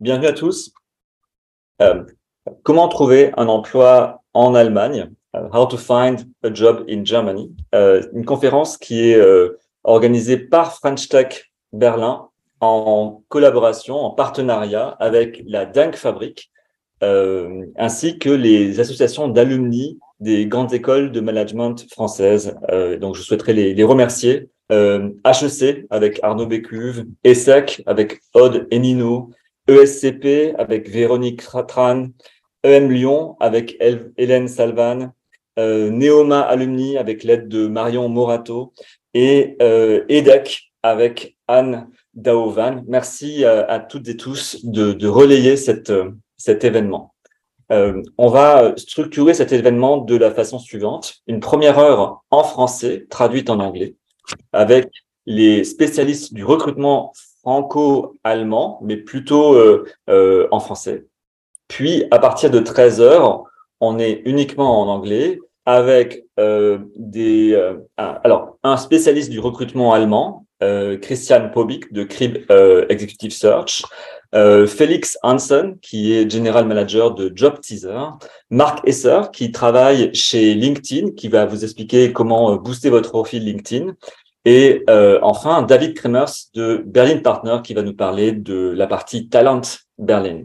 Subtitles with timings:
[0.00, 0.72] bienvenue à tous.
[1.82, 2.02] Euh,
[2.62, 5.10] comment trouver un emploi en Allemagne?
[5.36, 7.54] Euh, how to find a job in Germany?
[7.74, 9.20] Euh, une conférence qui est
[9.84, 12.28] organisée par French Tech Berlin
[12.60, 16.50] en collaboration, en partenariat avec la Dank Fabrik,
[17.02, 22.54] ainsi que les associations d'alumni des grandes écoles de management françaises.
[23.00, 24.48] donc, je souhaiterais les, remercier.
[24.70, 29.30] HEC avec Arnaud Bécuve, ESSEC avec Aude Enino,
[29.70, 32.08] ESCP avec Véronique Tran,
[32.64, 33.76] EM Lyon avec
[34.16, 35.12] Hélène Salvan,
[35.58, 38.72] euh, Neoma Alumni avec l'aide de Marion Morato
[39.14, 42.82] et euh, EDEC avec Anne Daovan.
[42.86, 45.92] Merci euh, à, toutes et tous de, relayer cette,
[46.36, 47.14] cet événement.
[47.70, 51.16] on va structurer cet événement de la façon suivante.
[51.26, 53.94] Une première heure en français, traduite en anglais,
[54.52, 54.88] avec
[55.26, 61.06] les spécialistes du recrutement franco-allemand, mais plutôt euh, euh, en français.
[61.68, 63.44] Puis, à partir de 13 heures,
[63.80, 67.54] on est uniquement en anglais avec euh, des
[67.96, 70.46] alors un spécialiste du recrutement allemand,
[71.00, 72.38] Christian Pobik de Crib
[72.88, 73.84] Executive Search,
[74.32, 78.18] Félix Hansen qui est general manager de Job Teaser,
[78.50, 83.94] Marc Esser qui travaille chez LinkedIn, qui va vous expliquer comment booster votre profil LinkedIn,
[84.44, 89.28] et euh, enfin, David Kremers de Berlin Partner qui va nous parler de la partie
[89.28, 89.60] Talent
[89.98, 90.44] Berlin.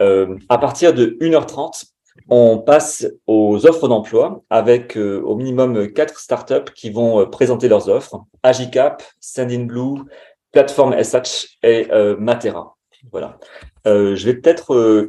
[0.00, 1.84] Euh, à partir de 1h30,
[2.28, 7.88] on passe aux offres d'emploi avec euh, au minimum quatre startups qui vont présenter leurs
[7.88, 8.24] offres.
[8.42, 10.02] Agicap, Sendinblue,
[10.50, 12.76] Platform SH et Matera.
[13.10, 13.38] Voilà.
[13.86, 15.08] je vais peut-être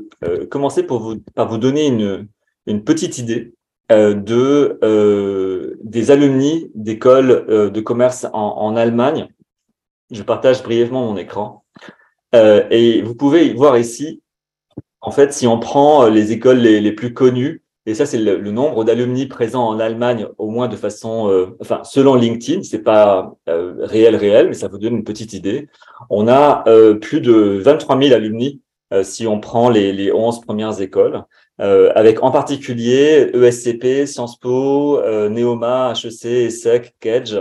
[0.50, 2.28] commencer pour vous, par vous donner une,
[2.66, 3.54] une petite idée
[3.90, 9.28] de euh, des alumni d'écoles euh, de commerce en, en, Allemagne.
[10.12, 11.64] Je partage brièvement mon écran.
[12.34, 14.22] et vous pouvez voir ici,
[15.02, 18.52] en fait, si on prend les écoles les, les plus connues, et ça c'est le,
[18.52, 24.16] nombre d'alumni présents en Allemagne, au moins de façon, enfin selon LinkedIn, c'est pas réel
[24.16, 25.68] réel, mais ça vous donne une petite idée.
[26.10, 26.64] On a
[27.02, 28.62] plus de 23 000 alumni
[29.04, 31.24] si on prend les, les 11 premières écoles.
[31.62, 37.40] Euh, avec en particulier ESCP, Sciences Po, euh, Neoma, HEC, ESSEC, Kedge,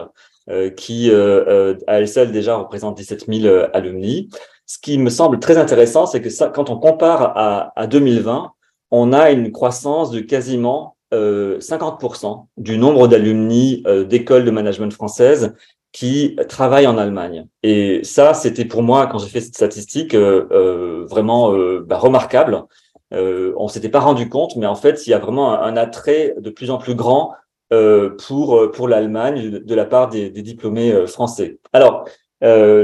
[0.50, 4.28] euh, qui à elles seules déjà représentent 17 000 alumni.
[4.66, 8.52] Ce qui me semble très intéressant, c'est que ça, quand on compare à, à 2020,
[8.90, 15.54] on a une croissance de quasiment 50% du nombre d'alumni d'écoles de management françaises
[15.92, 17.46] qui travaillent en Allemagne.
[17.62, 21.52] Et ça, c'était pour moi, quand j'ai fait cette statistique, vraiment
[21.82, 22.64] bah, remarquable
[23.12, 26.34] euh, on s'était pas rendu compte, mais en fait, il y a vraiment un, attrait
[26.38, 27.34] de plus en plus grand
[27.72, 31.58] euh, pour euh, pour l'Allemagne de, la part des, diplômés euh, français.
[31.72, 32.04] Alors,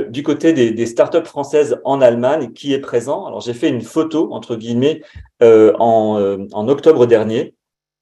[0.08, 3.26] du côté des, des, startups françaises en Allemagne, qui est présent?
[3.26, 5.02] Alors, j'ai fait une photo entre guillemets
[5.42, 7.56] en, en octobre dernier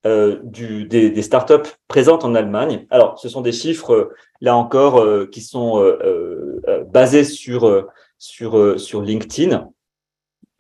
[0.05, 2.87] du, des, des, startups présentes en Allemagne.
[2.91, 4.11] Alors, ce sont des chiffres
[4.43, 5.83] là encore qui sont
[6.93, 7.87] basés sur
[8.19, 9.71] sur sur LinkedIn.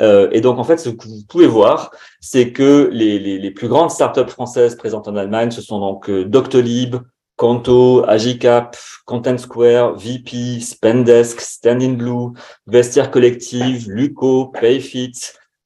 [0.02, 1.90] Euh, et donc, en fait, ce que vous pouvez voir,
[2.20, 6.96] c'est que les, plus grandes startups françaises présentes en Allemagne, ce sont donc euh, Doctolib,
[7.36, 12.32] Conto, Agicap, Content Square, VP, Spendesk, Stand Blue,
[12.66, 15.12] Vestiaire Collective, Luco, Payfit.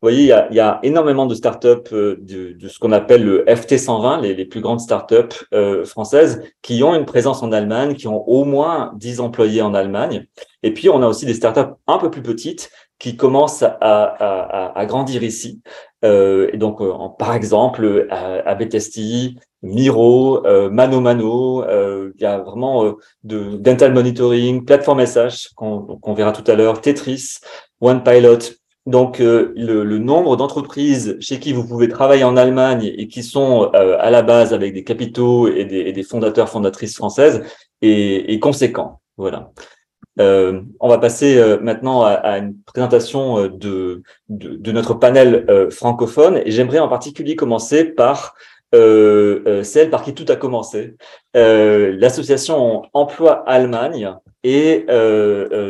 [0.02, 2.92] Vous voyez, il y a, y a énormément de startups euh, de, de ce qu'on
[2.92, 7.52] appelle le FT120, les, les plus grandes startups euh, françaises, qui ont une présence en
[7.52, 10.26] Allemagne, qui ont au moins 10 employés en Allemagne.
[10.62, 14.78] Et puis, on a aussi des startups un peu plus petites qui commence à, à,
[14.78, 15.60] à grandir ici.
[16.04, 22.26] Euh, et donc, euh, par exemple, à, Betesti, Miro, euh, Mano Mano, euh, il y
[22.26, 22.92] a vraiment euh,
[23.24, 27.38] de dental monitoring, plateforme SH qu'on verra tout à l'heure, Tetris,
[27.80, 28.59] OnePilot.
[28.86, 33.70] Donc, le, le, nombre d'entreprises chez qui vous pouvez travailler en Allemagne et qui sont
[33.72, 37.42] à la base avec des capitaux et des, fondateurs, fondatrices françaises
[37.82, 39.00] est, conséquent.
[39.16, 39.50] Voilà.
[40.18, 44.02] Euh, on va passer euh, maintenant à, une présentation euh, de,
[44.72, 48.34] notre panel francophone et j'aimerais en particulier commencer par
[48.72, 50.94] celle par qui tout a commencé,
[51.34, 54.86] l'association Emploi Allemagne et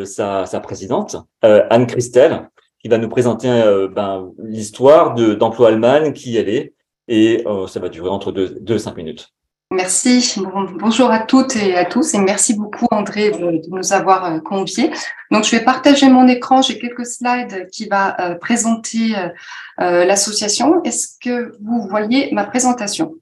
[0.04, 3.48] sa, sa, présidente, Anne Christel, qui va nous présenter
[3.94, 6.74] ben, l'histoire d'Emploi Allemagne, qui elle est,
[7.08, 9.32] et ça va durer entre deux, deux et cinq minutes.
[9.72, 10.34] Merci.
[10.80, 14.90] bonjour à toutes et à tous et merci beaucoup André de, nous avoir euh, conviés.
[15.30, 16.60] Donc je vais partager mon écran.
[16.60, 20.82] J'ai quelques slides qui va euh, présenter euh, l'association.
[20.82, 23.14] Est-ce que vous voyez ma présentation?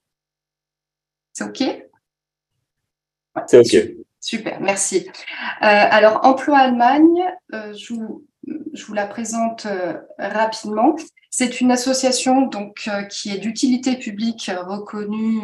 [1.34, 1.62] C'est OK?
[3.46, 3.90] C'est OK.
[4.19, 5.06] Super, merci.
[5.61, 8.25] alors Emploi Allemagne, je vous
[8.78, 9.66] je vous la présente
[10.19, 10.96] rapidement.
[11.30, 15.42] C'est une association donc qui est d'utilité publique reconnue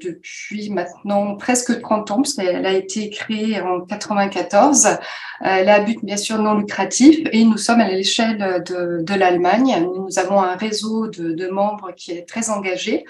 [0.00, 4.98] depuis maintenant presque 30 ans, parce qu'elle a été créée en 94.
[5.42, 9.14] Elle a un but bien sûr non lucratif et nous sommes à l'échelle de, de
[9.14, 9.86] l'Allemagne.
[9.94, 13.04] Nous avons un réseau de, de membres qui est très engagé.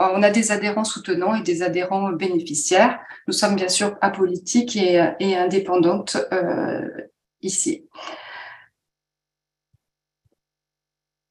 [0.00, 2.98] Euh, on a des adhérents soutenants et des adhérents bénéficiaires.
[3.26, 6.88] Nous sommes bien sûr apolitiques et, et indépendantes euh,
[7.42, 7.84] ici.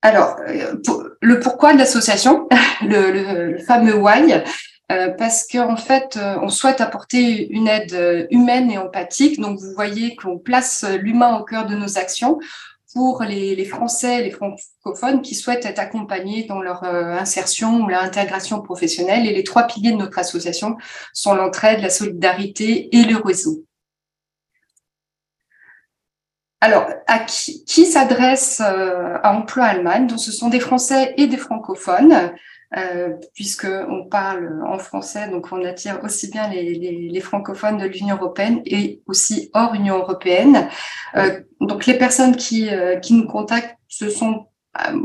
[0.01, 0.75] Alors, euh,
[1.21, 2.48] le pourquoi de l'association,
[2.81, 4.33] le, fameux why,
[5.18, 9.39] parce qu'en fait, on souhaite apporter une aide humaine et empathique.
[9.39, 12.39] Donc, vous voyez qu'on place l'humain au cœur de nos actions
[12.94, 17.88] pour les, les, Français, les francophones qui souhaitent être accompagnés dans leur euh, insertion ou
[17.88, 19.25] leur intégration professionnelle.
[19.25, 20.77] Et les trois piliers de notre association
[21.13, 23.63] sont l'entraide, la solidarité et le réseau.
[26.62, 30.08] Alors, à qui, s'adresse euh, à Emploi Allemagne?
[30.08, 32.31] Donc, ce sont des Français et des francophones
[32.78, 38.62] euh, puisqu'on parle en français, donc on attire aussi bien les francophones de l'Union européenne
[38.66, 40.69] et aussi hors Union européenne.
[41.18, 44.46] Euh, donc les personnes qui, euh, qui nous contactent, ce sont
[44.80, 45.00] euh,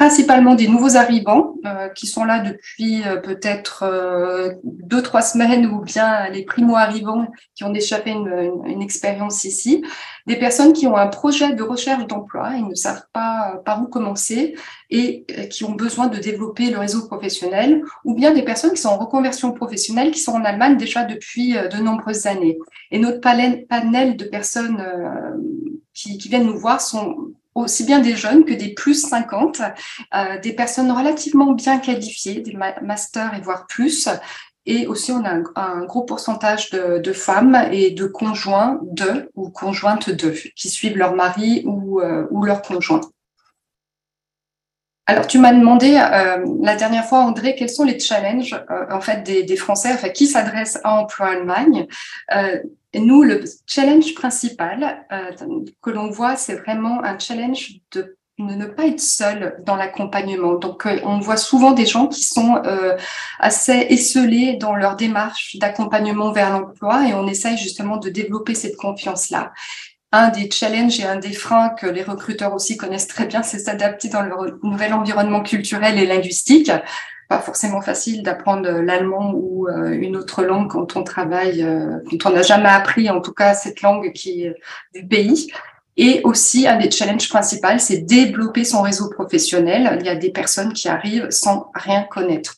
[0.00, 5.66] principalement des nouveaux arrivants euh, qui sont là depuis euh, peut-être euh, deux trois semaines
[5.66, 9.84] ou bien les primo arrivants qui ont fait une, une, expérience ici,
[10.26, 13.88] des personnes qui ont un projet de recherche d'emploi, ils ne savent pas par où
[13.88, 14.56] commencer
[14.88, 18.88] et qui ont besoin de développer le réseau professionnel, ou bien des personnes qui sont
[18.88, 22.58] en reconversion professionnelle qui sont en Allemagne déjà depuis de nombreuses années.
[22.90, 24.82] Et notre panel de personnes
[25.92, 29.60] qui, qui viennent nous voir sont aussi bien des jeunes que des plus 50,
[30.14, 34.08] euh, des personnes relativement bien qualifiées, des masters et voire plus.
[34.66, 40.10] Et aussi, on a un, gros pourcentage de, femmes et de conjoints de ou conjointes
[40.10, 43.00] de qui suivent leur mari ou, euh, leur conjoint.
[45.06, 48.54] Alors, tu m'as demandé euh, la dernière fois, André, quels sont les challenges
[48.90, 51.88] en fait des, des, Français, enfin qui s'adressent à Emploi Allemagne?
[52.94, 55.30] Nous, le challenge principal euh,
[55.80, 60.54] que l'on voit, c'est vraiment un challenge de ne pas être seul dans l'accompagnement.
[60.54, 62.96] Donc, euh, on voit souvent des gens qui sont euh,
[63.38, 68.76] assez esselés dans leur démarche d'accompagnement vers l'emploi et on essaye justement de développer cette
[68.76, 69.52] confiance-là.
[70.12, 73.60] Un des challenges et un des freins que les recruteurs aussi connaissent très bien, c'est
[73.60, 76.72] s'adapter dans leur nouvel environnement culturel et linguistique
[77.30, 82.28] pas forcément facile d'apprendre l'allemand ou euh, une autre langue quand on travaille, euh, quand
[82.28, 84.56] on n'a jamais appris en tout cas cette langue qui est
[84.92, 85.48] du pays.
[85.96, 89.96] Et aussi, un des challenges principaux, c'est développer son réseau professionnel.
[90.00, 92.56] Il y a des personnes qui arrivent sans rien connaître.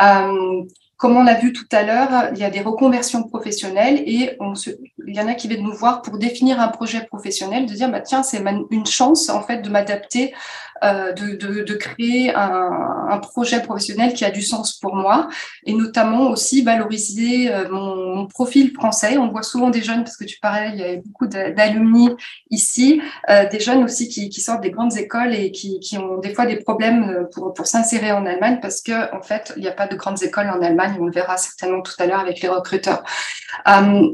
[0.00, 0.62] Euh,
[0.96, 5.14] comme on a vu tout à l'heure, il y a des reconversions professionnelles et il
[5.14, 8.00] y en a qui viennent nous voir pour définir un projet professionnel, de dire bah
[8.00, 10.34] tiens c'est une chance en fait de m'adapter
[10.82, 15.28] de, de, de, créer un, un, projet professionnel qui a du sens pour moi
[15.64, 19.18] et notamment aussi valoriser euh, mon, mon, profil français.
[19.18, 22.10] On voit souvent des jeunes, parce que tu parlais, il y a beaucoup d'alumni
[22.50, 26.18] ici, euh, des jeunes aussi qui, qui, sortent des grandes écoles et qui, qui, ont
[26.18, 29.68] des fois des problèmes pour, pour s'insérer en Allemagne parce que en fait, il n'y
[29.68, 30.96] a pas de grandes écoles en Allemagne.
[31.00, 33.02] On le verra certainement tout à l'heure avec les recruteurs.
[33.68, 34.08] Euh,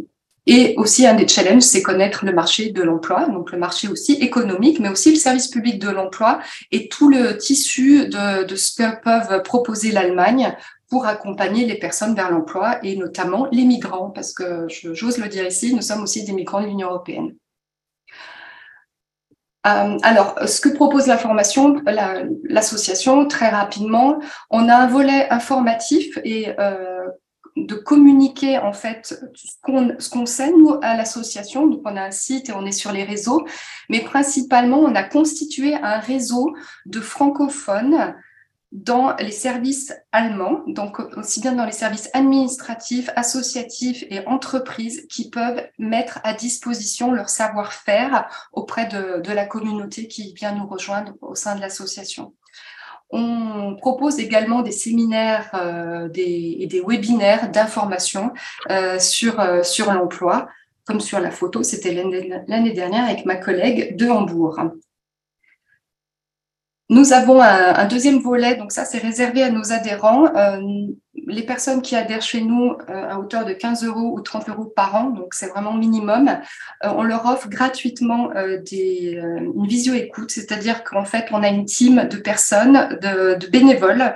[0.46, 4.12] et aussi, un des challenges, c'est connaître le marché de l'emploi, donc le marché aussi
[4.14, 8.74] économique, mais aussi le service public de l'emploi et tout le tissu de, de ce
[8.76, 10.56] que peuvent proposer l'Allemagne
[10.88, 15.46] pour accompagner les personnes vers l'emploi et notamment les migrants, parce que j'ose le dire
[15.46, 17.34] ici, nous sommes aussi des migrants de l'Union européenne.
[19.66, 21.82] Euh, alors, ce que propose la formation,
[22.44, 24.20] l'association, très rapidement,
[24.50, 27.08] on a un volet informatif et euh,
[27.56, 31.66] de communiquer en fait ce qu'on sait nous à l'association.
[31.66, 33.46] Donc on a un site et on est sur les réseaux,
[33.88, 38.14] mais principalement on a constitué un réseau de francophones
[38.72, 45.30] dans les services allemands, donc aussi bien dans les services administratifs, associatifs et entreprises qui
[45.30, 51.14] peuvent mettre à disposition leur savoir-faire auprès de, de la communauté qui vient nous rejoindre
[51.22, 52.34] au sein de l'association.
[53.10, 58.32] On propose également des séminaires euh, et des webinaires d'information
[58.70, 60.48] euh, sur, euh, sur l'emploi,
[60.84, 64.60] comme sur la photo, c'était l'année dernière avec ma collègue de Hambourg.
[66.88, 70.28] Nous avons un, deuxième volet, donc ça c'est réservé à nos adhérents.
[71.26, 74.48] Euh, les personnes qui adhèrent chez nous euh, à hauteur de 15 euros ou 30
[74.48, 76.28] euros par an, donc c'est vraiment minimum,
[76.84, 78.30] euh, on leur offre gratuitement
[78.70, 79.20] des,
[79.54, 84.14] une visio-écoute, c'est-à-dire qu'en fait on a une team de personnes, de, bénévoles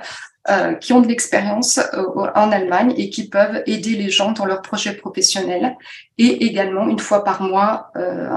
[0.49, 2.03] euh, qui ont de l'expérience euh,
[2.33, 5.77] en Allemagne et qui peuvent aider les gens dans leurs projets professionnels.
[6.17, 8.27] Et également, une fois par mois, euh,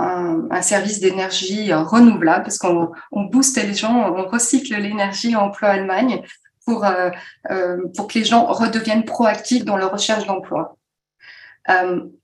[0.51, 6.21] un, service d'énergie renouvelable, parce qu'on on booste les gens, on recycle l'énergie emploi Allemagne
[6.65, 6.87] pour,
[7.95, 10.77] pour que les gens redeviennent proactifs dans leur recherche d'emploi.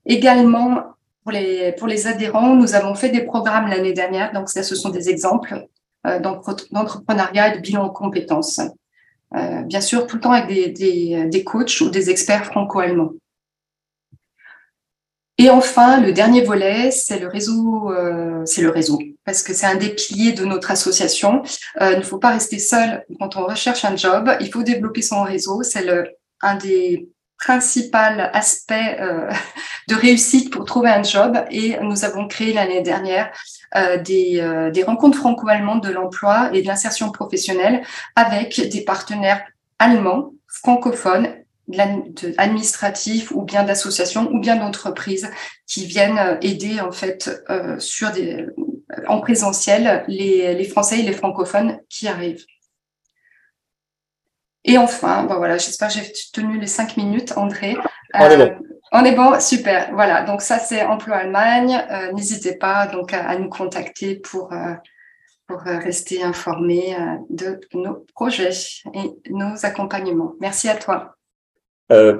[0.05, 0.83] également,
[1.23, 4.75] pour les, pour les adhérents, nous avons fait des programmes l'année dernière, donc ça, ce
[4.75, 5.67] sont des exemples
[6.03, 8.59] d'entrepreneuriat et de bilan de compétences.
[9.35, 13.13] Euh, bien sûr, tout le temps avec des, des, des coachs ou des experts franco-allemands.
[15.41, 19.65] Et enfin, le dernier volet, c'est le réseau, euh, c'est le réseau, parce que c'est
[19.65, 21.41] un des piliers de notre association.
[21.81, 24.29] Euh, il ne faut pas rester seul quand on recherche un job.
[24.39, 25.63] Il faut développer son réseau.
[25.63, 25.83] C'est
[26.41, 27.97] un des principaux
[28.33, 29.31] aspects euh,
[29.89, 31.35] de réussite pour trouver un job.
[31.49, 33.31] Et nous avons créé l'année dernière
[34.05, 37.81] des, rencontres franco-allemandes de l'emploi et de l'insertion professionnelle
[38.15, 39.41] avec des partenaires
[39.79, 41.40] allemands, francophones,
[42.37, 45.29] administratifs ou bien d'associations ou bien d'entreprises
[45.67, 47.29] qui viennent euh, aider en fait
[47.79, 48.45] sur des,
[49.07, 52.45] en présentiel les, les Français et les francophones qui arrivent.
[54.63, 57.75] Et enfin, bon voilà, j'espère que j'ai tenu les cinq minutes, André.
[58.91, 59.89] On est bon, super.
[59.93, 61.81] Voilà, donc ça c'est Emploi Allemagne.
[61.89, 64.73] Euh, n'hésitez pas donc à, nous contacter pour, euh,
[65.47, 66.95] pour euh, rester informé
[67.29, 68.51] de nos projets
[68.93, 70.33] et nos accompagnements.
[70.41, 71.15] Merci à toi.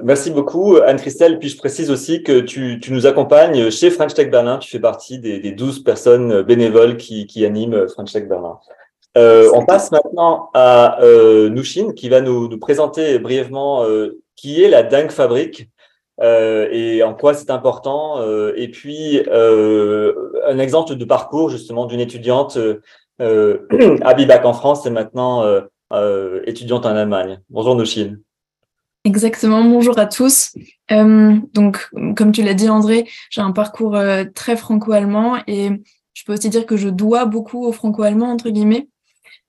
[0.02, 1.38] Merci beaucoup, Anne-Christelle.
[1.38, 4.58] Puis je précise aussi que tu, tu, nous accompagnes chez French Tech Berlin.
[4.58, 8.58] Tu fais partie des, des 12 personnes bénévoles qui, qui animent French Tech Berlin.
[9.16, 10.98] on passe maintenant à
[11.50, 13.84] Nushin qui va nous, nous présenter brièvement
[14.36, 15.68] qui est la Dingue Fabrique.
[16.20, 18.20] Euh, et en quoi c'est important.
[18.20, 20.12] Euh, et puis, euh,
[20.46, 22.58] un exemple de parcours justement d'une étudiante
[23.18, 25.44] à Bibac en France et maintenant
[26.46, 27.40] étudiante en Allemagne.
[27.50, 28.20] Bonjour Nochine.
[29.04, 30.54] Exactement, bonjour à tous.
[30.92, 33.98] Euh, donc, comme tu l'as dit André, j'ai un parcours
[34.34, 35.70] très franco-allemand et
[36.14, 38.88] je peux aussi dire que je dois beaucoup au franco-allemand, entre guillemets.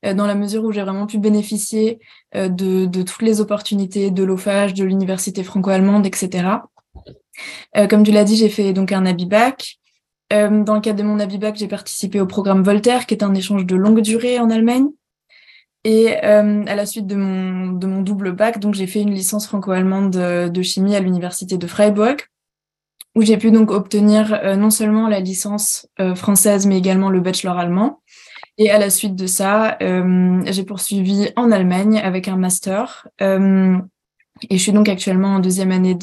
[0.06, 2.00] Euh, dans la mesure où j'ai vraiment pu bénéficier
[2.36, 6.48] euh, de, de, toutes les opportunités de l'OFAGE, de l'université franco-allemande, etc.
[7.78, 9.78] Euh, comme tu l'as dit, j'ai fait donc un Abibac.
[10.30, 13.66] dans le cadre de mon Abibac, j'ai participé au programme Voltaire, qui est un échange
[13.66, 14.88] de longue durée en Allemagne.
[15.86, 19.48] Et à la suite de mon, de mon double bac, donc j'ai fait une licence
[19.48, 22.18] franco-allemande de, de, chimie à l'université de Freiburg,
[23.16, 28.00] où j'ai pu donc obtenir non seulement la licence française, mais également le bachelor allemand.
[28.58, 33.08] Et à la suite de ça, euh, j'ai poursuivi en Allemagne avec un master.
[33.22, 33.78] Euh,
[34.50, 35.96] et je suis donc actuellement en deuxième année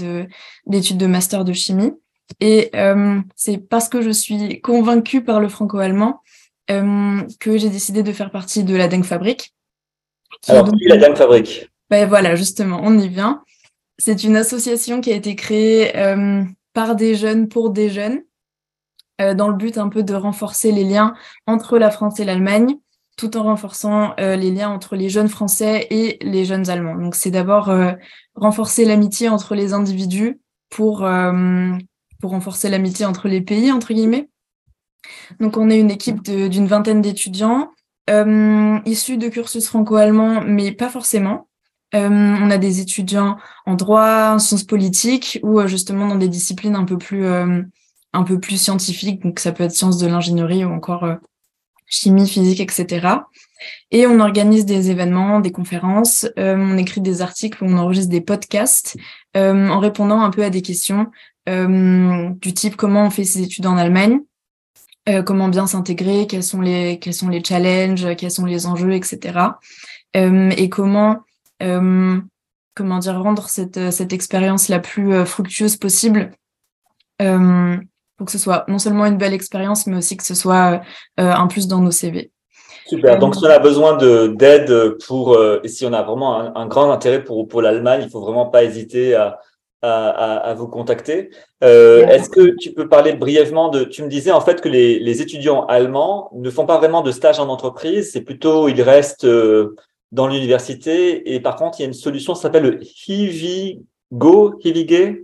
[0.67, 1.93] d'études de, master de chimie.
[2.41, 6.21] Et euh, c'est parce que je suis convaincue par le franco-allemand
[6.69, 9.53] que j'ai décidé de faire partie de la Dengue Fabrique.
[10.49, 10.75] Alors, donc...
[10.87, 13.43] la Dengue Fabrique ben voilà, justement, on y vient.
[13.99, 15.93] C'est une association qui a été créée
[16.73, 18.23] par des jeunes pour des jeunes
[19.21, 21.15] euh, dans le but un peu de renforcer les liens
[21.47, 22.77] entre la France et l'Allemagne,
[23.17, 26.97] tout en renforçant euh, les liens entre les jeunes Français et les jeunes Allemands.
[26.97, 27.93] Donc c'est d'abord euh,
[28.35, 30.99] renforcer l'amitié entre les individus pour,
[32.21, 34.31] pour renforcer l'amitié entre les pays, entre guillemets.
[35.41, 37.73] Donc on est une équipe d'une vingtaine d'étudiants
[38.09, 41.49] issus de cursus franco-allemand, mais pas forcément.
[41.93, 46.85] on a des étudiants en droit, en sciences politiques ou justement dans des disciplines un
[46.85, 47.25] peu plus
[48.13, 51.17] un peu plus scientifique, donc ça peut être sciences de l'ingénierie ou encore euh,
[51.87, 53.09] chimie, physique, etc.
[53.91, 58.21] Et on organise des événements, des conférences, euh, on écrit des articles, on enregistre des
[58.21, 58.97] podcasts
[59.37, 61.07] euh, en répondant un peu à des questions
[61.47, 64.21] du type comment on fait ses études en Allemagne,
[65.25, 69.39] comment bien s'intégrer, quels sont les quels sont les challenges, quels sont les enjeux, etc.
[70.15, 71.21] et comment
[71.61, 76.31] comment dire rendre cette cette expérience la plus fructueuse possible
[78.21, 80.83] pour que ce soit non seulement une belle expérience, mais aussi que ce soit
[81.19, 82.31] euh, un plus dans nos CV.
[82.87, 83.19] Super.
[83.19, 86.93] Donc, si on a besoin d'aide pour, euh, et si on a vraiment un, grand
[86.93, 89.39] intérêt pour, pour l'Allemagne, il faut vraiment pas hésiter à,
[89.83, 91.31] à, à vous contacter.
[91.65, 94.99] Euh, Est-ce que tu peux parler brièvement de, tu me disais en fait que les,
[94.99, 99.25] les étudiants allemands ne font pas vraiment de stage en entreprise, c'est plutôt, ils restent
[99.25, 99.77] euh,
[100.13, 103.81] dans l'université et par contre, il y a une solution, ça s'appelle le Hivi
[104.13, 105.17] Go, Hivige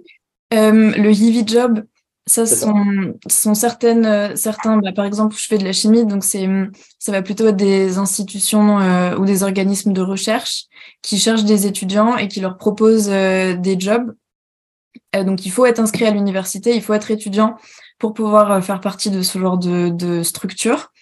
[0.54, 1.82] euh, Le Hivi Job,
[2.26, 6.24] ça sont, sont certaines, euh, certains, bah, par exemple, je fais de la chimie, donc
[6.24, 6.48] c'est,
[6.98, 8.78] ça va plutôt être des institutions
[9.18, 10.64] ou des organismes de recherche
[11.02, 14.14] qui cherchent des étudiants et qui leur proposent des jobs.
[15.14, 17.56] Donc il faut être inscrit à l'université, il faut être étudiant
[17.98, 20.92] pour pouvoir faire partie de ce genre de, structure.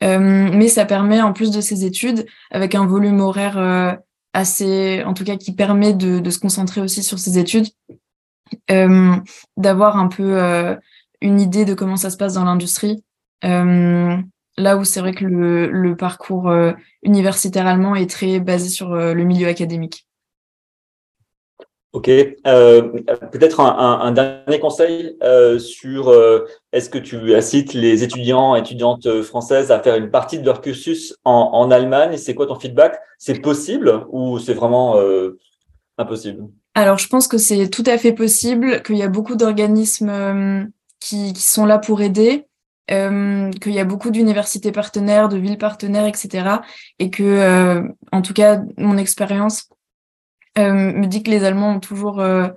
[0.00, 3.98] mais ça permet, en plus de ces études, avec un volume horaire
[4.32, 7.66] assez, en tout cas, qui permet de, se concentrer aussi sur ses études,
[9.56, 10.78] d'avoir un peu
[11.20, 13.04] une idée de comment ça se passe dans l'industrie.
[13.42, 16.52] là où c'est vrai que le, le parcours
[17.02, 20.06] universitaire allemand est très basé sur le milieu académique.
[21.92, 22.08] Ok.
[22.08, 22.82] Euh,
[23.32, 29.22] Peut-être un, un, dernier conseil euh, sur euh, est-ce que tu incites les étudiants étudiantes
[29.22, 32.16] françaises à faire une partie de leur cursus en, en Allemagne?
[32.16, 33.00] C'est quoi ton feedback?
[33.18, 35.36] C'est possible ou c'est vraiment euh,
[35.98, 36.44] impossible?
[36.76, 40.64] Alors, je pense que c'est tout à fait possible, qu'il y a beaucoup d'organismes euh,
[41.00, 42.46] qui, qui, sont là pour aider.
[42.88, 46.60] qu'il y a beaucoup d'universités partenaires, de villes partenaires, etc.
[47.00, 47.82] Et que,
[48.12, 49.79] en tout cas, mon expérience euh,
[50.58, 52.48] me dit que les Allemands ont toujours, euh,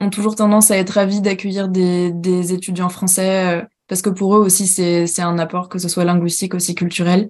[0.00, 4.36] ont toujours tendance à être ravis d'accueillir des, des, étudiants français, euh, parce que pour
[4.36, 7.28] eux aussi, c'est un apport, que ce soit linguistique, aussi culturel,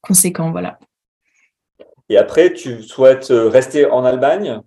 [0.00, 0.50] conséquent.
[0.50, 0.78] Voilà.
[2.08, 4.60] Et après, tu souhaites rester en Allemagne?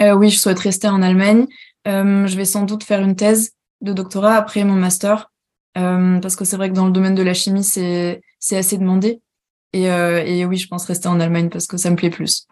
[0.00, 1.46] Oui, je souhaite rester en Allemagne.
[1.86, 5.30] je vais sans doute faire une thèse de doctorat après mon master,
[5.72, 9.22] parce que c'est vrai que dans le domaine de la chimie, c'est assez demandé.
[9.72, 12.46] Et, et, oui, je pense rester en Allemagne parce que ça me plaît plus.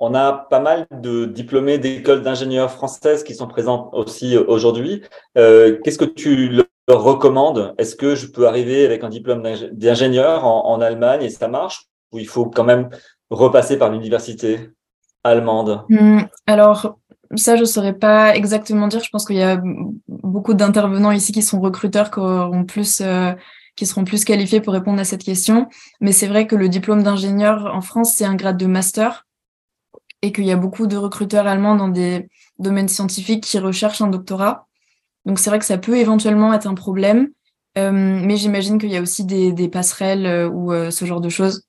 [0.00, 5.02] On a pas mal de diplômés d'écoles d'ingénieurs françaises qui sont présentes aussi aujourd'hui.
[5.36, 6.50] Euh, Qu'est-ce que tu
[6.88, 7.74] leur recommandes?
[7.78, 11.86] Est-ce que je peux arriver avec un diplôme d'ingénieur en, Allemagne et ça marche?
[12.12, 12.90] Ou il faut quand même
[13.30, 14.70] repasser par l'université
[15.24, 15.84] allemande?
[15.88, 16.98] Mmh, Alors,
[17.34, 19.02] ça, je ne saurais pas exactement dire.
[19.02, 19.60] Je pense qu'il y a
[20.06, 22.20] beaucoup d'intervenants ici qui sont recruteurs, qui,
[22.68, 23.32] plus, euh,
[23.74, 25.68] qui seront plus qualifiés pour répondre à cette question.
[26.00, 29.26] Mais c'est vrai que le diplôme d'ingénieur en France, c'est un grade de master
[30.22, 34.08] et qu'il y a beaucoup de recruteurs allemands dans des domaines scientifiques qui recherchent un
[34.08, 34.66] doctorat.
[35.24, 37.28] Donc c'est vrai que ça peut éventuellement être un problème,
[37.76, 41.20] euh, mais j'imagine qu'il y a aussi des, des passerelles euh, ou euh, ce genre
[41.20, 41.64] de choses.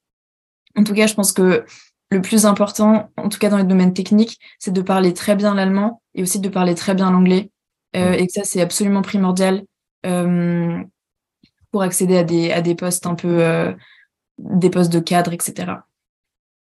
[0.75, 1.65] En tout cas, je pense que
[2.09, 5.53] le plus important, en tout cas dans les domaines techniques, c'est de parler très bien
[5.53, 7.51] l'allemand et aussi de parler très bien l'anglais.
[7.93, 9.63] Et que ça, c'est absolument primordial
[10.03, 13.75] pour accéder à des, à des postes un peu,
[14.37, 15.73] des postes de cadre, etc.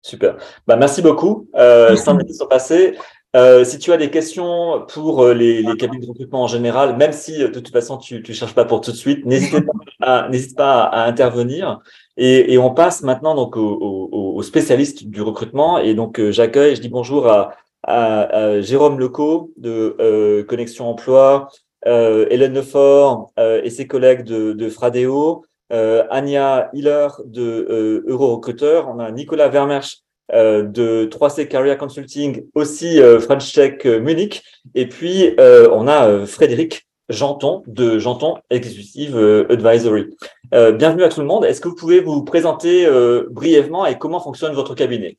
[0.05, 0.37] Super.
[0.67, 1.49] Bah, merci beaucoup.
[1.57, 2.95] Euh, cinq minutes sont passées.
[3.35, 6.97] Euh, si tu as des questions pour euh, les, les cabines de recrutement en général,
[6.97, 9.65] même si euh, de toute façon tu ne cherches pas pour tout de suite, n'hésite
[9.99, 11.81] pas, à, pas à, intervenir.
[12.17, 15.79] Et, et, on passe maintenant donc aux au, au spécialistes du recrutement.
[15.79, 21.49] Et donc j'accueille, je dis bonjour à, à, Jérôme Leco de euh, Connexion Emploi,
[21.87, 28.99] Hélène Lefort et ses collègues de, de Fradeo, euh, Anya Hiller de euh, Euro-Recruteur, on
[28.99, 29.99] a Nicolas Vermersch
[30.33, 34.43] euh, de 3C Career Consulting, aussi French Tech Munich,
[34.75, 39.17] et puis on a Frédéric Janton de Janton Executive
[39.51, 40.17] Advisory.
[40.53, 41.45] bienvenue à tout le monde.
[41.45, 42.89] Est-ce que vous pouvez vous présenter
[43.31, 45.19] brièvement et comment fonctionne votre cabinet?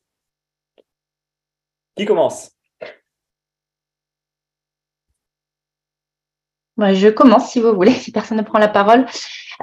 [1.96, 2.50] Qui commence?
[6.78, 9.06] Je commence si vous voulez, si personne ne prend la parole.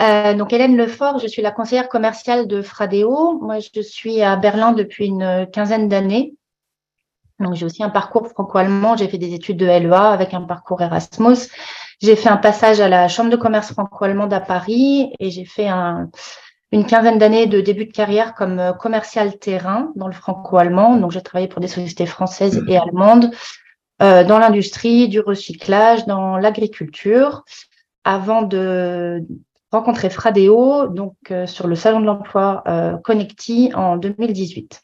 [0.01, 3.39] Euh, donc Hélène Lefort, je suis la conseillère commerciale de Fradeo.
[3.41, 6.34] Moi, je suis à Berlin depuis une quinzaine d'années.
[7.39, 8.95] Donc j'ai aussi un parcours franco-allemand.
[8.97, 11.49] J'ai fait des études de LEA avec un parcours Erasmus.
[12.01, 15.67] J'ai fait un passage à la Chambre de commerce franco-allemande à Paris et j'ai fait
[15.67, 16.10] un,
[16.71, 20.97] une quinzaine d'années de début de carrière comme commercial terrain dans le franco-allemand.
[20.97, 23.32] Donc j'ai travaillé pour des sociétés françaises et allemandes
[24.01, 27.43] euh, dans l'industrie, du recyclage, dans l'agriculture,
[28.03, 29.23] avant de
[29.73, 34.81] rencontrer Fradeo donc euh, sur le salon de l'emploi euh, Connecti en 2018.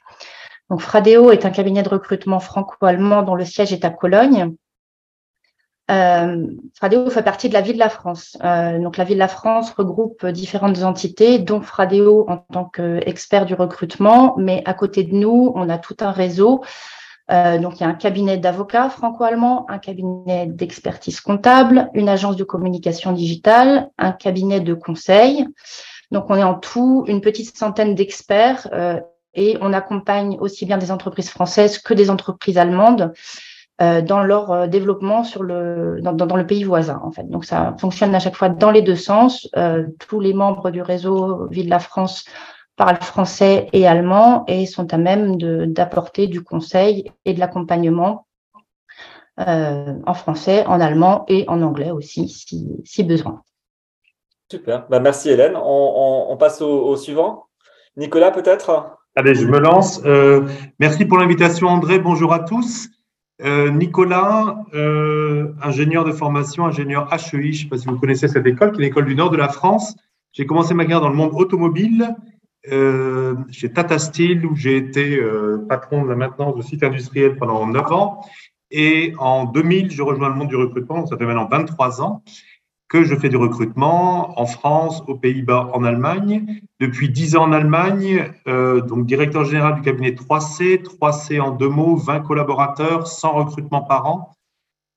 [0.72, 4.56] Donc Fradeo est un cabinet de recrutement franco-allemand dont le siège est à Cologne.
[5.92, 8.38] Euh, Fradeo fait partie de la Ville de la France.
[8.42, 13.56] Donc la Ville de la France regroupe différentes entités, dont Fradeo en tant qu'expert du
[13.56, 16.62] recrutement, mais à côté de nous, on a tout un réseau
[17.32, 22.36] euh, donc, il y a un cabinet d'avocats franco-allemand, un cabinet d'expertise comptable, une agence
[22.36, 25.48] de communication digitale, un cabinet de conseil.
[26.12, 29.00] Donc, on est en tout une petite centaine d'experts euh,
[29.36, 33.14] et on accompagne aussi bien des entreprises françaises que des entreprises allemandes
[33.82, 37.30] euh, dans leur euh, développement sur le, dans, dans, le pays voisin, en fait.
[37.30, 39.48] Donc, ça fonctionne à chaque fois dans les deux sens.
[39.56, 42.26] Euh, tous les membres du réseau Ville de la France
[42.80, 48.26] parlent français et allemand et sont à même d'apporter du conseil et de l'accompagnement
[49.42, 53.44] euh, en français, en allemand et en anglais aussi, si, si besoin.
[54.50, 54.88] Super.
[54.90, 55.58] Bah, merci Hélène.
[55.58, 57.48] On, on, passe au, au, suivant.
[57.98, 58.98] Nicolas, peut-être?
[59.18, 60.02] Allez, je me lance.
[60.06, 60.48] Euh,
[60.80, 62.00] merci pour l'invitation, André.
[62.00, 62.88] Bonjour à tous.
[63.42, 68.30] Euh, Nicolas, euh, ingénieur de formation, ingénieur HEI, je ne sais pas si vous connaissez
[68.30, 69.98] cette école, qui est l'école du nord de la France.
[70.32, 72.16] J'ai commencé ma carrière dans le monde automobile
[72.72, 77.38] euh, chez Tata Steel, où j'ai été euh, patron de la maintenance de site industriel
[77.38, 78.22] pendant 9 ans.
[78.72, 82.24] Et en 2000, je rejoins le monde du recrutement, ça fait maintenant 23 ans
[82.90, 86.62] que je fais du recrutement en France, aux Pays-Bas, en Allemagne.
[86.80, 91.70] Depuis 10 ans en Allemagne, euh, donc directeur général du cabinet 3C, 3C en deux
[91.70, 94.34] mots, 20 collaborateurs, 100 recrutements par an.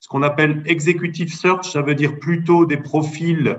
[0.01, 3.59] Ce qu'on appelle executive search, ça veut dire plutôt des profils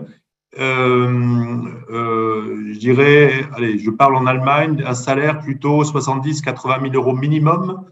[2.74, 7.86] je dirais, allez, je parle en Allemagne, un salaire plutôt 70-80 000 euros minimum.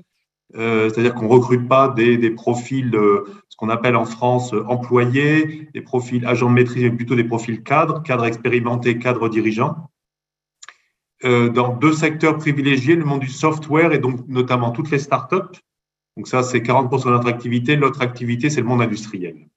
[0.55, 5.69] Euh, c'est-à-dire qu'on ne recrute pas des, des profils, ce qu'on appelle en France employés,
[5.73, 9.89] des profils agents de maîtrise, mais plutôt des profils cadres, cadres expérimentés, cadres dirigeants.
[11.23, 15.61] dans deux secteurs privilégiés, le monde du software et donc notamment toutes les startups.
[16.17, 17.75] Donc ça, c'est 40% de notre activité.
[17.75, 19.47] L'autre activité, c'est le monde industriel.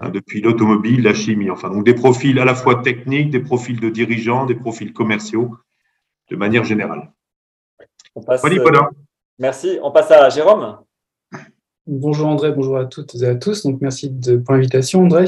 [0.00, 3.78] Hein, depuis l'automobile, la chimie, enfin, donc des profils à la fois techniques, des profils
[3.78, 5.56] de dirigeants, des profils commerciaux,
[6.30, 7.12] de manière générale.
[8.14, 8.80] On passe, euh,
[9.38, 9.78] merci.
[9.82, 10.78] On passe à Jérôme.
[11.86, 13.64] Bonjour André, bonjour à toutes et à tous.
[13.64, 15.24] Donc merci de, pour l'invitation André.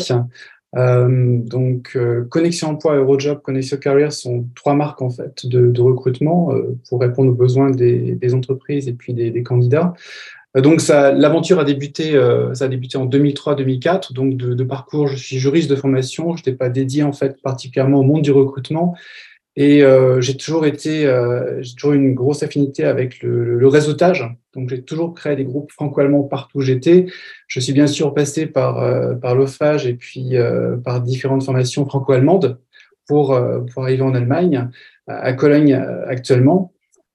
[0.76, 6.52] Euh, donc euh, Connexion Emploi, Eurojob, Connexion Career sont trois marques en fait de, recrutement
[6.88, 9.94] pour répondre aux besoins des, entreprises et puis des candidats.
[10.56, 14.12] Euh, donc l'aventure a débuté, euh, ça a débuté en 2003-2004.
[14.12, 16.36] Donc de, parcours, je suis juriste de formation.
[16.36, 18.94] Je n'étais pas dédié en fait particulièrement au monde du recrutement.
[19.56, 21.02] Et euh, j'ai toujours été,
[21.60, 24.28] j'ai toujours une grosse affinité avec le, réseautage.
[24.54, 27.06] Donc j'ai toujours créé des groupes franco-allemands partout où j'étais.
[27.46, 28.82] Je suis bien sûr passé par
[29.20, 30.34] par l'OFAGE et puis
[30.84, 32.58] par différentes formations franco-allemandes
[33.06, 33.40] pour
[33.72, 34.68] pour arriver en Allemagne,
[35.06, 35.74] à Cologne
[36.06, 36.73] actuellement.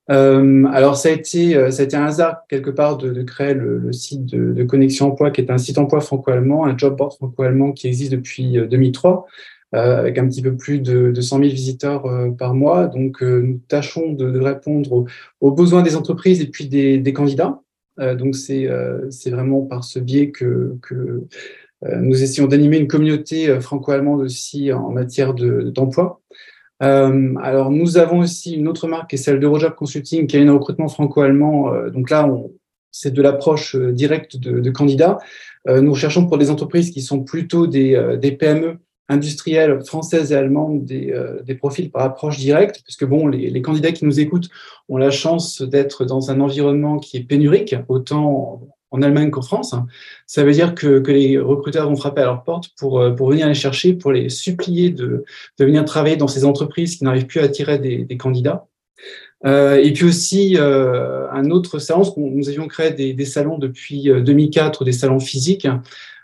[0.10, 3.24] Euh, alors, ça a, été, euh, ça a été un hasard, quelque part, de, de
[3.24, 6.76] créer le, le, site de, de, Connexion Emploi, qui est un site emploi franco-allemand, un
[6.78, 9.28] job board franco-allemand qui existe depuis 2003,
[9.76, 12.88] euh, avec un petit peu plus de, de 100 000 visiteurs euh, par mois.
[12.88, 15.06] Donc, euh, nous tâchons de, répondre aux,
[15.42, 17.62] aux, besoins des entreprises et puis des, des candidats.
[18.18, 18.66] donc, c'est
[19.30, 21.24] vraiment par ce biais que, que
[21.82, 26.22] nous essayons d'animer une communauté franco-allemande aussi en matière d'emploi.
[26.82, 30.42] Euh, alors, nous avons aussi une autre marque qui est celle d'Eurojob Consulting, qui a
[30.42, 31.74] un recrutement franco-allemand.
[31.74, 32.30] Euh, donc là,
[32.92, 35.18] c'est de l'approche euh, directe de, de candidats.
[35.68, 38.78] nous recherchons pour des entreprises qui sont plutôt des, PME
[39.10, 41.14] industrielles françaises et allemandes des,
[41.44, 44.50] des, profils par approche directe, parce que bon, les, les, candidats qui nous écoutent
[44.88, 49.76] ont la chance d'être dans un environnement qui est pénurique, autant en Allemagne qu'en France.
[50.26, 53.30] Ça veut dire que, que, les recruteurs vont frapper à leur porte pour, euh, pour
[53.30, 55.24] venir les chercher, pour les supplier de,
[55.58, 58.68] de venir travailler dans ces entreprises qui n'arrivent plus à attirer des, des candidats.
[59.46, 64.04] Euh, et puis aussi, euh, un autre salon, nous avions créé des, des, salons depuis
[64.04, 65.68] 2004, euh, des salons physiques,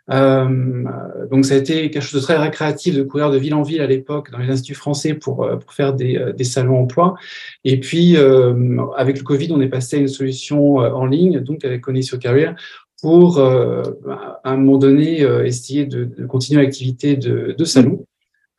[0.08, 3.82] donc ça a été quelque chose de très récréatif de courir de ville en ville
[3.82, 7.16] à l'époque dans les instituts français pour, euh, pour faire des, euh, des salons emploi.
[7.64, 11.66] Et puis euh, avec le Covid, on est passé à une solution en ligne, donc
[11.66, 12.56] avec Connexion Career,
[13.02, 18.06] pour à un moment donné essayer de, de continuer l'activité de, de salon.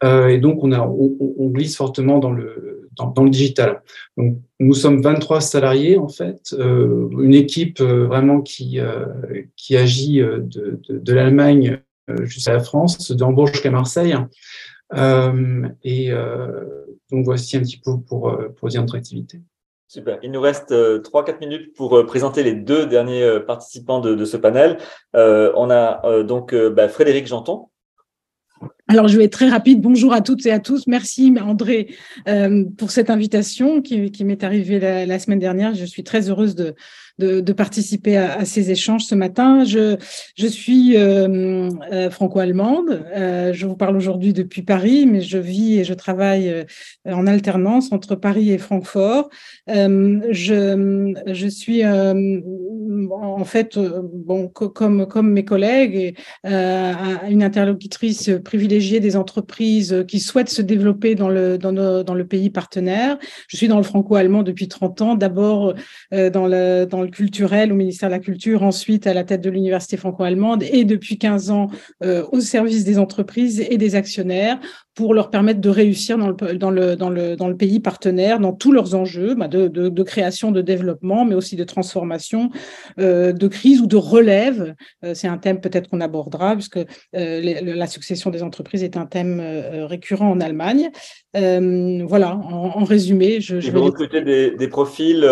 [0.03, 3.83] Et donc on, a, on, on glisse fortement dans le dans, le digital.
[4.17, 9.05] Donc, nous sommes 23 salariés en fait, euh, une équipe euh, vraiment qui euh,
[9.57, 11.81] qui agit de, de, de l'Allemagne
[12.23, 14.15] jusqu'à la France, d'Hambourg jusqu'à Marseille.
[14.95, 16.11] et
[17.11, 19.41] donc voici un petit peu pour pour dire notre activité.
[19.89, 20.19] Super.
[20.23, 24.79] Il nous reste 3-4 minutes pour présenter les deux derniers participants de, de ce panel.
[25.15, 27.69] on a donc bah, Frédéric Janton,
[28.89, 29.81] alors, je vais être très rapide.
[29.81, 30.87] Bonjour à toutes et à tous.
[30.87, 31.89] Merci, André,
[32.29, 35.75] euh, pour cette invitation qui, m'est arrivée la, semaine dernière.
[35.75, 39.65] Je suis très heureuse de, participer à, ces échanges ce matin.
[39.65, 39.97] Je,
[40.37, 43.05] je suis euh, euh, franco-allemande.
[43.13, 46.65] Je vous parle aujourd'hui depuis Paris, mais je vis et je travaille
[47.05, 49.31] en alternance entre Paris et Francfort.
[49.67, 51.83] Je, je suis
[53.13, 60.63] en fait, bon, comme, comme mes collègues, une interlocutrice privilégiée des entreprises qui souhaitent se
[60.63, 63.19] développer dans le, dans, le pays partenaire.
[63.49, 65.75] Je suis dans le franco-allemand depuis 30 ans, d'abord
[66.13, 69.97] dans le, dans culturel au ministère de la Culture, ensuite à la tête de l'Université
[69.97, 71.69] franco-allemande et depuis 15 ans
[72.03, 74.61] euh, au service des entreprises et des actionnaires
[74.97, 78.41] pour leur permettre de réussir dans le, dans le, dans le, dans le pays partenaire,
[78.41, 82.51] dans tous leurs enjeux bah de, de, de, création, de développement, mais aussi de transformation,
[82.99, 84.75] euh, de crise ou de relève.
[85.05, 89.05] Euh, c'est un thème peut-être qu'on abordera, puisque euh, la succession des entreprises est un
[89.05, 90.91] thème euh, récurrent en Allemagne.
[91.35, 95.23] Voilà, en, en, résumé, je, je vais recruter des, des, profils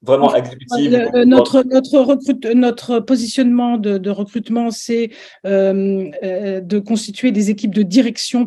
[0.00, 0.92] vraiment exécutifs.
[1.26, 5.10] notre, notre, recrute, notre positionnement de, de recrutement, c'est
[5.44, 8.46] de constituer des équipes de direction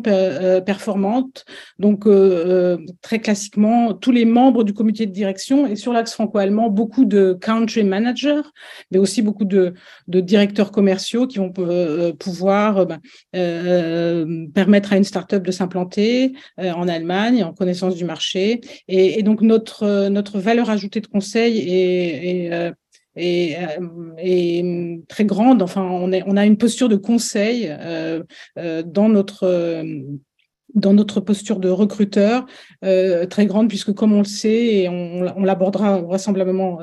[0.64, 1.44] performante.
[1.78, 2.06] Donc,
[3.02, 7.36] très classiquement, tous les membres du comité de direction et sur l'axe franco-allemand, beaucoup de
[7.40, 8.42] country managers,
[8.90, 9.74] mais aussi beaucoup de,
[10.08, 11.52] directeurs commerciaux qui vont
[12.18, 13.00] pouvoir ben,
[14.54, 18.60] permettre à une start-up de s'implanter en Allemagne en connaissance du marché.
[18.88, 22.72] Et, donc, notre, notre valeur ajoutée de conseil est
[23.16, 25.62] et, euh, très grande.
[25.62, 28.22] Enfin, on, est, a une posture de conseil euh,
[28.58, 29.84] euh, dans notre
[30.74, 32.44] dans notre posture de recruteur
[32.82, 36.80] très grande, puisque comme on le sait, et on, l'abordera vraisemblablement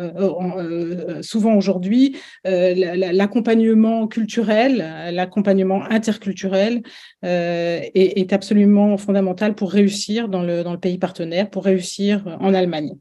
[1.21, 6.81] souvent aujourd'hui, l'accompagnement culturel, l'accompagnement interculturel
[7.21, 12.55] est, est, absolument fondamental pour réussir dans le, dans le pays partenaire, pour réussir en
[12.55, 12.95] Allemagne.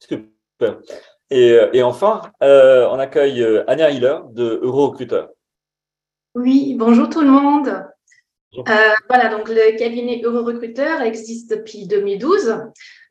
[0.00, 0.80] Super.
[1.30, 5.24] Et, euh, et enfin, euh, on accueille euh, Anya Hiller de Eurocruiter.
[6.34, 7.84] Oui, bonjour tout le monde.
[8.56, 8.62] Euh,
[9.08, 12.56] voilà, donc le cabinet Eurocruiter existe depuis 2012.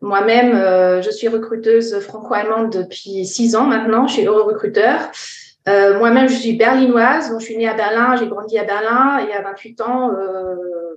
[0.02, 4.98] Moi-même, euh, je suis recruteuse franco-allemande depuis six ans maintenant chez Eurocruiter.
[5.70, 9.20] Euh, Moi-même, je suis berlinoise, donc je suis née à Berlin, j'ai grandi à Berlin
[9.28, 10.12] et à 28 ans,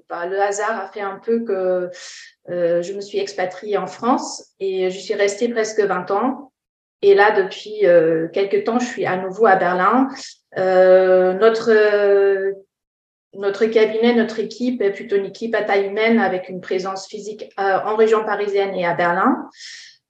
[0.09, 1.91] bah, le hasard a fait un peu que
[2.49, 6.50] je me suis expatriée en France et je suis restée presque 20 ans.
[7.03, 10.09] Et là, depuis euh, quelques temps, je suis à nouveau à Berlin.
[10.59, 11.71] Euh, notre
[13.35, 17.53] notre cabinet, notre équipe est plutôt une équipe à taille humaine avec une présence physique
[17.61, 19.49] euh, en région parisienne et à Berlin.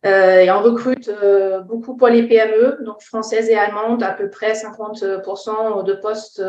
[0.07, 4.31] Euh, et on recrute euh, beaucoup pour les PME, donc françaises et allemandes, à peu
[4.31, 6.42] près 50% de postes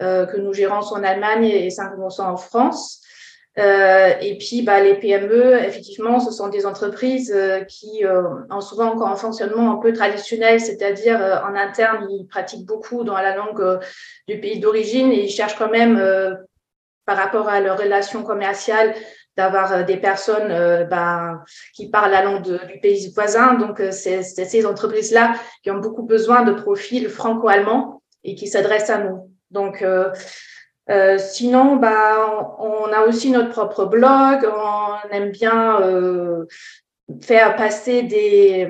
[0.00, 3.03] que nous gérons en Allemagne et 50% en France.
[3.58, 8.60] Euh, et puis, bah, les PME, effectivement, ce sont des entreprises euh, qui euh, ont
[8.60, 13.36] souvent encore un fonctionnement un peu traditionnel, c'est-à-dire en interne, ils pratiquent beaucoup dans la
[13.36, 13.80] langue
[14.26, 16.02] du pays d'origine et ils cherchent quand même,
[17.06, 18.94] par rapport à leur relation commerciale,
[19.36, 21.42] d'avoir des personnes bah,
[21.74, 23.54] qui parlent la langue du pays voisin.
[23.54, 28.98] Donc, c'est ces entreprises-là qui ont beaucoup besoin de profils franco-allemands et qui s'adressent à
[28.98, 29.30] nous.
[29.50, 29.84] Donc,
[30.90, 34.46] euh, sinon, bah, on, a aussi notre propre blog.
[34.46, 36.44] On aime bien euh,
[37.22, 38.68] faire passer des,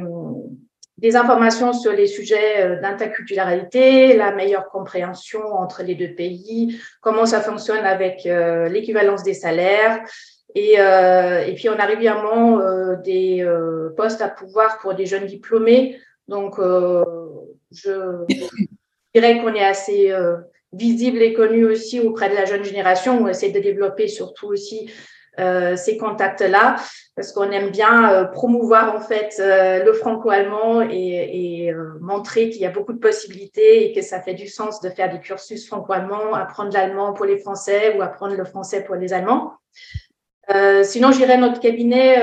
[0.98, 7.26] des informations sur les sujets euh, d'interculturalité, la meilleure compréhension entre les deux pays, comment
[7.26, 10.00] ça fonctionne avec euh, l'équivalence des salaires.
[10.56, 12.60] Et, et, puis, on a régulièrement
[13.02, 13.44] des
[13.96, 15.98] postes à pouvoir pour des jeunes diplômés.
[16.28, 16.60] Donc,
[17.72, 18.24] je
[19.16, 20.14] dirais qu'on est assez
[20.74, 23.22] visible et connu aussi auprès de la jeune génération.
[23.22, 24.90] On essaie de développer surtout aussi
[25.40, 26.76] euh, ces contacts-là
[27.16, 32.50] parce qu'on aime bien euh, promouvoir en fait euh, le franco-allemand et, et euh, montrer
[32.50, 35.20] qu'il y a beaucoup de possibilités et que ça fait du sens de faire des
[35.20, 39.54] cursus franco-allemands, apprendre l'allemand pour les Français ou apprendre le français pour les Allemands.
[40.82, 42.22] sinon, je dirais notre cabinet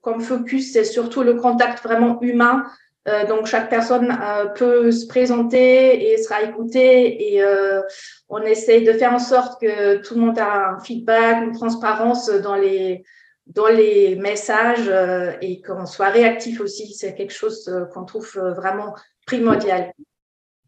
[0.00, 2.64] comme focus, c'est surtout le contact vraiment humain
[3.08, 7.80] euh, donc chaque personne euh, peut se présenter et sera écoutée et euh,
[8.28, 12.28] on essaye de faire en sorte que tout le monde a un feedback, une transparence
[12.28, 13.02] dans les
[13.46, 14.92] dans les messages
[15.40, 16.94] et qu'on soit réactif aussi.
[16.94, 18.94] C'est quelque chose qu'on trouve vraiment
[19.26, 19.92] primordial.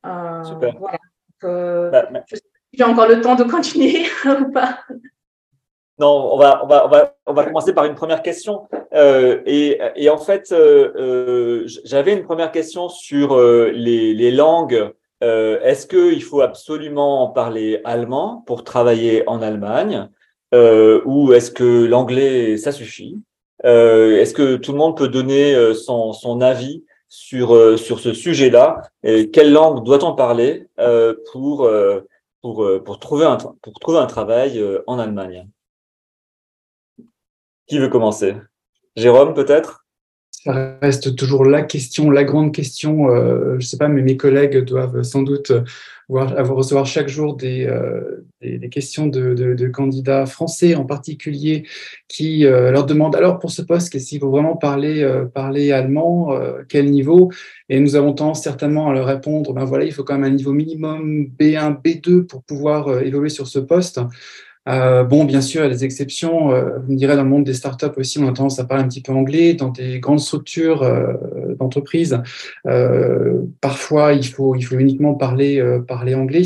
[0.02, 0.74] Super.
[0.80, 0.98] Voilà.
[1.42, 2.24] Bah,
[2.72, 4.80] j'ai encore le temps de continuer ou pas.
[5.98, 8.66] Non, on va, on va, on va, on va commencer par une première question.
[8.94, 14.30] Euh, et, et, en fait, euh, euh j'avais une première question sur euh, les, les,
[14.30, 14.90] langues.
[15.22, 20.08] Euh, est-ce qu'il faut absolument parler allemand pour travailler en Allemagne?
[20.52, 23.18] Ou est-ce que l'anglais, ça suffit?
[23.64, 28.82] Est-ce que tout le monde peut donner son, son avis sur, sur ce sujet-là?
[29.32, 30.66] Quelle langue doit-on parler
[31.32, 31.70] pour,
[32.42, 35.48] pour, pour, trouver un, pour trouver un travail en Allemagne?
[37.72, 38.34] Qui veut commencer?
[38.96, 39.86] Jérôme, peut-être?
[40.30, 43.08] Ça reste toujours la question, la grande question.
[43.08, 45.52] Euh, je sais pas, mais mes collègues doivent sans doute
[46.10, 51.66] voir, avoir, recevoir chaque jour des, euh, des, questions de, candidats français en particulier
[52.08, 56.38] qui euh, leur demandent alors pour ce poste, qu'est-ce qu'il faut vraiment parler, parler allemand,
[56.68, 57.30] quel niveau?
[57.70, 60.36] Et nous avons tendance certainement à leur répondre, ben voilà, il faut quand même un
[60.36, 63.98] niveau minimum B1, B2 pour pouvoir évoluer sur ce poste.
[64.68, 66.52] Euh, bon, bien sûr, il y a des exceptions.
[66.52, 68.84] Euh, vous me direz, dans le monde des startups aussi, on a tendance à parler
[68.84, 69.54] un petit peu anglais.
[69.54, 71.14] Dans des grandes structures euh,
[71.58, 72.20] d'entreprise,
[72.66, 76.42] euh, parfois, il faut, il faut uniquement parler, euh, parler anglais.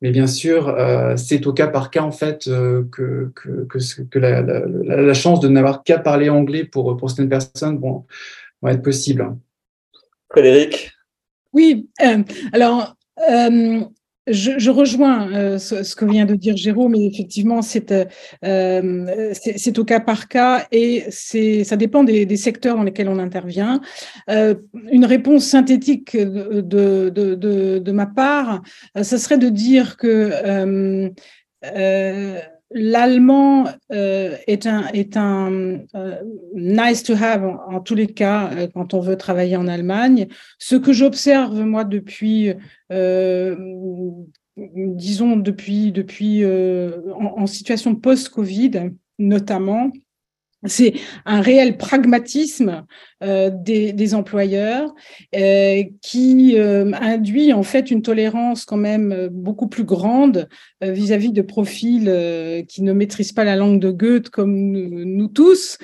[0.00, 0.76] Mais bien sûr,
[1.16, 4.62] c'est au cas par cas, en fait, que, que, que, que la, la,
[5.02, 8.04] la, chance de n'avoir qu'à parler anglais pour, pour certaines personnes bon,
[8.62, 9.36] va être possible.
[10.30, 10.92] Frédéric?
[11.52, 11.88] Oui,
[12.52, 12.94] alors
[14.30, 17.92] je, rejoins euh, ce, que vient de dire Jérôme, mais effectivement, c'est
[18.44, 19.32] euh,
[19.76, 23.80] au cas par cas et ça dépend des, secteurs dans lesquels on intervient.
[24.30, 24.54] Euh,
[24.90, 28.62] une réponse synthétique de, de, de, ma part,
[29.00, 31.10] ce serait de dire que
[32.70, 36.16] L'allemand euh, est un, est un euh,
[36.54, 40.28] nice to have en, tous les cas euh, quand on veut travailler en Allemagne.
[40.58, 42.52] Ce que j'observe moi depuis,
[44.56, 49.90] disons depuis depuis en, en, situation post-Covid notamment,
[50.64, 50.94] c'est
[51.24, 52.84] un réel pragmatisme
[53.22, 54.92] euh, des, employeurs
[55.36, 60.48] euh, qui euh, induit en fait une tolérance quand même beaucoup plus grande
[60.80, 65.78] vis-à-vis de profils qui ne maîtrisent pas la langue de Goethe comme nous tous,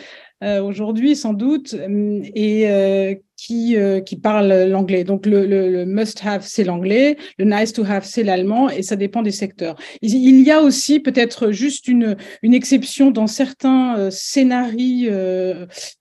[0.45, 1.75] euh, aujourd'hui sans doute.
[1.75, 3.15] Euh,
[3.51, 5.05] et euh, qui, qui parle l'anglais.
[5.05, 9.77] Donc le, le, must-have, c'est l'anglais, le nice-to-have, c'est l'allemand, et ça dépend des secteurs.
[10.03, 15.11] Il y a aussi peut-être juste une, une exception dans certains scénarios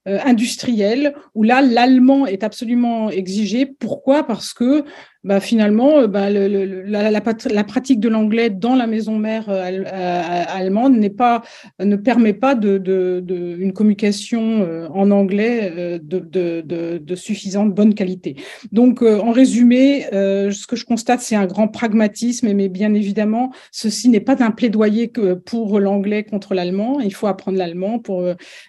[0.06, 3.66] industriels où là, l'allemand est absolument exigé.
[3.66, 4.26] Pourquoi?
[4.26, 4.84] Parce que
[5.24, 9.82] bah, finalement, euh, bah, le, la, la, pratique de l'anglais dans la maison mère euh,
[9.86, 11.42] euh, allemande n'est pas,
[11.80, 14.44] ne permet pas de, de, de une communication
[14.92, 18.36] en anglais de, de, suffisante bonne qualité.
[18.72, 24.08] Donc, en résumé, ce que je constate, c'est un grand pragmatisme, mais bien évidemment, ceci
[24.08, 27.00] n'est pas un plaidoyer que pour l'anglais contre l'allemand.
[27.00, 28.26] Il faut apprendre l'allemand pour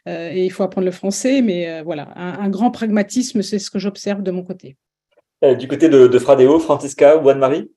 [0.07, 4.21] et il faut apprendre le français, mais voilà, un grand pragmatisme, c'est ce que j'observe
[4.23, 4.77] de mon côté.
[5.45, 7.69] Euh, du côté de, de Fradeo, Francisca ou Anne-Marie?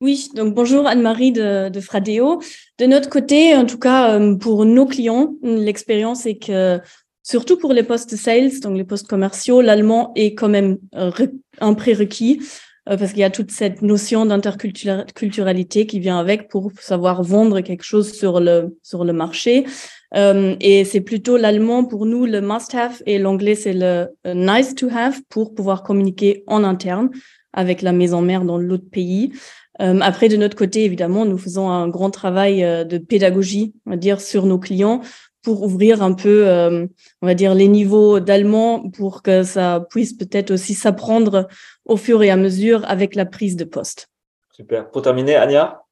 [0.00, 2.40] Oui, donc bonjour Anne-Marie de, de, Fradeo.
[2.78, 6.80] De notre côté, en tout cas euh, pour nos clients, l'expérience est que
[7.22, 11.10] surtout pour les postes sales, donc les postes commerciaux, l'allemand est quand même euh,
[11.60, 12.40] un prérequis
[12.84, 17.82] parce qu'il y a toute cette notion d'interculturalité qui vient avec pour savoir vendre quelque
[17.82, 19.66] chose sur le sur le marché.
[20.16, 25.54] Euh, et c'est plutôt l'allemand pour nous le must-have et l'anglais c'est le nice-to-have pour
[25.54, 27.10] pouvoir communiquer en interne
[27.52, 29.32] avec la maison mère dans l'autre pays.
[29.80, 33.90] Euh, après, de notre côté, évidemment, nous faisons un grand travail euh, de pédagogie, on
[33.90, 35.00] va dire, sur nos clients
[35.42, 36.86] pour ouvrir un peu, euh,
[37.22, 41.46] on va dire, les niveaux d'allemand pour que ça puisse peut-être aussi s'apprendre
[41.84, 44.08] au fur et à mesure avec la prise de poste.
[44.52, 44.90] Super.
[44.90, 45.82] Pour terminer, Anya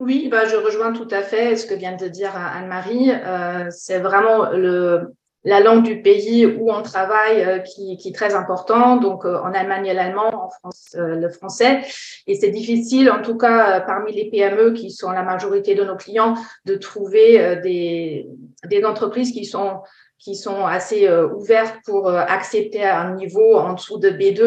[0.00, 3.10] oui, bah, je rejoins tout à fait ce que vient de dire Anne-Marie.
[3.10, 8.14] Euh, c'est vraiment le, la langue du pays où on travaille euh, qui, qui, est
[8.14, 8.96] très important.
[8.96, 11.80] Donc, euh, en Allemagne, l'allemand, en France, euh, le français.
[12.26, 15.96] Et c'est difficile, en tout cas, parmi les PME qui sont la majorité de nos
[15.96, 16.34] clients,
[16.66, 18.28] de trouver des,
[18.66, 19.80] des entreprises qui sont
[20.20, 24.40] qui sont assez euh, ouvertes pour euh, accepter un niveau en dessous de B2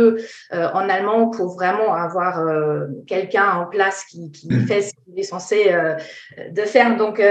[0.54, 2.40] euh, en allemand pour vraiment avoir
[3.08, 4.68] quelqu'un en place qui, qui mm.
[4.68, 5.74] fait ce qu'il est censé
[6.52, 6.96] de faire.
[6.98, 7.22] Donc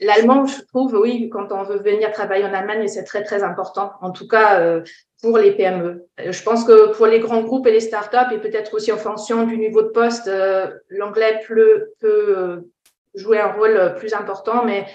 [0.00, 3.92] l'allemand, je trouve, oui, quand on veut venir travailler en Allemagne, c'est très très important.
[4.00, 4.80] En tout cas
[5.22, 6.04] pour les PME.
[6.18, 9.44] Je pense que pour les grands groupes et les startups, et peut-être aussi en fonction
[9.44, 10.28] du niveau de poste,
[10.88, 12.64] l'anglais peut, peut
[13.14, 14.86] jouer un rôle plus important, mais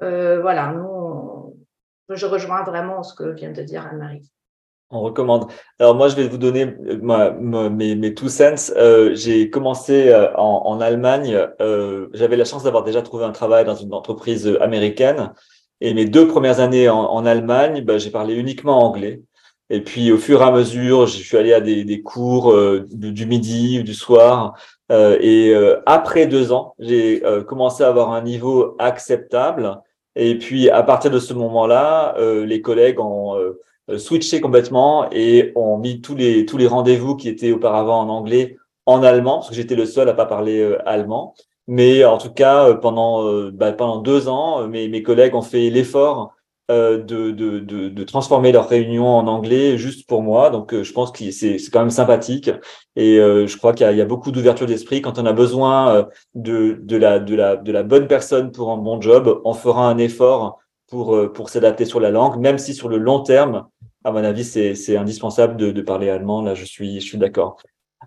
[0.00, 0.91] voilà, nous,
[2.10, 4.30] je rejoins vraiment ce que vient de dire Anne-Marie.
[4.94, 5.50] On recommande.
[5.78, 8.70] Alors moi, je vais vous donner euh, mes, two cents.
[8.76, 11.48] Euh, j'ai commencé euh, en, Allemagne.
[12.12, 15.32] J'avais la chance d'avoir déjà trouvé un travail dans une entreprise américaine.
[15.80, 19.22] Et mes deux premières années en, Allemagne, bah, j'ai parlé uniquement anglais.
[19.70, 22.54] Et puis au fur et à mesure, je suis allé à des, cours
[22.90, 24.54] du, midi ou du soir.
[24.90, 25.54] et
[25.86, 29.80] après deux ans, j'ai commencé à avoir un niveau acceptable.
[30.16, 35.52] Et puis, à partir de ce moment-là, euh, les collègues ont euh, switché complètement et
[35.54, 39.50] ont mis tous les, tous les rendez-vous qui étaient auparavant en anglais en allemand, parce
[39.50, 41.34] que j'étais le seul à pas parler euh, allemand.
[41.68, 46.20] Mais en tout cas, pendant, bah, pendant deux ans, mes, mes collègues ont fait l'effort
[46.22, 50.50] euh, de, de, de, de, transformer leur réunion en anglais juste pour moi.
[50.50, 52.50] Donc, euh, je pense que c'est quand même sympathique.
[52.96, 55.02] Et euh, je crois qu'il y, y, a beaucoup d'ouverture d'esprit.
[55.02, 58.78] Quand on a besoin de, de, la, de, la, de la bonne personne pour un
[58.78, 62.88] bon job, on fera un effort pour, pour s'adapter sur la langue, même si sur
[62.88, 63.66] le long terme,
[64.04, 66.42] à mon avis, c'est indispensable de, de parler allemand.
[66.42, 67.56] Là, je suis, je suis d'accord.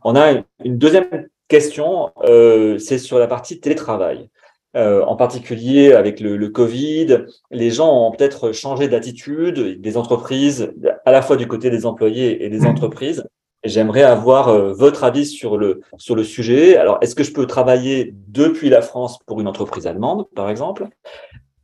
[0.04, 4.30] On a une deuxième question, euh, c'est sur la partie télétravail.
[4.76, 10.74] Euh, en particulier avec le, le, Covid, les gens ont peut-être changé d'attitude, des entreprises,
[11.06, 12.68] à la fois du côté des employés et des mmh.
[12.68, 13.24] entreprises.
[13.64, 16.76] J'aimerais avoir euh, votre avis sur le, sur le sujet.
[16.76, 20.88] Alors, est-ce que je peux travailler depuis la France pour une entreprise allemande, par exemple?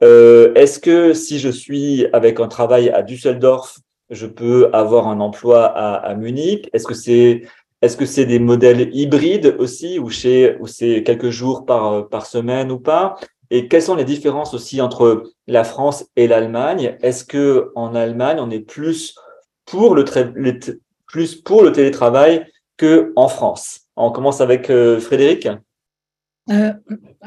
[0.01, 5.20] Euh, Est-ce que si je suis avec un travail à Düsseldorf, je peux avoir un
[5.20, 6.70] emploi à, à Munich?
[6.74, 7.43] Est-ce que c'est
[7.82, 12.71] Est-ce que c'est des modèles hybrides aussi, ou, ou c'est quelques jours par, par semaine
[12.71, 13.15] ou pas?
[13.49, 16.97] Et quelles sont les différences aussi entre la France et l'Allemagne?
[17.01, 19.15] Est-ce que en Allemagne, on est plus
[19.65, 20.05] pour le,
[21.07, 22.45] plus pour le télétravail
[22.77, 23.82] que en France?
[23.97, 25.49] On commence avec euh, Frédéric.
[26.52, 26.74] Euh,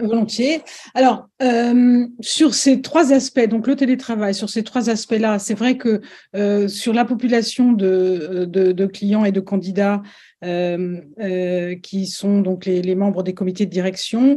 [0.03, 0.61] volontiers.
[0.95, 5.79] Alors, euh, sur ces trois aspects, donc le télétravail, sur ces trois aspects-là, c'est vrai
[5.79, 6.01] que
[6.35, 10.03] euh, sur la population de, clients et de candidats
[10.43, 14.37] qui sont donc les, membres des comités de direction,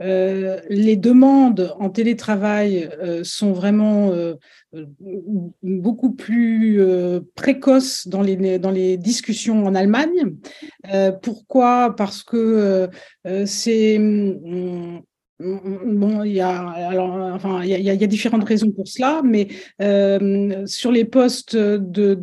[0.00, 4.34] euh, les demandes en télétravail euh, sont vraiment euh,
[5.62, 6.80] beaucoup plus
[7.34, 10.36] précoces dans les, dans les discussions en Allemagne.
[11.22, 11.94] pourquoi?
[11.96, 12.88] Parce que
[13.46, 13.98] c'est...
[13.98, 15.00] Mm,
[15.40, 19.48] bon, il y a, alors, enfin, il y, différentes raisons pour cela, mais
[20.66, 22.14] sur les postes de,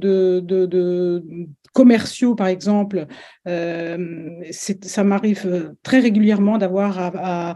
[1.74, 3.08] commerciaux, par exemple,
[3.46, 7.56] ça m'arrive euh, très régulièrement d'avoir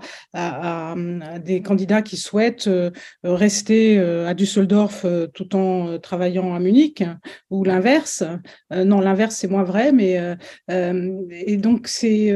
[1.43, 2.91] des candidats qui souhaitent euh,
[3.23, 7.03] rester à Düsseldorf tout en travaillant à Munich,
[7.49, 8.23] ou l'inverse.
[8.71, 10.19] non, l'inverse, c'est moins vrai, mais
[10.69, 12.31] et donc c'est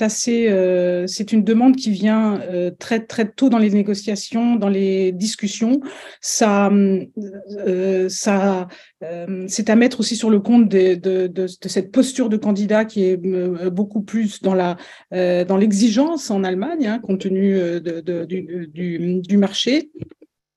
[0.00, 2.40] assez, c'est une demande qui vient
[2.78, 5.80] très très tôt dans les négociations, dans les discussions.
[6.20, 6.70] Ça,
[8.08, 8.68] ça,
[9.46, 13.70] c'est à mettre aussi sur le compte de cette posture de candidat qui est euh,
[13.70, 14.76] beaucoup plus dans la
[15.12, 17.80] euh, dans l'exigence en Allemagne, hein, compte tenu euh,
[18.26, 19.90] du, marché.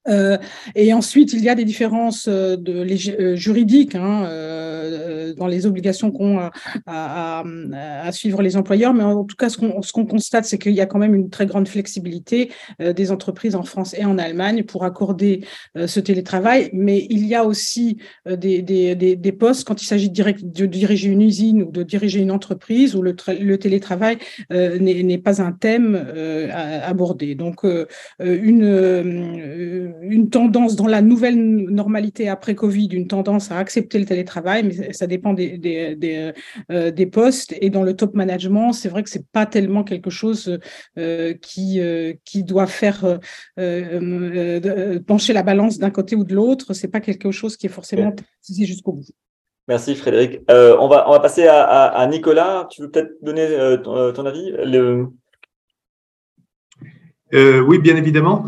[0.07, 0.37] Euh,
[0.75, 2.97] et ensuite, il y a des différences euh, les,
[3.37, 6.39] juridiques hein, euh, dans les obligations qu'ont
[6.87, 7.43] à,
[7.73, 10.85] à, suivre les employeurs, mais en tout cas, ce qu'on constate, c'est qu'il y a
[10.85, 15.45] quand même une très grande flexibilité des entreprises en France et en Allemagne pour accorder
[15.75, 21.09] ce télétravail, mais il y a aussi des postes quand il s'agit de, de, diriger
[21.09, 24.17] une usine ou de diriger une entreprise où le, le télétravail
[24.49, 25.95] n'est pas un thème
[26.83, 27.35] abordé.
[27.35, 27.65] Donc,
[28.19, 34.63] une une tendance dans la nouvelle normalité après Covid, une tendance à accepter le télétravail,
[34.63, 36.33] mais ça dépend des, des,
[36.71, 37.53] euh, des, postes.
[37.59, 40.59] Et dans le top management, c'est vrai que c'est pas tellement quelque chose
[40.97, 43.19] euh, qui, euh, qui doit faire
[45.07, 46.73] pencher la balance d'un côté ou de l'autre.
[46.73, 49.05] C'est pas quelque chose qui est forcément précisé jusqu'au bout.
[49.67, 50.41] Merci Frédéric.
[50.49, 52.67] on, va, on va passer à, à, Nicolas.
[52.69, 53.47] Tu veux peut-être donner
[53.83, 54.51] ton, avis?
[54.51, 55.07] Le...
[57.33, 58.45] Oui, bien évidemment.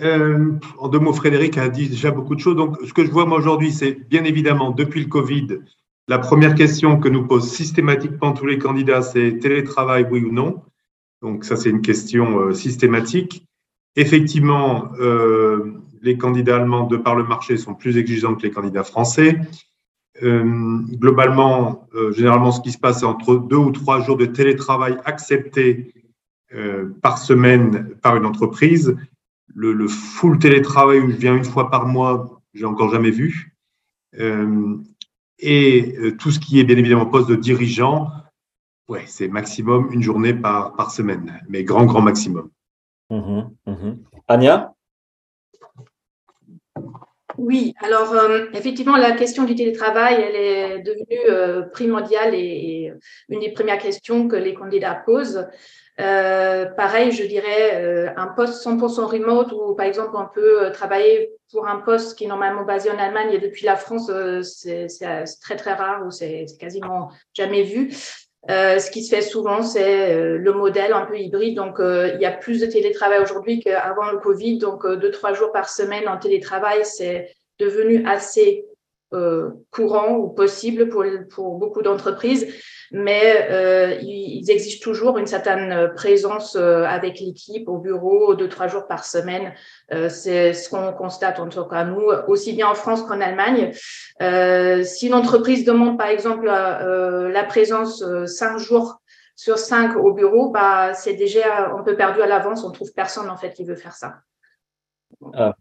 [0.00, 2.56] Euh, en deux mots, Frédéric a dit déjà beaucoup de choses.
[2.56, 5.58] Donc, ce que je vois moi aujourd'hui, c'est bien évidemment, depuis le Covid,
[6.06, 10.62] la première question que nous posent systématiquement tous les candidats, c'est télétravail, oui ou non?
[11.22, 13.44] Donc, ça, c'est une question euh, systématique.
[13.96, 18.84] Effectivement, euh, les candidats allemands, de par le marché, sont plus exigeants que les candidats
[18.84, 19.40] français.
[20.20, 25.94] globalement, généralement, ce qui se passe, c'est entre deux ou trois jours de télétravail acceptés
[27.02, 28.96] par semaine par une entreprise
[29.54, 33.56] le, full télétravail où je viens une fois par mois, j'ai encore jamais vu.
[34.18, 34.76] Euh,
[35.38, 38.10] et euh, tout ce qui est bien évidemment poste de dirigeant,
[38.88, 42.50] ouais, c'est maximum une journée par, par semaine, mais grand, grand maximum.
[43.10, 43.92] Mmh mmh
[44.28, 44.74] Anya
[47.36, 52.92] oui, alors euh, effectivement, la question du télétravail, elle est devenue primordiale et,
[53.28, 55.46] une des premières questions que les candidats posent.
[56.00, 60.70] Euh, pareil, je dirais euh, un poste 100% remote où, par exemple, on peut euh,
[60.70, 64.10] travailler pour un poste qui est normalement basé en Allemagne et depuis la France,
[64.42, 64.86] c'est
[65.40, 67.90] très très rare ou c'est quasiment jamais vu.
[68.48, 71.56] ce qui se fait souvent, c'est le modèle un peu hybride.
[71.56, 74.58] Donc, il y a plus de télétravail aujourd'hui qu'avant le Covid.
[74.58, 78.66] Donc, deux, trois jours par semaine en télétravail, c'est devenu assez
[79.70, 82.46] courant ou possible pour, pour beaucoup d'entreprises
[82.90, 88.68] mais euh, ils exigent toujours une certaine présence euh, avec l'équipe au bureau deux, trois
[88.68, 89.52] jours par semaine.
[89.92, 93.72] Euh, c'est ce qu'on constate en tout cas nous, aussi bien en France qu'en Allemagne.
[94.22, 99.00] Euh, si une entreprise demande par exemple euh, la présence cinq jours
[99.36, 102.64] sur cinq au bureau, bah, c'est déjà un peu perdu à l'avance.
[102.64, 104.16] On trouve personne en fait qui veut faire ça.
[105.34, 105.54] Ah,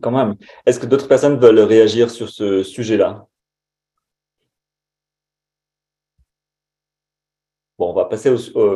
[0.00, 0.36] quand même.
[0.66, 3.26] Est-ce que d'autres personnes veulent réagir sur ce sujet-là?
[7.78, 8.32] Bon, on va passer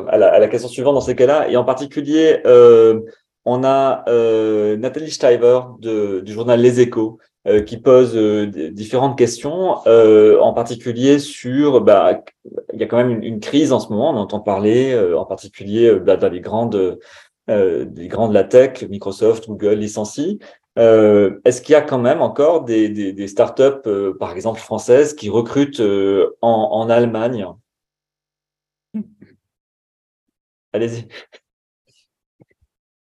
[0.09, 1.49] à, la, question suivante dans ces cas-là.
[1.49, 3.01] Et en particulier, euh,
[3.45, 10.53] on a euh, Nathalie Steiver du journal Les Échos euh, qui pose différentes questions, en
[10.53, 12.25] particulier sur, bah,
[12.73, 15.95] il y a quand même une, crise en ce moment, on entend parler, en particulier
[15.95, 16.99] bah, dans les grandes,
[17.47, 20.39] des grandes la tech, Microsoft, Google licencient.
[20.77, 26.73] Est-ce qu'il y a quand même encore des, startups, par exemple françaises, qui recrutent en,
[26.73, 27.47] en Allemagne?
[30.73, 31.09] Allez-y.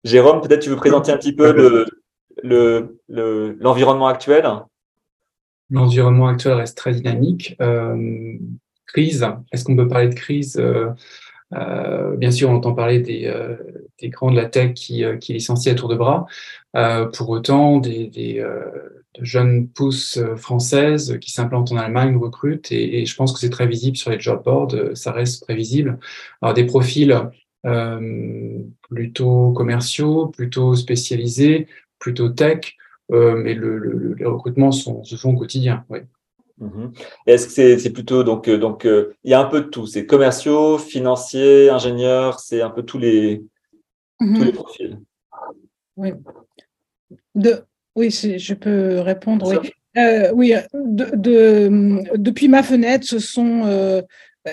[0.05, 1.85] Jérôme, peut-être tu veux présenter un petit peu
[2.43, 4.47] le, l'environnement actuel?
[5.69, 7.57] L'environnement actuel reste très dynamique.
[8.87, 10.62] crise, est-ce qu'on peut parler de crise?
[11.55, 13.57] Euh, bien sûr, on entend parler des, euh,
[14.05, 16.27] grands de la tech qui, euh, qui licencient à tour de bras.
[17.12, 18.45] Pour autant, des, des
[19.18, 23.51] de jeunes pousses françaises qui s'implantent en Allemagne recrutent et, et je pense que c'est
[23.51, 25.99] très visible sur les job boards, ça reste prévisible.
[26.43, 27.18] Alors des profils
[27.66, 28.59] euh,
[28.91, 31.66] plutôt commerciaux, plutôt spécialisés,
[31.99, 32.77] plutôt tech,
[33.12, 35.85] euh, mais le, le, les recrutements sont, se font au quotidien.
[35.89, 36.07] Ouais.
[36.59, 36.93] Mhm.
[37.27, 39.87] Est-ce que c'est plutôt donc euh, donc euh, il y a un peu de tout,
[39.87, 43.45] c'est commerciaux, financiers, ingénieurs, c'est un peu tous les
[44.20, 44.53] tous les mhm.
[44.53, 45.01] profils.
[45.97, 46.12] Oui.
[47.35, 49.61] De, oui, je peux répondre.
[49.61, 54.03] Oui, euh, oui de, de, depuis ma fenêtre, ce sont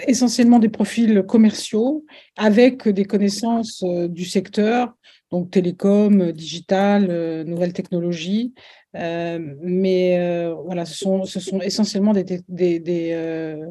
[0.07, 2.05] essentiellement des profils commerciaux
[2.37, 4.93] avec des connaissances du secteur,
[5.31, 8.53] donc télécom, digital, nouvelles technologies.
[8.95, 13.65] Euh, mais euh, voilà, ce sont, ce sont essentiellement des, euh,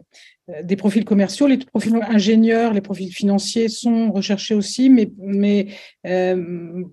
[0.64, 1.46] des, profils commerciaux.
[1.46, 5.68] Les profils ingénieurs, les profils financiers sont recherchés aussi, mais, mais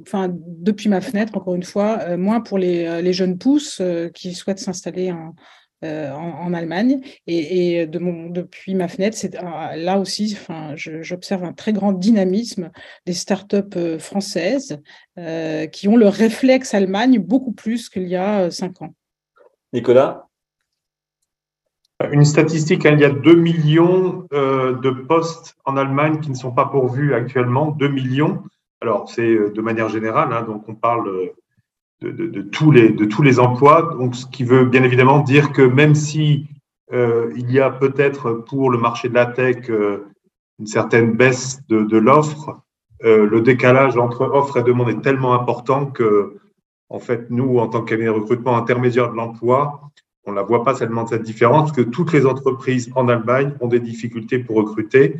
[0.01, 3.81] enfin, depuis ma fenêtre, encore une fois, moins pour les, les jeunes pousses
[4.13, 5.33] qui souhaitent s'installer en,
[5.85, 6.99] euh, en, Allemagne.
[7.25, 11.93] Et, de mon, depuis ma fenêtre, c'est euh, là aussi, enfin, j'observe un très grand
[11.93, 12.69] dynamisme
[13.05, 14.81] des startups euh, françaises
[15.71, 18.93] qui ont le réflexe Allemagne beaucoup plus qu'il y a cinq ans.
[19.73, 20.27] Nicolas?
[22.11, 26.51] Une statistique, hein, il y a 2 millions de postes en Allemagne qui ne sont
[26.51, 28.43] pas pourvus actuellement, 2 millions.
[28.79, 31.33] Alors, c'est de manière générale, hein, donc on parle
[32.01, 33.95] de, tous les, emplois.
[33.99, 36.47] Donc, ce qui veut bien évidemment dire que même si
[36.93, 40.07] euh, il y a peut-être pour le marché de la tech euh,
[40.59, 42.61] une certaine baisse de, de l'offre,
[43.03, 46.37] euh, le décalage entre offre et demande est tellement important que,
[46.89, 49.89] en fait, nous, en tant que cabinet de recrutement intermédiaire de l'emploi,
[50.25, 53.67] on ne la voit pas seulement cette différence, que toutes les entreprises en Allemagne ont
[53.67, 55.15] des difficultés pour recruter.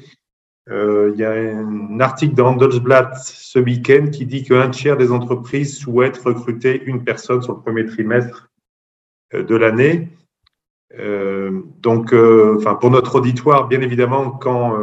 [0.70, 5.12] Euh, il y a un article dans Handelsblatt ce week-end qui dit qu'un tiers des
[5.12, 8.50] entreprises souhaitent recruter une personne sur le premier trimestre
[9.34, 10.10] euh, de l'année.
[10.98, 14.76] Euh, donc, enfin, pour notre auditoire, bien évidemment, quand,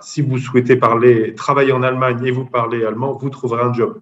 [0.00, 4.00] si vous souhaitez parler, travailler en Allemagne et vous parlez allemand, vous trouverez un job.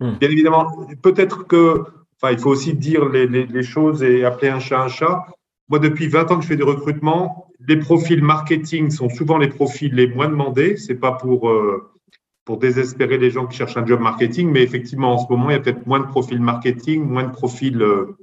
[0.00, 0.14] Hmm.
[0.18, 0.66] Bien évidemment,
[1.02, 1.84] peut-être que,
[2.16, 5.26] enfin, il faut aussi dire les, les, les choses et appeler un chat un chat.
[5.68, 9.48] Moi, depuis 20 ans que je fais du recrutement, les profils marketing sont souvent les
[9.48, 10.76] profils les moins demandés.
[10.76, 11.90] C'est pas pour, euh,
[12.44, 15.54] pour désespérer les gens qui cherchent un job marketing, mais effectivement, en ce moment, il
[15.54, 18.16] y a peut-être moins de profils marketing, moins de profils euh,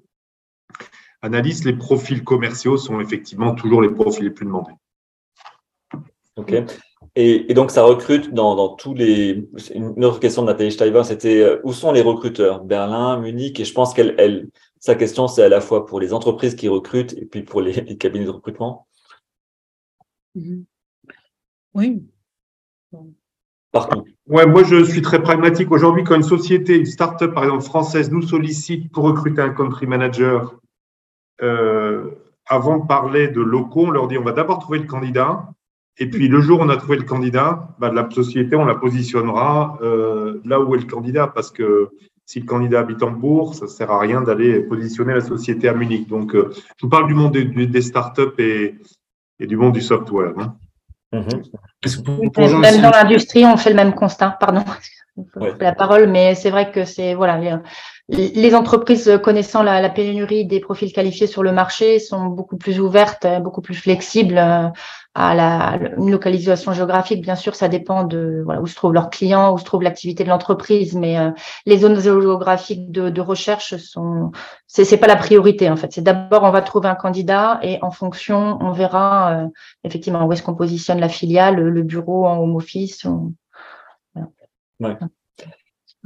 [1.21, 1.65] analystes.
[1.65, 4.73] Les profils commerciaux sont effectivement toujours les profils les plus demandés.
[6.37, 6.53] OK.
[7.15, 9.49] Et, donc, ça recrute dans, tous les.
[9.75, 12.63] Une autre question de Nathalie Steiber, c'était euh, où sont les recruteurs?
[12.63, 14.47] Berlin, Munich, et je pense qu'elle, elle,
[14.79, 17.97] sa question, c'est à la fois pour les entreprises qui recrutent et puis pour les,
[17.97, 18.87] cabinets de recrutement.
[20.36, 20.65] Mhm.
[21.73, 22.03] Oui.
[23.71, 24.03] Partout.
[24.27, 25.71] Ouais, moi, je suis très pragmatique.
[25.71, 29.88] Aujourd'hui, quand une société, une start-up, par exemple, française, nous sollicite pour recruter un country
[29.88, 30.59] manager,
[31.41, 32.11] euh,
[32.45, 35.49] avant de parler de locaux, on leur dit on va d'abord trouver le candidat.
[35.97, 38.75] Et puis, le jour où on a trouvé le candidat, bah, la société, on la
[38.75, 41.89] positionnera euh, là où est le candidat parce que
[42.25, 45.67] si le candidat habite en bourse, ça ne sert à rien d'aller positionner la société
[45.67, 46.07] à Munich.
[46.07, 48.75] Donc, euh, je vous parle du monde des, des startups et,
[49.41, 50.33] et, du monde du software.
[50.37, 50.55] Hein.
[51.13, 52.59] Mm-hmm.
[52.59, 54.37] Même dans l'industrie, on fait le même constat.
[54.39, 54.63] Pardon,
[55.59, 57.59] la parole, mais c'est vrai que c'est voilà,
[58.07, 63.25] les, entreprises connaissant la, pénurie des profils qualifiés sur le marché sont beaucoup plus ouvertes,
[63.41, 64.67] beaucoup plus flexibles euh,
[65.14, 67.22] à la une localisation géographique.
[67.22, 70.24] Bien sûr, ça dépend de voilà, où se trouve leurs clients, où se trouve l'activité
[70.24, 71.32] de l'entreprise, mais euh,
[71.66, 74.32] les zones géographiques de, de recherche sont
[74.68, 75.91] c'est pas la priorité en fait.
[75.91, 79.47] C'est d'abord on va trouver un candidat et en fonction on verra euh,
[79.84, 83.05] effectivement où est-ce qu'on positionne la filiale, le, bureau en home office.
[84.80, 84.97] Ouais.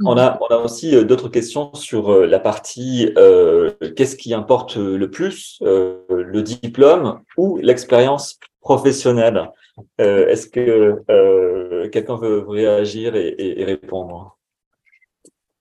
[0.04, 4.76] On a, on a aussi euh, d'autres questions sur la partie euh, qu'est-ce qui importe
[4.76, 9.50] le plus, le diplôme ou l'expérience professionnelle.
[9.98, 14.36] Est-ce que quelqu'un veut réagir et, répondre?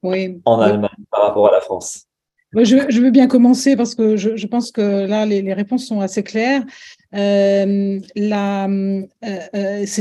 [0.03, 0.41] Oui.
[0.45, 2.07] En Allemagne par rapport à la France.
[2.53, 6.63] Je, veux bien commencer parce que je, pense que là, les, réponses sont assez claires.
[7.11, 8.01] c'est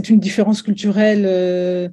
[0.08, 1.92] une différence culturelle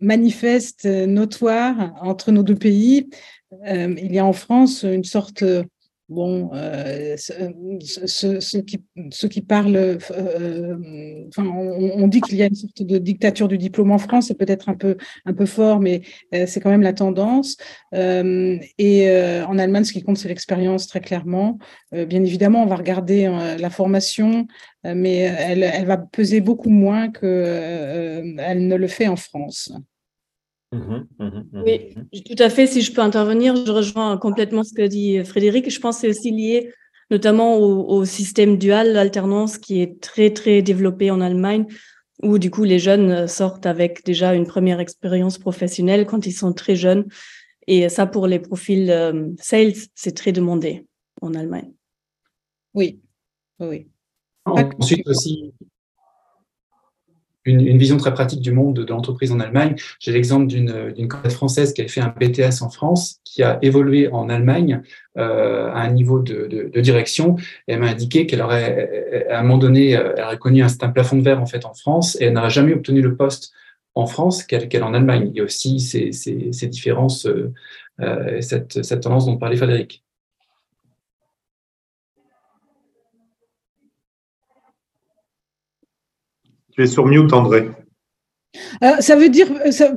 [0.00, 3.08] manifeste, euh, notoire entre nos deux pays.
[3.66, 5.44] Euh, il y a en France une sorte
[6.08, 8.78] bon, euh, ceux, qui,
[9.30, 13.90] qui, parlent, euh, enfin, on, dit qu'il y a une sorte de dictature du diplôme
[13.90, 14.96] en France, c'est peut-être un peu,
[15.26, 16.02] un peu fort, mais
[16.34, 17.56] euh, c'est quand même la tendance.
[17.92, 21.58] et en Allemagne, ce qui compte, c'est l'expérience, très clairement.
[21.92, 23.28] bien évidemment, on va regarder
[23.58, 24.46] la formation,
[24.84, 29.72] mais elle, elle, va peser beaucoup moins qu'elle ne le fait en France.
[30.70, 31.94] Mmh mmh mmh oui,
[32.26, 32.66] tout à fait.
[32.66, 35.70] Si je peux intervenir, je rejoins complètement ce que dit Frédéric.
[35.70, 36.72] Je pense que c'est aussi lié
[37.10, 41.66] notamment au, système dual, l'alternance qui est très, très développé en Allemagne,
[42.22, 46.52] où du coup les jeunes sortent avec déjà une première expérience professionnelle quand ils sont
[46.52, 47.06] très jeunes.
[47.66, 50.86] Et ça, pour les profils euh, sales, c'est très demandé
[51.22, 51.72] en Allemagne.
[52.74, 53.00] Oui,
[53.60, 53.88] oui.
[54.44, 55.52] Ensuite aussi,
[57.50, 59.74] une, vision très pratique du monde de, l'entreprise en Allemagne.
[60.00, 64.08] J'ai l'exemple d'une candidate française qui a fait un BTS en France, qui a évolué
[64.08, 64.82] en Allemagne
[65.16, 67.36] euh, à un niveau de, direction.
[67.66, 71.22] Elle m'a indiqué qu'elle aurait, à un moment donné, elle aurait connu un, plafond de
[71.22, 73.52] verre en fait en France et elle n'aurait jamais obtenu le poste
[73.98, 75.28] en France qu'elle en Allemagne.
[75.30, 77.52] Il y a aussi ces, ces, différences, euh,
[78.00, 80.04] euh, cette tendance dont parlait Frédéric.
[86.78, 87.70] Tu es sur mute, André.
[88.84, 89.48] Euh, ça veut dire,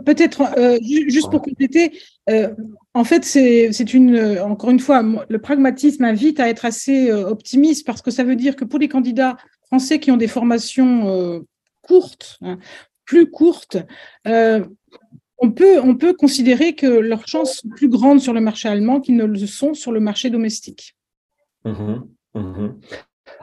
[0.03, 1.91] peut-être, euh, juste pour compléter,
[2.27, 2.49] euh,
[2.95, 8.01] en fait, c'est une, encore une fois, le pragmatisme invite à être assez optimiste parce
[8.01, 11.45] que ça veut dire que pour les candidats français qui ont des formations
[11.82, 12.57] courtes, hein,
[13.05, 13.77] plus courtes,
[14.25, 19.01] on peut, on peut considérer que leurs chances sont plus grandes sur le marché allemand
[19.01, 20.95] qu'ils ne le sont sur le marché domestique.
[21.63, 22.01] Mmh
[22.34, 22.69] mmh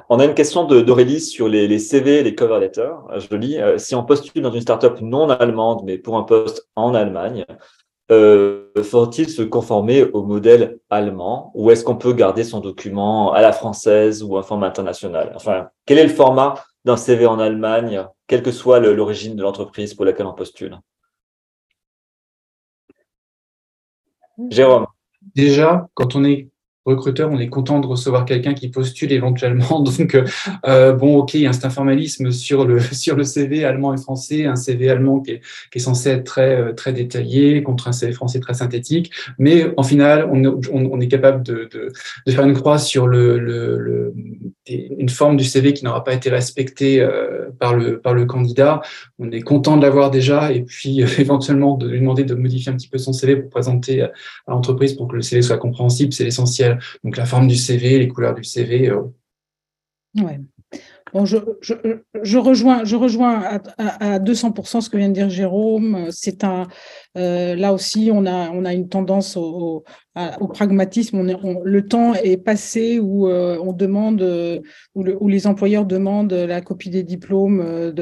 [0.08, 2.96] on a une question d'Aurélie sur les, CV, les cover letters.
[3.16, 6.68] Je lis, euh, si on postule dans une startup non allemande, mais pour un poste
[6.76, 7.44] en Allemagne,
[8.10, 13.42] euh, faut-il se conformer au modèle allemand ou est-ce qu'on peut garder son document à
[13.42, 15.32] la française ou un format international?
[15.34, 16.54] Enfin, quel est le format
[16.86, 20.78] d'un CV en Allemagne, quelle que soit l'origine de l'entreprise pour laquelle on postule?
[24.50, 24.86] Jérôme.
[25.34, 26.48] Déjà, quand on est
[26.88, 29.80] recruteur, on est content de recevoir quelqu'un qui postule éventuellement.
[29.98, 30.16] Donc,
[30.66, 33.98] euh, bon, ok, il y a un formalisme sur le, sur le CV allemand et
[33.98, 37.88] français, un CV allemand qui est, qui est censé être très, euh, très détaillé contre
[37.88, 39.12] un CV français très synthétique.
[39.38, 41.92] Mais en final, on, on, on est capable de, de,
[42.26, 44.14] de, faire une croix sur le, le,
[44.66, 48.80] une forme du CV qui n'aura pas été respectée euh, par, le, par le candidat.
[49.18, 52.76] On est content de l'avoir déjà et puis éventuellement de lui demander de modifier un
[52.76, 54.10] petit peu son CV pour présenter à
[54.48, 56.77] l'entreprise pour que le CV soit compréhensible, c'est l'essentiel.
[57.04, 58.88] Donc la forme du CV, les couleurs du CV.
[58.88, 59.04] Euh.
[60.16, 60.40] Ouais.
[61.14, 66.08] Je, rejoins, rejoins à, à, 200% ce que vient de dire Jérôme.
[66.10, 66.66] C'est un,
[67.16, 69.84] euh, là aussi, on a, on a une tendance au,
[70.52, 71.22] pragmatisme.
[71.64, 74.22] Le temps est passé où euh, demande,
[74.94, 77.92] où, les employeurs demandent la copie des diplômes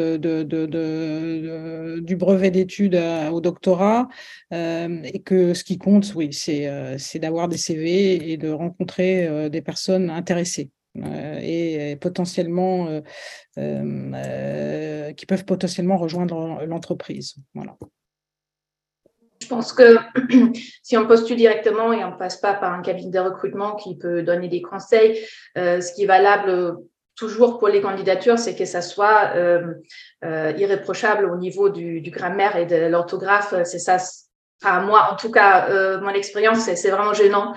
[2.01, 2.99] du brevet d'études
[3.33, 4.09] au doctorat,
[4.53, 10.11] et que ce qui compte, oui, c'est d'avoir des CV et de rencontrer des personnes
[10.11, 10.71] intéressées.
[11.05, 13.01] Euh, et potentiellement euh,
[13.59, 17.37] euh, qui peuvent potentiellement rejoindre l'entreprise.
[17.55, 17.77] Voilà.
[19.43, 19.97] Je pense que
[20.83, 23.97] si on postule directement et on ne passe pas par un cabinet de recrutement qui
[23.97, 25.21] peut donner des conseils,
[25.55, 26.79] ce qui est valable
[27.15, 29.35] toujours pour les candidatures, c'est que ça soit
[30.25, 33.55] irréprochable au niveau du, du grammaire et de l'orthographe.
[33.65, 33.99] C'est ça
[34.63, 37.53] Enfin, moi, en tout cas, euh, mon expérience, c'est vraiment gênant.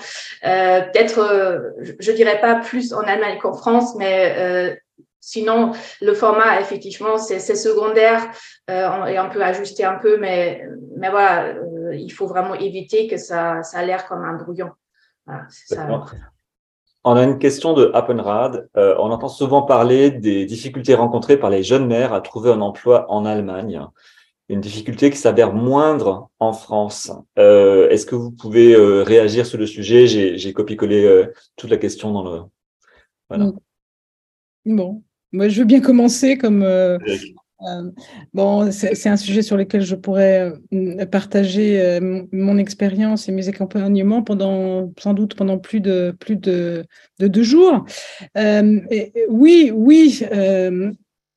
[0.46, 4.76] Euh, Peut-être, euh, je, dirais pas plus en Allemagne qu'en France, mais euh,
[5.22, 5.72] sinon,
[6.02, 8.30] le format, effectivement, c'est secondaire
[8.68, 10.64] et on peut ajuster un peu, mais,
[10.98, 11.54] mais voilà,
[11.94, 14.70] il faut vraiment éviter que ça, ça l'air comme un brouillon.
[17.04, 18.70] On a une question de Appenrad.
[18.76, 23.06] on entend souvent parler des difficultés rencontrées par les jeunes mères à trouver un emploi
[23.10, 23.82] en Allemagne
[24.50, 27.12] une difficulté qui s'avère moindre en France.
[27.38, 30.08] Euh, est-ce que vous pouvez euh, réagir sur le sujet?
[30.08, 32.42] J'ai copié-collé euh, toute la question dans le.
[33.30, 33.52] Voilà.
[34.66, 36.66] Bon, moi je veux bien commencer comme.
[38.34, 40.52] bon, c'est un sujet sur lequel je pourrais
[41.12, 42.00] partager
[42.32, 46.86] mon expérience et mes accompagnements pendant, sans doute pendant plus de plus de,
[47.20, 47.86] de deux jours.
[48.36, 50.24] Et, oui, oui,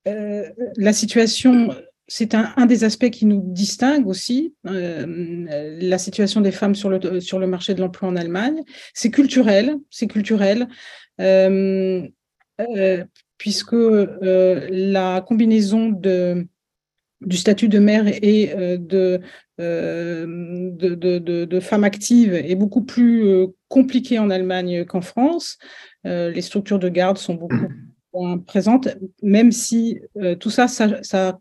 [0.06, 1.68] la situation
[2.14, 5.46] c'est un, des aspects qui nous distingue aussi, euh,
[5.80, 8.60] la situation des femmes sur le, sur le marché de l'emploi en Allemagne.
[8.92, 10.68] C'est culturel, c'est culturel,
[11.22, 12.06] euh,
[12.60, 13.04] euh,
[13.38, 16.46] puisque la combinaison de
[17.22, 19.20] du statut de mère et de,
[19.56, 25.56] de, de, femmes actives est beaucoup plus compliqué en Allemagne qu'en France.
[26.04, 27.68] les structures de garde sont beaucoup
[28.12, 28.88] moins présentes,
[29.22, 30.00] même si
[30.40, 31.38] tout ça, ça ça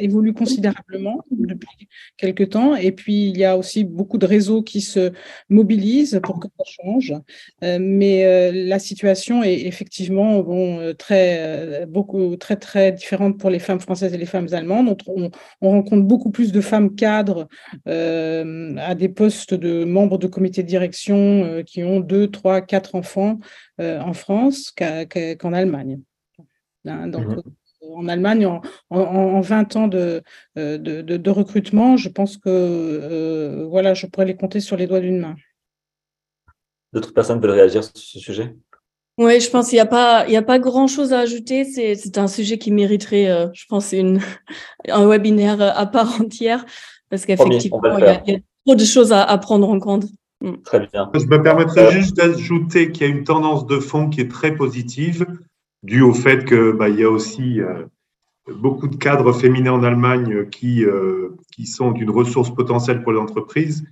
[0.00, 2.74] évolue considérablement depuis quelques temps.
[2.76, 5.12] Et puis, il y a aussi beaucoup de réseaux qui se
[5.48, 7.14] mobilisent pour que ça change.
[7.64, 13.50] Euh, mais euh, la situation est effectivement bon, euh, très, beaucoup, très, très différente pour
[13.50, 14.96] les femmes françaises et les femmes allemandes.
[15.06, 17.48] On, on rencontre beaucoup plus de femmes cadres
[17.86, 23.38] à des postes de membres de comité de direction qui ont deux, trois, quatre enfants
[23.78, 26.00] en France qu'en Allemagne.
[26.86, 27.42] Hein, donc, mmh
[27.94, 28.60] en Allemagne, en,
[28.90, 30.22] en, 20 ans de,
[30.56, 34.86] euh, de, de, recrutement, je pense que euh, voilà, je pourrais les compter sur les
[34.86, 35.36] doigts d'une main.
[36.92, 38.56] D'autres personnes veulent réagir sur ce sujet?
[39.18, 41.64] Oui, je pense qu'il n'y a pas, il y a pas grand-chose à ajouter.
[41.64, 44.20] C'est un sujet qui mériterait, euh, je pense, une,
[44.88, 46.64] un webinaire à part entière,
[47.10, 50.04] parce qu'effectivement, il, y, a trop de choses à, à prendre en compte.
[50.40, 50.62] Mm.
[50.64, 51.10] Très bien.
[51.14, 54.54] Je me permettrais juste d'ajouter qu'il y a une tendance de fond qui est très
[54.54, 55.26] positive
[55.88, 57.84] dû au fait que bah, il y a aussi euh,
[58.46, 63.18] beaucoup de cadres féminins en Allemagne qui, euh, qui sont d'une ressource potentielle pour les
[63.18, 63.84] entreprises,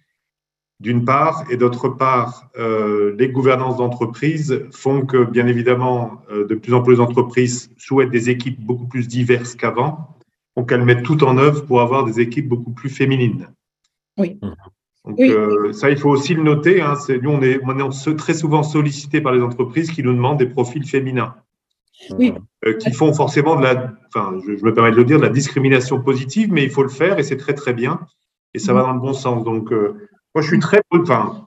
[0.78, 6.74] d'une part, et d'autre part, euh, les gouvernances d'entreprise font que, bien évidemment, de plus
[6.74, 10.18] en plus d'entreprises souhaitent des équipes beaucoup plus diverses qu'avant,
[10.54, 13.48] donc elles mettent tout en œuvre pour avoir des équipes beaucoup plus féminines.
[14.18, 14.38] Oui.
[15.06, 15.18] Donc,
[15.72, 16.82] ça, il faut aussi le noter.
[16.82, 20.38] Hein, nous, on est, on est très souvent sollicité par les entreprises qui nous demandent
[20.38, 21.36] des profils féminins
[22.18, 22.34] oui.
[22.64, 25.28] Euh, qui font forcément de la, enfin, je, me permets de le dire, de la
[25.28, 28.00] discrimination positive, mais il faut le faire et c'est très très bien
[28.54, 29.44] et ça va dans le bon sens.
[29.44, 31.46] Donc, euh, moi, je suis très, enfin,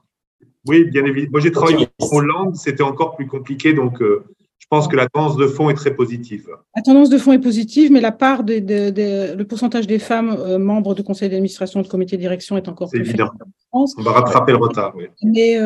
[0.66, 1.32] oui, bien évidemment.
[1.32, 4.24] Moi, j'ai travaillé en Hollande, c'était encore plus compliqué, donc euh,
[4.60, 6.46] je pense que la tendance de fond est très positive.
[6.76, 10.94] La tendance de fond est positive, mais la part de, le pourcentage des femmes membres
[10.94, 13.30] du conseil d'administration, de comité de direction est encore plus évident.
[13.72, 14.94] On va rattraper le retard.
[14.96, 15.06] Oui.
[15.24, 15.58] Mais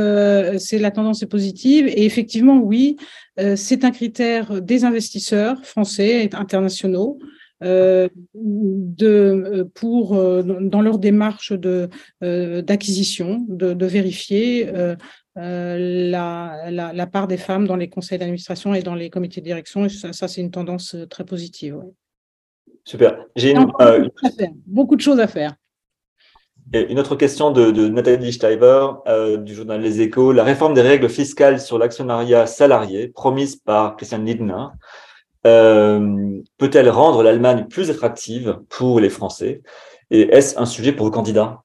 [0.58, 2.96] c'est la tendance est positive et effectivement, oui,
[3.40, 7.18] euh, c'est un critère des investisseurs français et internationaux
[7.62, 11.88] euh, de, euh, pour, dans leur démarche de,
[12.20, 14.70] d'acquisition, de, vérifier
[15.36, 19.86] la, la, part des femmes dans les conseils d'administration et dans les comités de direction.
[19.86, 21.80] Et ça, c'est une tendance très positive.
[22.84, 23.24] Super.
[23.34, 23.54] J'ai
[24.66, 25.54] beaucoup de choses à faire.
[26.72, 30.32] Une autre question de, Nathalie Steiber euh, du journal Les Échos.
[30.32, 34.66] La réforme des règles fiscales sur l'actionnariat salarié, promise par Christian Lindner,
[35.46, 39.62] euh, peut-elle rendre l'Allemagne plus attractive pour les Français?
[40.10, 41.63] Et est-ce un sujet pour le candidat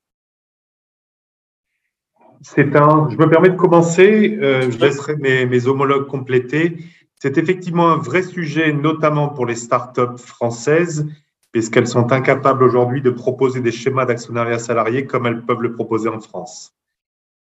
[2.41, 3.09] C'est un.
[3.09, 4.37] Je me permets de commencer.
[4.41, 6.77] Euh, je laisserai mes, mes homologues compléter.
[7.15, 11.05] C'est effectivement un vrai sujet, notamment pour les startups françaises
[11.51, 16.09] puisqu'elles sont incapables aujourd'hui de proposer des schémas d'actionnariat salarié comme elles peuvent le proposer
[16.09, 16.75] en France.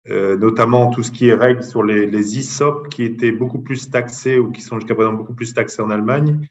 [0.09, 3.91] Euh, notamment tout ce qui est règles sur les, les ISOP qui étaient beaucoup plus
[3.91, 6.49] taxés ou qui sont jusqu'à présent beaucoup plus taxés en Allemagne.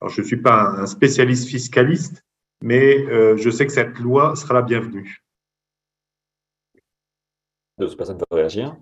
[0.00, 2.24] Alors, je ne suis pas un spécialiste fiscaliste,
[2.62, 5.21] mais euh, je sais que cette loi sera la bienvenue.
[7.78, 8.76] D'autres personnes réagir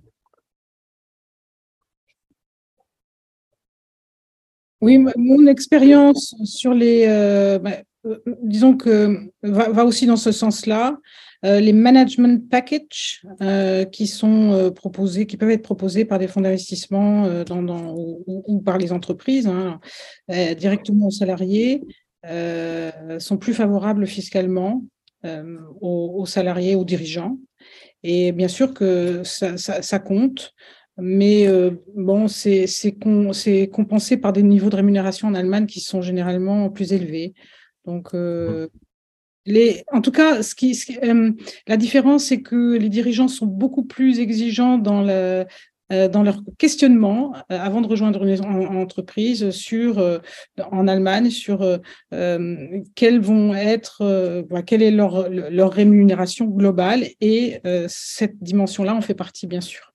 [4.81, 10.99] Oui, mon expérience sur les, euh, bah, euh, disons que va, aussi dans ce sens-là.
[11.45, 13.23] Euh, les management packages
[13.93, 17.27] qui sont proposés, qui peuvent être proposés par des fonds d'investissement
[17.97, 19.81] ou, par les entreprises hein,
[20.29, 21.83] directement aux salariés
[22.27, 24.85] sont plus favorables fiscalement
[25.81, 27.39] aux, salariés, aux dirigeants.
[28.03, 30.55] Et bien sûr que ça, ça compte,
[30.97, 31.47] mais
[31.95, 32.67] bon, c'est
[33.73, 37.35] compensé par des niveaux de rémunération en Allemagne qui sont généralement plus élevés.
[37.85, 38.69] Donc, euh,
[39.47, 41.33] les, en tout cas, ce qui, euh,
[41.67, 45.45] la différence, c'est que les dirigeants sont beaucoup plus exigeants dans, euh,
[45.91, 50.21] dans leur questionnement avant de rejoindre une entreprise sur,
[50.71, 51.81] en Allemagne sur
[52.95, 57.07] quelles vont être, quelle est leur, rémunération globale.
[57.21, 59.91] Et cette dimension-là en fait partie, bien sûr.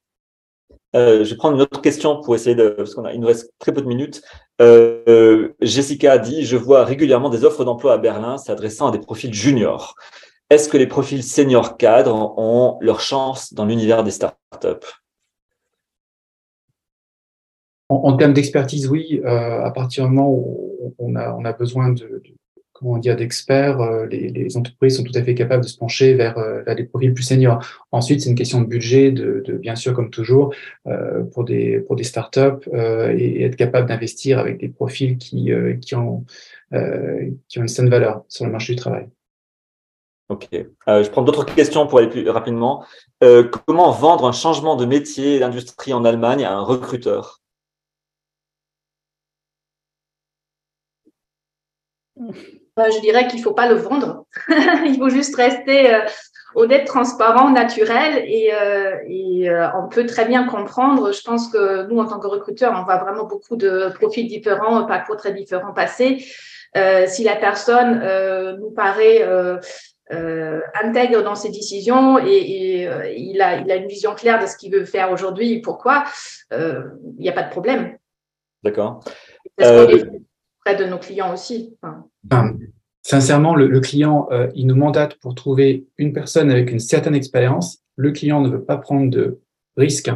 [0.96, 3.28] Euh, je vais prendre une autre question pour essayer de, parce qu'on a, il nous
[3.28, 4.22] reste très peu de minutes.
[4.62, 9.00] Euh, Jessica a dit, je vois régulièrement des offres d'emploi à Berlin s'adressant à des
[9.00, 9.96] profils juniors.
[10.50, 14.88] Est-ce que les profils seniors cadres ont leur chance dans l'univers des startups?
[17.90, 19.22] En, en termes d'expertise, oui.
[19.26, 22.22] Euh, à partir du moment où on a, on a besoin de,
[22.74, 26.36] comment dire, d'experts, euh, les, entreprises sont tout à fait capables de se pencher vers,
[26.76, 27.64] des profils plus seniors.
[27.92, 30.54] Ensuite, c'est une question de budget, de, bien sûr, comme toujours,
[31.34, 36.26] pour des pour des startups et, être capable d'investir avec des profils qui qui ont
[37.48, 39.08] qui ont une certaine valeur sur le marché du travail.
[40.30, 40.48] Ok.
[40.52, 42.84] je prends d'autres questions pour aller plus rapidement.
[43.68, 47.42] comment vendre un changement de métier d'industrie en Allemagne à un recruteur?
[52.18, 54.26] Je dirais qu'il ne faut pas le vendre.
[54.86, 56.00] Il faut juste rester euh,
[56.56, 61.12] honnête, transparent, naturel et, euh, on peut très bien comprendre.
[61.12, 64.86] Je pense que nous, en tant que recruteurs, on voit vraiment beaucoup de profils différents,
[64.86, 66.26] parcours très différents passer.
[67.08, 69.26] si la personne nous paraît
[70.10, 72.88] intègre dans ses décisions et,
[73.18, 76.04] il, a, il, a, une vision claire de ce qu'il veut faire aujourd'hui et pourquoi,
[76.52, 77.98] il n'y a pas de problème.
[78.64, 79.02] D'accord.
[80.66, 81.78] Près de nos clients aussi
[83.06, 87.84] sincèrement, le, client, euh, il nous mandate pour trouver une personne avec une certaine expérience.
[87.98, 89.40] Le client ne veut pas prendre de
[89.78, 90.10] risques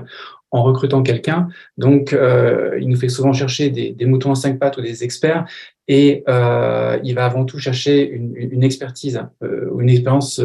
[0.49, 1.49] en recrutant quelqu'un.
[1.77, 5.45] Donc, euh, il nous fait souvent chercher des, moutons à cinq pattes ou des experts
[5.87, 10.39] et euh, il va avant tout chercher une, expertise ou une expérience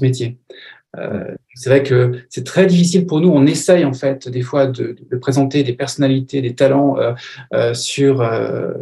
[0.00, 0.38] métier.
[0.98, 3.28] Euh, c'est vrai que c'est très difficile pour nous.
[3.28, 7.12] On essaye en fait des fois de, de présenter des personnalités, des talents euh,
[7.54, 8.28] euh, sur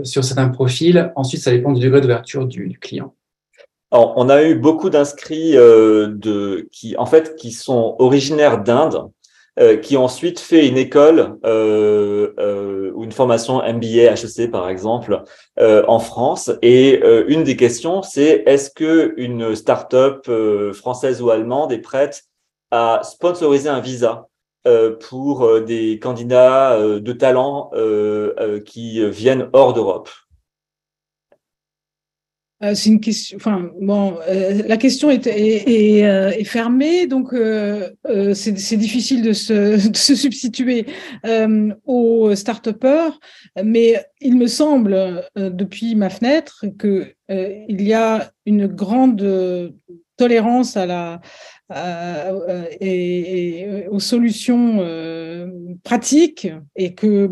[0.02, 1.12] sur certains profils.
[1.16, 3.14] Ensuite, ça dépend du degré d'ouverture du, du, client.
[3.90, 9.17] Alors, on a eu beaucoup d'inscrits de qui en fait qui sont originaires d'Inde euh,
[9.82, 15.22] qui ont ensuite fait une école euh, euh, ou une formation MBA, HEC par exemple,
[15.58, 16.50] en France.
[16.62, 20.28] Et une des questions, c'est est-ce que une start-up
[20.72, 22.24] française ou allemande est prête
[22.70, 24.28] à sponsoriser un visa
[25.08, 27.70] pour des candidats de talent
[28.64, 30.08] qui viennent hors d'Europe?
[32.62, 33.36] Euh, c'est une question.
[33.36, 37.32] Enfin, bon, euh, la question est, est, euh, fermée, donc
[38.34, 40.86] c'est difficile de se, substituer
[41.86, 43.18] aux start-upers,
[43.62, 49.74] mais il me semble, depuis ma fenêtre, que il y a une grande
[50.16, 51.20] tolérance à la
[52.80, 54.78] et, aux solutions
[55.84, 57.30] pratiques et que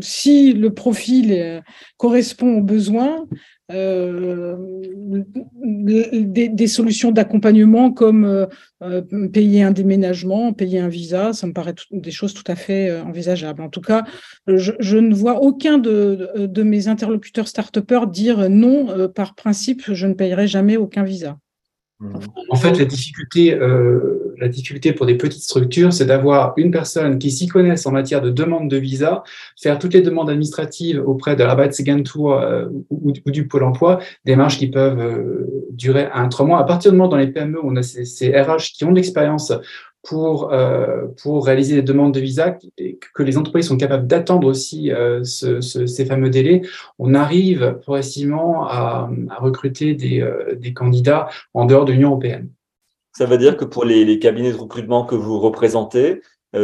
[0.00, 1.62] si le profil
[1.98, 3.26] correspond aux besoins,
[3.68, 5.24] des,
[6.48, 8.46] des, solutions d'accompagnement comme euh,
[8.82, 13.00] euh, payer un déménagement, payer un visa, ça me paraît des choses tout à fait
[13.00, 13.62] envisageables.
[13.62, 14.04] En tout cas,
[14.46, 17.78] je, ne vois aucun de, mes interlocuteurs start
[18.10, 21.38] dire non, par principe, je ne payerai jamais aucun visa.
[22.50, 27.18] En fait, la difficulté, euh, la difficulté pour des petites structures, c'est d'avoir une personne
[27.18, 29.22] qui s'y connaisse en matière de demande de visa,
[29.58, 34.58] faire toutes les demandes administratives auprès de l'Arbeitsagentur euh, ou, ou, du Pôle emploi, démarches
[34.58, 36.58] qui peuvent euh, durer un trois mois.
[36.58, 39.52] À partir du moment dans les PME où on a ces, RH qui ont l'expérience
[40.06, 44.46] pour, euh, pour réaliser des demandes de visa, et que les entreprises sont capables d'attendre
[44.46, 46.62] aussi euh, ce, ce, ces fameux délais,
[46.98, 52.50] on arrive progressivement à, à recruter des, euh, des, candidats en dehors de l'Union européenne.
[53.12, 56.20] Ça veut dire que pour les, les cabinets de recrutement que vous représentez,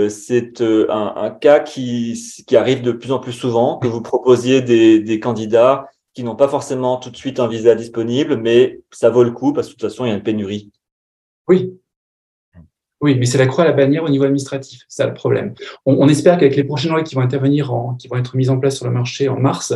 [0.09, 4.63] c'est un, un, cas qui, qui arrive de plus en plus souvent, que vous proposiez
[4.63, 9.11] des, des candidats qui n'ont pas forcément tout de suite un visa disponible, mais ça
[9.11, 10.71] vaut le coup parce que de toute façon, il y a une pénurie.
[11.47, 11.75] Oui,
[13.03, 15.55] oui, mais c'est la croix à la bannière au niveau administratif, c'est ça le problème.
[15.87, 18.59] On, espère qu'avec les prochaines règles qui vont intervenir, en, qui vont être mises en
[18.59, 19.75] place sur le marché en mars,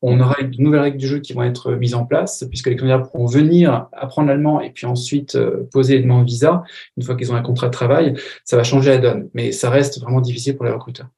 [0.00, 2.76] on aura de nouvelles règles du jeu qui vont être mises en place, puisque les
[2.76, 6.62] candidats pourront venir apprendre l'allemand et puis ensuite euh, poser des demandes de visa.
[6.96, 8.14] Une fois qu'ils ont un contrat de travail,
[8.44, 11.08] ça va changer la donne, mais ça reste vraiment difficile pour les recruteurs.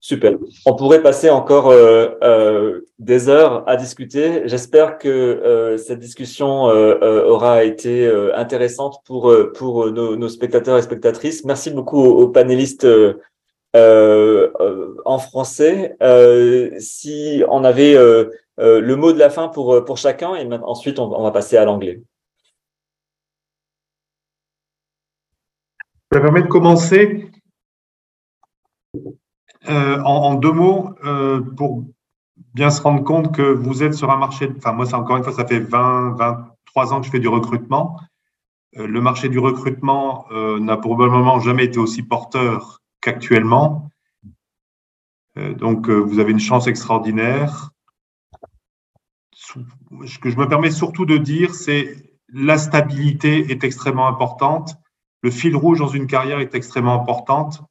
[0.00, 0.34] Super.
[0.64, 4.42] On pourrait passer encore euh, euh, des heures à discuter.
[4.46, 11.44] J'espère que euh, cette discussion aura été intéressante pour pour nos, nos, spectateurs et spectatrices.
[11.44, 12.86] Merci beaucoup aux, panélistes
[13.74, 15.96] en français.
[16.78, 17.94] si on avait
[18.58, 21.64] le mot de la fin pour pour chacun et ensuite on, on va passer à
[21.64, 22.00] l'anglais.
[26.12, 27.27] Ça permet de commencer.
[29.68, 31.84] Euh, en, deux mots, euh, pour
[32.54, 35.24] bien se rendre compte que vous êtes sur un marché, enfin moi, ça, encore une
[35.24, 38.00] fois, ça fait 20, 23 ans que je fais du recrutement.
[38.78, 43.90] Euh, le marché du recrutement n'a probablement jamais été aussi porteur qu'actuellement.
[45.36, 47.70] donc, vous avez une chance extraordinaire.
[49.34, 51.94] Ce que je me permets surtout de dire, c'est
[52.32, 54.76] la stabilité est extrêmement importante.
[55.22, 57.62] Le fil rouge dans une carrière est extrêmement importante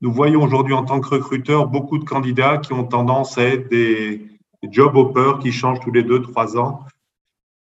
[0.00, 3.68] nous voyons aujourd'hui en tant que recruteurs beaucoup de candidats qui ont tendance à être
[3.68, 4.26] des
[4.68, 6.84] job hoppers qui changent tous les deux, trois ans.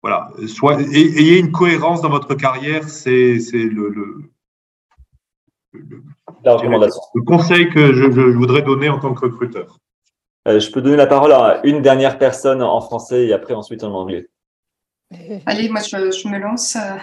[0.02, 4.24] voilà, soit, ayez une cohérence dans votre carrière, c'est le, le,
[5.74, 9.78] le, conseil que je, voudrais donner en tant que recruteur.
[10.48, 13.84] Euh, je peux donner la parole à une dernière personne en français et après ensuite
[13.84, 14.28] en anglais.
[15.46, 16.76] Allez, moi je, je me lance.
[16.76, 16.98] Euh,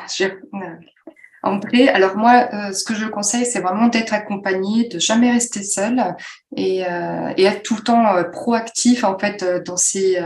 [1.42, 5.62] André, alors moi, euh, ce que je conseille, c'est vraiment d'être accompagné, de jamais rester
[5.62, 6.14] seul
[6.54, 10.22] et, euh, et être tout le temps euh, proactif en fait dans ses,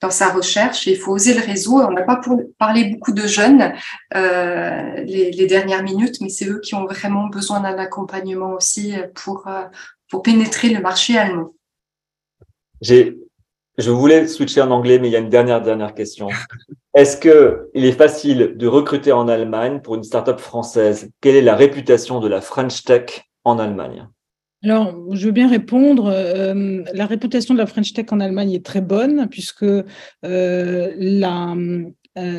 [0.00, 0.86] dans sa recherche.
[0.86, 1.82] il faut oser le réseau.
[1.82, 3.74] On n'a pas pour, parlé beaucoup de jeunes
[4.14, 9.46] les, les, dernières minutes, mais c'est eux qui ont vraiment besoin d'un accompagnement aussi pour
[10.08, 11.54] pour pénétrer le marché allemand.
[12.80, 13.18] J'ai
[13.80, 16.28] je voulais switcher en anglais, mais il y a une dernière, dernière question.
[16.94, 21.10] Est-ce qu'il est facile de recruter en Allemagne pour une startup française?
[21.20, 24.06] Quelle est la réputation de la French Tech en Allemagne?
[24.62, 26.08] Alors, je veux bien répondre.
[26.08, 29.84] Euh, la réputation de la French Tech en Allemagne est très bonne puisque euh,
[30.22, 31.84] euh,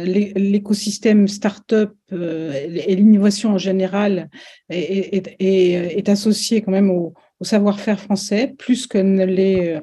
[0.06, 4.30] l'écosystème startup et l'innovation en général
[4.70, 9.82] est, associé quand même au, au savoir-faire français plus que ne l'est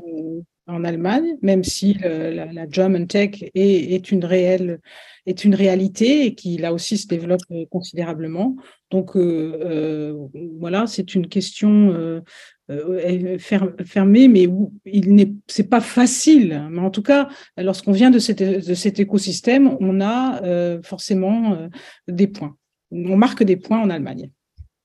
[0.69, 4.81] en Allemagne, même si la, la, German Tech est, une réelle,
[5.27, 8.57] est une réalité et qui là aussi se développe euh, considérablement.
[8.91, 12.23] Donc euh, euh, voilà, c'est une question
[13.39, 16.67] fermée, mais où il n'est, c'est pas facile.
[16.71, 21.69] Mais en tout cas, lorsqu'on vient de cet écosystème, on a forcément
[22.07, 22.57] des points.
[22.91, 24.31] On marque des points en Allemagne.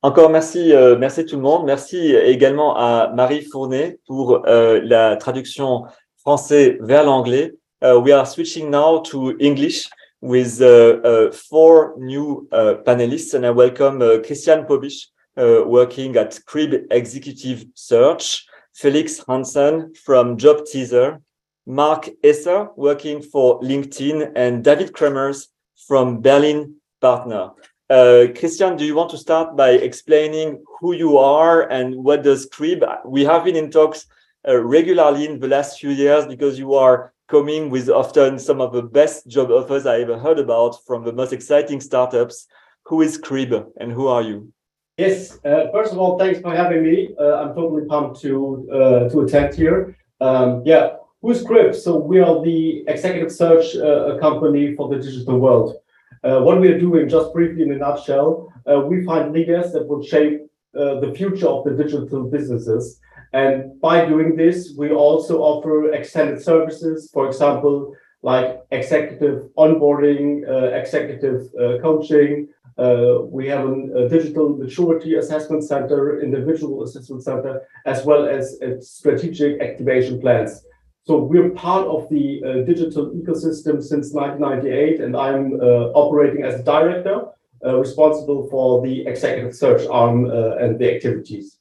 [0.05, 1.65] Encore merci, euh, merci tout le monde.
[1.65, 5.85] Merci également à Marie Fournet pour euh, la traduction
[6.17, 7.53] français vers l'anglais.
[7.81, 9.89] Uh, we are switching now to English
[10.21, 16.85] with uh, four new uh, panelists, and I welcome uh, Christian Pobisch, working at Crib
[16.91, 21.21] Executive Search, Felix Hansen from Job Teaser,
[21.65, 25.47] Mark Esser, working for LinkedIn, and David Kremers
[25.87, 27.51] from Berlin Partner.
[27.93, 32.47] Uh, Christian, do you want to start by explaining who you are and what does
[32.47, 32.83] Crib?
[33.05, 34.07] We have been in talks
[34.47, 38.73] uh, regularly in the last few years because you are coming with often some of
[38.73, 42.47] the best job offers I ever heard about from the most exciting startups.
[42.87, 44.51] Who is Crib and who are you?
[44.97, 47.13] Yes, uh, first of all, thanks for having me.
[47.19, 49.95] Uh, I'm totally pumped to uh, to attend here.
[50.19, 51.75] Um, yeah, who's Crib?
[51.75, 55.82] So we are the executive search uh, company for the digital world.
[56.23, 59.85] Uh, what we are doing, just briefly in a nutshell, uh, we find leaders that
[59.87, 60.39] will shape
[60.79, 62.99] uh, the future of the digital businesses.
[63.33, 70.47] And by doing this, we also offer extended services, for example, like executive onboarding,
[70.79, 71.51] executive
[71.81, 72.47] coaching.
[72.77, 79.59] We have an, a digital maturity assessment center, individual assessment center, as well as strategic
[79.61, 80.63] activation plans.
[81.05, 86.61] So we're part of the uh, digital ecosystem since 1998, and I'm uh, operating as
[86.61, 87.25] a director,
[87.65, 91.57] uh, responsible for the executive search arm uh, and the activities.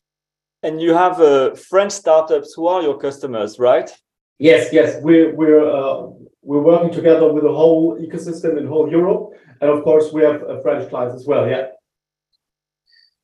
[0.63, 3.91] And you have uh, French startups who are your customers, right?
[4.39, 5.03] Yes, yes.
[5.03, 6.07] We're we're uh,
[6.43, 9.31] we're working together with the whole ecosystem in whole Europe,
[9.61, 11.49] and of course we have French clients as well.
[11.49, 11.67] Yeah.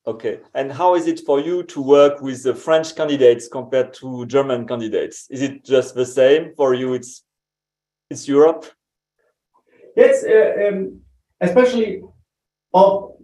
[0.09, 0.41] Okay.
[0.55, 4.67] And how is it for you to work with the French candidates compared to German
[4.67, 5.27] candidates?
[5.29, 6.95] Is it just the same for you?
[6.95, 7.25] It's
[8.09, 8.65] it's Europe.
[9.95, 11.03] Yes, uh, um,
[11.43, 12.01] especially
[12.73, 13.19] how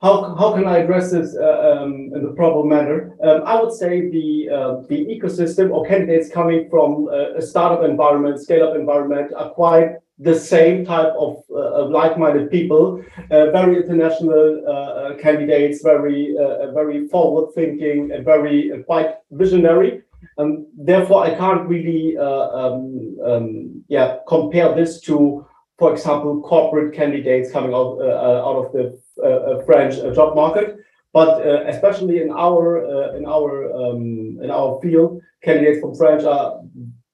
[0.00, 3.14] how can I address this uh, um, in the proper manner?
[3.22, 7.84] Um, I would say the uh, the ecosystem or candidates coming from uh, a startup
[7.84, 13.76] environment, scale up environment are quite the same type of, uh, like-minded people, uh, very
[13.76, 20.02] international uh, uh candidates, very uh, very forward-thinking and very uh, quite visionary.
[20.38, 25.46] And therefore, I can't really um, um, yeah compare this to,
[25.78, 30.78] for example, corporate candidates coming out out of the French job market.
[31.12, 36.60] But especially in our in our um, in our field, candidates from French are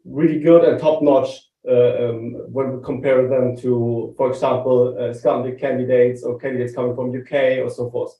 [0.05, 5.59] really good and top-notch uh, um, when we compare them to, for example, uh, Scandinavian
[5.59, 8.13] candidates or candidates coming from UK or so forth.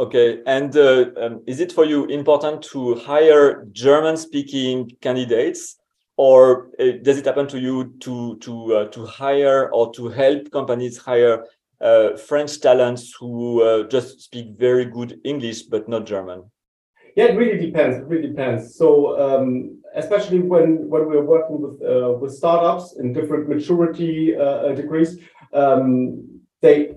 [0.00, 5.76] Okay, and uh, um, is it for you important to hire German-speaking candidates,
[6.16, 10.50] or uh, does it happen to you to to uh, to hire or to help
[10.50, 11.44] companies hire
[11.80, 16.50] uh, French talents who just speak very good English but not German?
[17.16, 17.96] Yeah, it really depends.
[17.98, 18.76] It really depends.
[18.76, 24.72] So um, especially when when we're working with uh, with startups in different maturity uh,
[24.74, 25.18] degrees,
[25.52, 26.94] um, they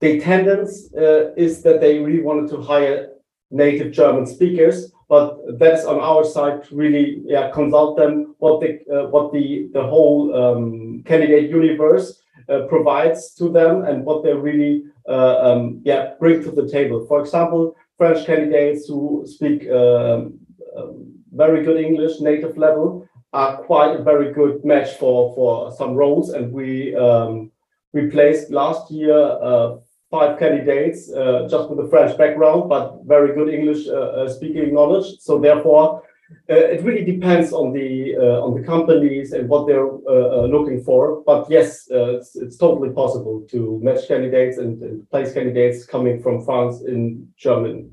[0.00, 3.10] the tendency uh, is that they really wanted to hire
[3.50, 8.80] native German speakers, but that's on our side to really yeah consult them what the
[8.94, 14.32] uh, what the the whole um, candidate universe uh, provides to them and what they
[14.32, 17.04] really uh, um, yeah bring to the table.
[17.06, 20.38] For example, French candidates who speak um,
[20.76, 25.94] um, very good English native level are quite a very good match for for some
[25.94, 27.50] roles, and we um,
[27.92, 29.76] we placed last year uh,
[30.10, 34.74] five candidates uh, just with a French background, but very good English uh, uh speaking
[34.74, 35.18] knowledge.
[35.20, 36.02] So therefore,
[36.48, 41.22] it really depends on the uh, on the companies and what they're looking for.
[41.24, 46.44] But yes, it's, it's, totally possible to match candidates and, and, place candidates coming from
[46.44, 47.90] France in German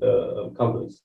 [0.56, 1.02] companies.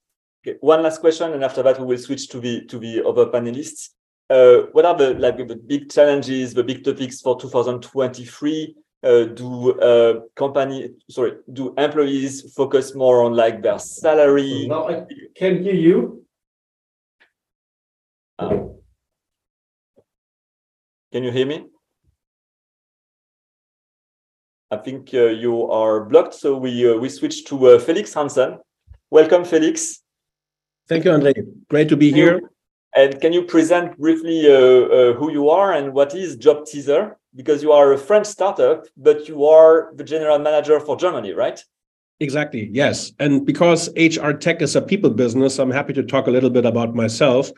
[0.47, 0.57] Okay.
[0.61, 3.89] One last question, and after that we will switch to the to the other panelists.
[4.30, 8.75] Uh, what are the like the big challenges, the big topics for 2023?
[9.03, 14.67] Uh, do uh, company sorry do employees focus more on like their salary?
[14.67, 15.05] No, I
[15.36, 16.25] can hear you.
[18.40, 18.76] Um,
[21.12, 21.66] can you hear me?
[24.70, 28.60] I think uh, you are blocked, so we uh, we switch to uh, Felix Hansen.
[29.10, 30.04] Welcome, Felix.
[30.88, 31.34] Thank you, Andre.
[31.70, 32.42] Great to be here.
[32.96, 37.18] And can you present briefly uh, uh, who you are and what is Job Teaser?
[37.36, 41.64] Because you are a French startup, but you are the general manager for Germany, right?
[42.20, 43.12] Exactly, yes.
[43.20, 46.66] And because HR tech is a people business, I'm happy to talk a little bit
[46.66, 47.52] about myself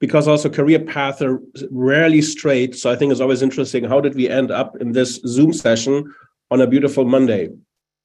[0.00, 1.40] because also career paths are
[1.70, 2.76] rarely straight.
[2.76, 6.12] So I think it's always interesting how did we end up in this Zoom session
[6.50, 7.50] on a beautiful Monday?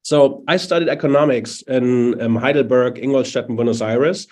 [0.02, 4.26] So I studied economics in um, Heidelberg, Ingolstadt, and Buenos Aires.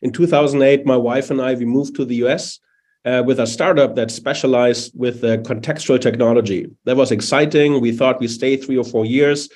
[0.00, 2.58] In 2008, my wife and I, we moved to the US
[3.04, 6.66] uh, with a startup that specialized with uh, contextual technology.
[6.84, 7.80] That was exciting.
[7.80, 9.48] We thought we stay three or four years.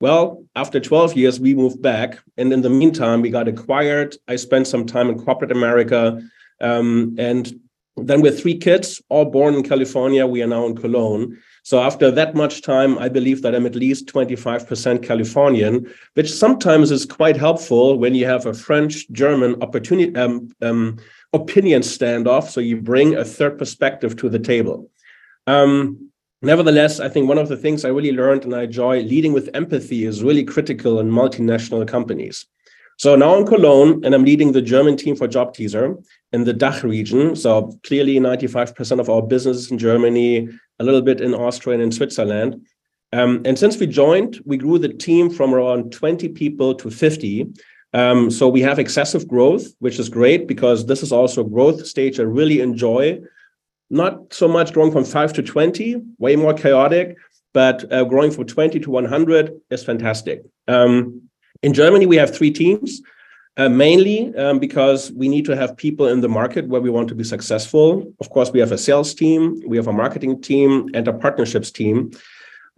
[0.00, 2.18] Well, after 12 years, we moved back.
[2.36, 4.16] And in the meantime, we got acquired.
[4.28, 6.20] I spent some time in corporate America.
[6.64, 7.60] Um, and
[7.96, 11.38] then with three kids, all born in California, we are now in Cologne.
[11.62, 16.90] So after that much time, I believe that I'm at least 25% Californian, which sometimes
[16.90, 20.98] is quite helpful when you have a French German opportunity um, um,
[21.32, 22.48] opinion standoff.
[22.48, 24.90] So you bring a third perspective to the table.
[25.46, 26.10] Um,
[26.42, 29.50] nevertheless, I think one of the things I really learned and I enjoy leading with
[29.54, 32.46] empathy is really critical in multinational companies.
[32.98, 35.96] So now in Cologne, and I'm leading the German team for Job Teaser
[36.32, 37.36] in the DACH region.
[37.36, 41.82] So clearly, 95% of our business is in Germany, a little bit in Austria and
[41.82, 42.64] in Switzerland.
[43.12, 47.46] Um, and since we joined, we grew the team from around 20 people to 50.
[47.92, 51.86] Um, so we have excessive growth, which is great because this is also a growth
[51.86, 53.20] stage I really enjoy.
[53.88, 57.16] Not so much growing from five to 20, way more chaotic,
[57.52, 60.42] but uh, growing from 20 to 100 is fantastic.
[60.66, 61.23] Um,
[61.64, 63.02] in Germany, we have three teams.
[63.56, 67.06] Uh, mainly um, because we need to have people in the market where we want
[67.06, 68.12] to be successful.
[68.18, 71.70] Of course, we have a sales team, we have a marketing team, and a partnerships
[71.70, 72.10] team.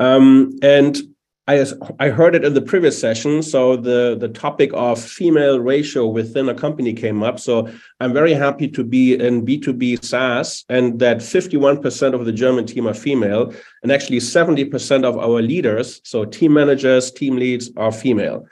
[0.01, 1.01] Um, and
[1.49, 1.65] I,
[2.01, 3.43] I heard it in the previous session.
[3.43, 7.39] So the, the topic of female ratio within a company came up.
[7.39, 7.71] So
[8.01, 12.89] I'm very happy to be in B2B SaaS and that 51% of the German team
[12.89, 18.47] are female and actually 70% of our leaders, so team managers, team leads are female.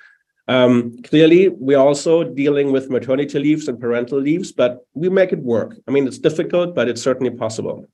[0.46, 5.38] Um, clearly, we're also dealing with maternity leaves and parental leaves, but we make it
[5.38, 5.76] work.
[5.88, 7.86] I mean, it's difficult, but it's certainly possible.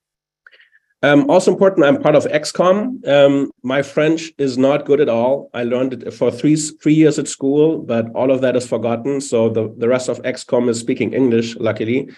[1.03, 3.09] Um, also important, I'm part of XCOM.
[3.09, 5.49] Um, my French is not good at all.
[5.55, 9.21] I learned it for three three years at school, but all of that is forgotten.
[9.21, 12.11] So the, the rest of XCOM is speaking English, luckily.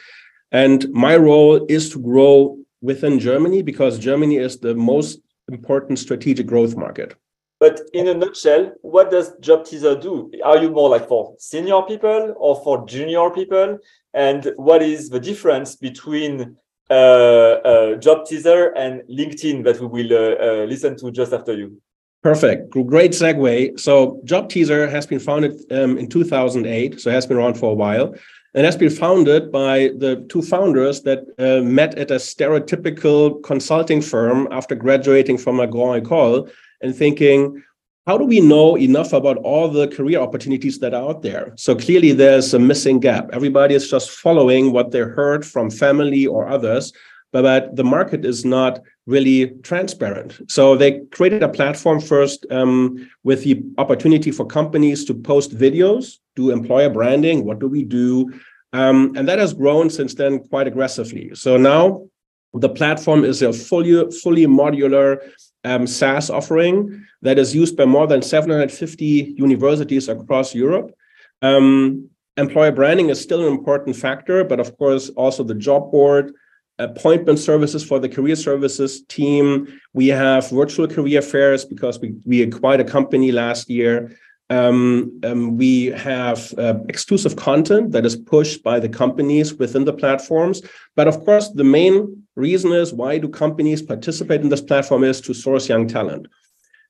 [0.50, 6.46] And my role is to grow within Germany because Germany is the most important strategic
[6.46, 7.14] growth market.
[7.62, 10.32] But in a nutshell, what does Job Teaser do?
[10.42, 13.78] Are you more like for senior people or for junior people?
[14.12, 16.56] And what is the difference between
[16.90, 21.54] uh, uh, Job Teaser and LinkedIn that we will uh, uh, listen to just after
[21.54, 21.80] you?
[22.24, 22.70] Perfect.
[22.70, 23.78] Great segue.
[23.78, 27.70] So, Job Teaser has been founded um, in 2008, so it has been around for
[27.70, 28.12] a while,
[28.54, 34.02] and has been founded by the two founders that uh, met at a stereotypical consulting
[34.02, 36.50] firm after graduating from a Grand École
[36.82, 37.62] and thinking,
[38.06, 41.52] how do we know enough about all the career opportunities that are out there?
[41.56, 43.30] So clearly there's a missing gap.
[43.32, 46.92] Everybody is just following what they heard from family or others,
[47.30, 50.40] but the market is not really transparent.
[50.50, 56.18] So they created a platform first um, with the opportunity for companies to post videos,
[56.34, 58.32] do employer branding, what do we do?
[58.72, 61.30] Um, and that has grown since then quite aggressively.
[61.34, 62.06] So now
[62.54, 65.18] the platform is a fully, fully modular
[65.64, 70.92] um, SaaS offering that is used by more than 750 universities across Europe.
[71.40, 76.32] Um, employer branding is still an important factor, but of course, also the job board,
[76.78, 79.80] appointment services for the career services team.
[79.92, 84.16] We have virtual career fairs because we, we acquired a company last year.
[84.52, 89.94] Um, um, we have uh, exclusive content that is pushed by the companies within the
[90.02, 90.60] platforms.
[90.94, 91.94] But of course, the main
[92.36, 96.26] reason is why do companies participate in this platform is to source young talent.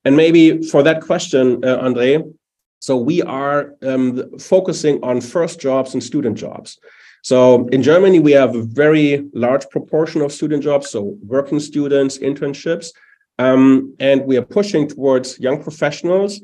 [0.04, 2.24] And maybe for that question, uh, Andre,
[2.80, 6.78] so we are um, focusing on first jobs and student jobs.
[7.22, 12.18] So in Germany, we have a very large proportion of student jobs, so working students,
[12.18, 12.88] internships,
[13.38, 16.40] um, and we are pushing towards young professionals.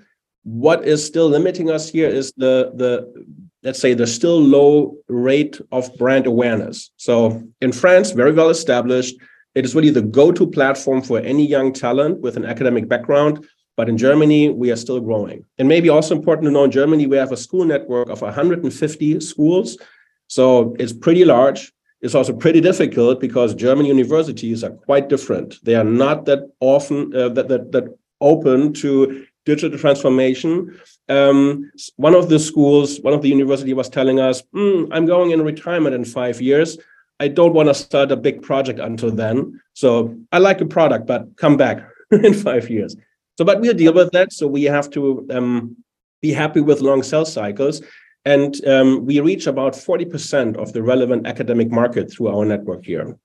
[0.49, 3.27] What is still limiting us here is the the
[3.63, 6.91] let's say the still low rate of brand awareness.
[6.97, 9.17] So in France, very well established,
[9.55, 13.45] it is really the go-to platform for any young talent with an academic background
[13.79, 15.45] but in Germany, we are still growing.
[15.57, 19.21] And maybe also important to know in Germany, we have a school network of 150
[19.21, 19.79] schools.
[20.27, 21.73] So it's pretty large.
[22.01, 25.65] It's also pretty difficult because German universities are quite different.
[25.65, 30.79] They are not that often uh, that, that, that open to digital transformation.
[31.09, 35.31] Um, one of the schools, one of the university was telling us, mm, I'm going
[35.31, 36.77] in retirement in five years.
[37.19, 39.61] I don't want to start a big project until then.
[39.73, 41.79] So I like the product, but come back
[42.11, 42.95] in five years.
[43.37, 44.33] So, but we'll deal with that.
[44.33, 45.77] So we have to um,
[46.21, 47.81] be happy with long sales cycles.
[48.25, 53.17] And um, we reach about 40% of the relevant academic market through our network here.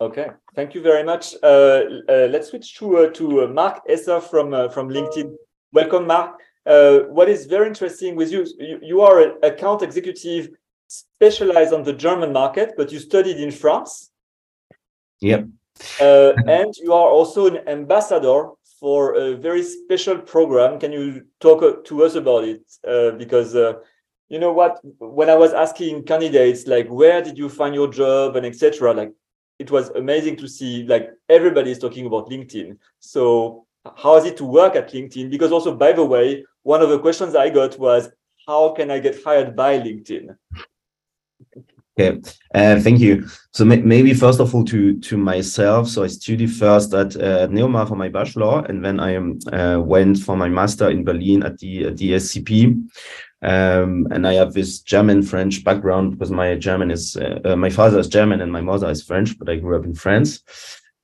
[0.00, 1.34] Okay, thank you very much.
[1.42, 5.34] Uh, uh, let's switch to uh, to uh, Mark Esser from uh, from LinkedIn.
[5.72, 6.40] Welcome, Mark.
[6.64, 10.50] Uh, what is very interesting with you, you, you are an account executive
[10.88, 14.10] specialized on the German market, but you studied in France.
[15.20, 15.46] Yep.
[16.00, 18.50] and you are also an ambassador
[18.80, 20.78] for a very special program.
[20.78, 22.62] Can you talk to us about it?
[22.86, 23.74] Uh, because uh,
[24.28, 28.36] you know what, when I was asking candidates like where did you find your job
[28.36, 29.12] and etc., like
[29.58, 32.78] it was amazing to see like everybody is talking about LinkedIn.
[33.00, 33.66] So
[33.96, 35.30] how is it to work at LinkedIn?
[35.30, 38.10] Because also, by the way, one of the questions I got was
[38.46, 40.36] how can I get hired by LinkedIn?
[42.00, 42.20] Okay,
[42.54, 43.26] uh, thank you.
[43.50, 45.88] So maybe first of all to to myself.
[45.88, 50.18] So I studied first at uh, Neomar for my bachelor, and then I uh, went
[50.18, 52.88] for my master in Berlin at the at the SCP.
[53.40, 57.70] Um, and I have this German French background because my German is uh, uh, my
[57.70, 60.42] father is German and my mother is French, but I grew up in France.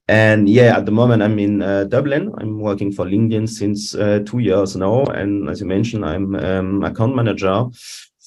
[0.07, 2.33] And yeah, at the moment I'm in uh, Dublin.
[2.39, 3.93] I'm working for LinkedIn since
[4.31, 7.67] two years now, and as you mentioned, I'm um, account manager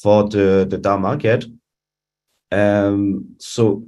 [0.02, 1.45] for the the DAR market.
[2.52, 3.84] Um, so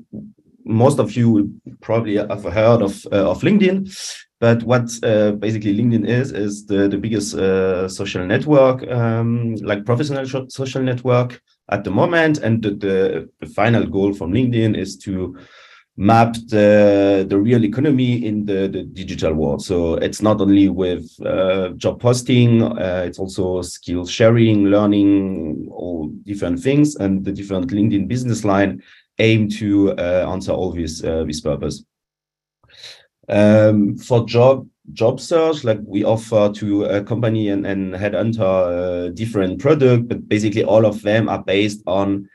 [0.66, 3.90] most of you probably have heard of uh, of LinkedIn,
[4.40, 9.86] but what uh, basically LinkedIn is is the the biggest uh, social network, um, like
[9.86, 11.42] professional social network
[11.72, 15.38] at the moment, and the, the, the final goal from LinkedIn is to
[16.00, 19.62] map the, the real economy in the, the digital world.
[19.62, 26.08] So it's not only with uh, job posting, uh, it's also skill sharing, learning, all
[26.24, 26.96] different things.
[26.96, 28.82] And the different LinkedIn business line
[29.20, 31.84] aim to uh, answer all these, uh, this purpose.
[33.28, 39.10] Um, for job job search, like we offer to a company and, and headhunter uh,
[39.10, 42.28] different product, but basically all of them are based on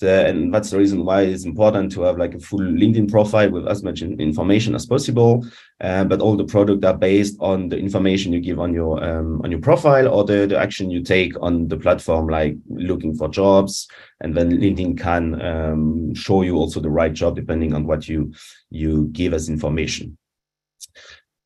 [0.00, 3.50] the, and that's the reason why it's important to have like a full LinkedIn profile
[3.50, 5.44] with as much information as possible.
[5.80, 9.40] Uh, but all the product are based on the information you give on your um,
[9.42, 13.28] on your profile or the, the action you take on the platform, like looking for
[13.28, 13.88] jobs.
[14.20, 18.32] And then LinkedIn can um, show you also the right job depending on what you
[18.70, 20.16] you give as information.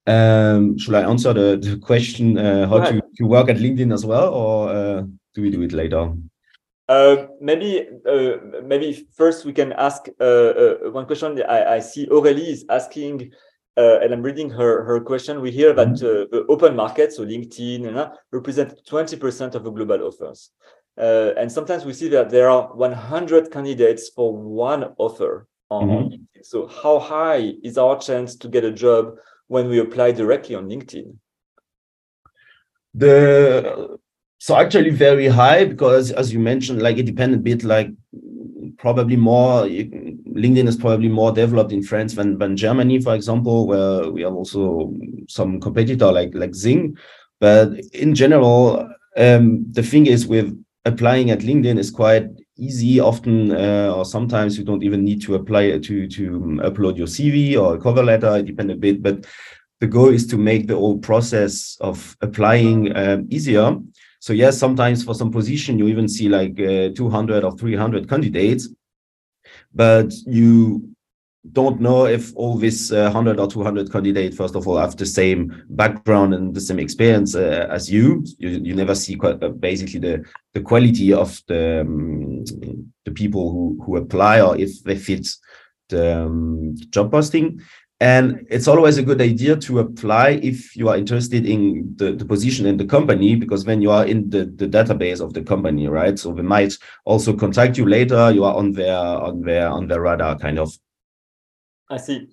[0.06, 4.04] Um, should I answer the, the question uh, how to, to work at LinkedIn as
[4.04, 5.02] well, or uh,
[5.34, 6.12] do we do it later?
[6.88, 11.40] Uh, maybe uh, maybe first we can ask uh, uh one question.
[11.48, 13.32] I, I, see Aurélie is asking,
[13.76, 15.40] uh, and I'm reading her her question.
[15.40, 16.36] We hear that mm-hmm.
[16.36, 20.50] the open market, so LinkedIn, know, represent 20% of the global offers,
[20.96, 25.96] and sometimes we see that there are 100 candidates for one offer on, mm-hmm.
[25.96, 26.44] on LinkedIn.
[26.44, 29.14] So how high is our chance to get a job
[29.46, 31.14] when we apply directly on LinkedIn?
[32.94, 33.98] The
[34.42, 37.88] so actually very high because as you mentioned like it depends a bit like
[38.76, 39.62] probably more
[40.42, 44.32] linkedin is probably more developed in france than, than germany for example where we have
[44.32, 44.92] also
[45.28, 46.96] some competitor like like Xing
[47.38, 50.48] but in general um, the thing is with
[50.86, 52.98] applying at linkedin is quite easy.
[52.98, 56.24] Often uh, or sometimes you don't even need to apply to to
[56.68, 58.36] upload your cv or cover letter.
[58.38, 59.26] It depends a bit but
[59.80, 63.76] the goal is to make the whole process of applying um, easier
[64.22, 68.68] So yes, sometimes for some position you even see like uh, 200 or 300 candidates,
[69.74, 70.94] but you
[71.50, 75.04] don't know if all these uh, 100 or 200 candidates first of all have the
[75.04, 78.24] same background and the same experience uh, as you.
[78.38, 80.24] you you never see quite, uh, basically the
[80.54, 82.44] the quality of the um,
[83.04, 85.26] the people who who apply or if they fit
[85.88, 87.60] the um, job posting
[88.02, 91.60] and it's always a good idea to apply if you are interested in
[92.00, 95.30] the, the position in the company because when you are in the, the database of
[95.34, 96.72] the company right so they might
[97.04, 98.98] also contact you later you are on their
[99.28, 100.68] on their on their radar kind of
[101.92, 102.28] I see.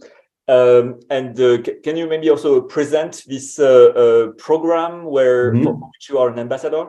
[0.48, 5.64] Um, and uh, can you maybe also present this uh, uh, program where mm -hmm.
[5.64, 6.84] for which you are an ambassador?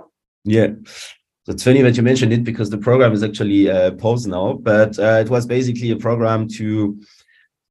[0.45, 0.71] Yeah.
[1.45, 4.55] So it's funny that you mentioned it because the program is actually uh, paused now,
[4.73, 6.97] but uh, it was basically a program to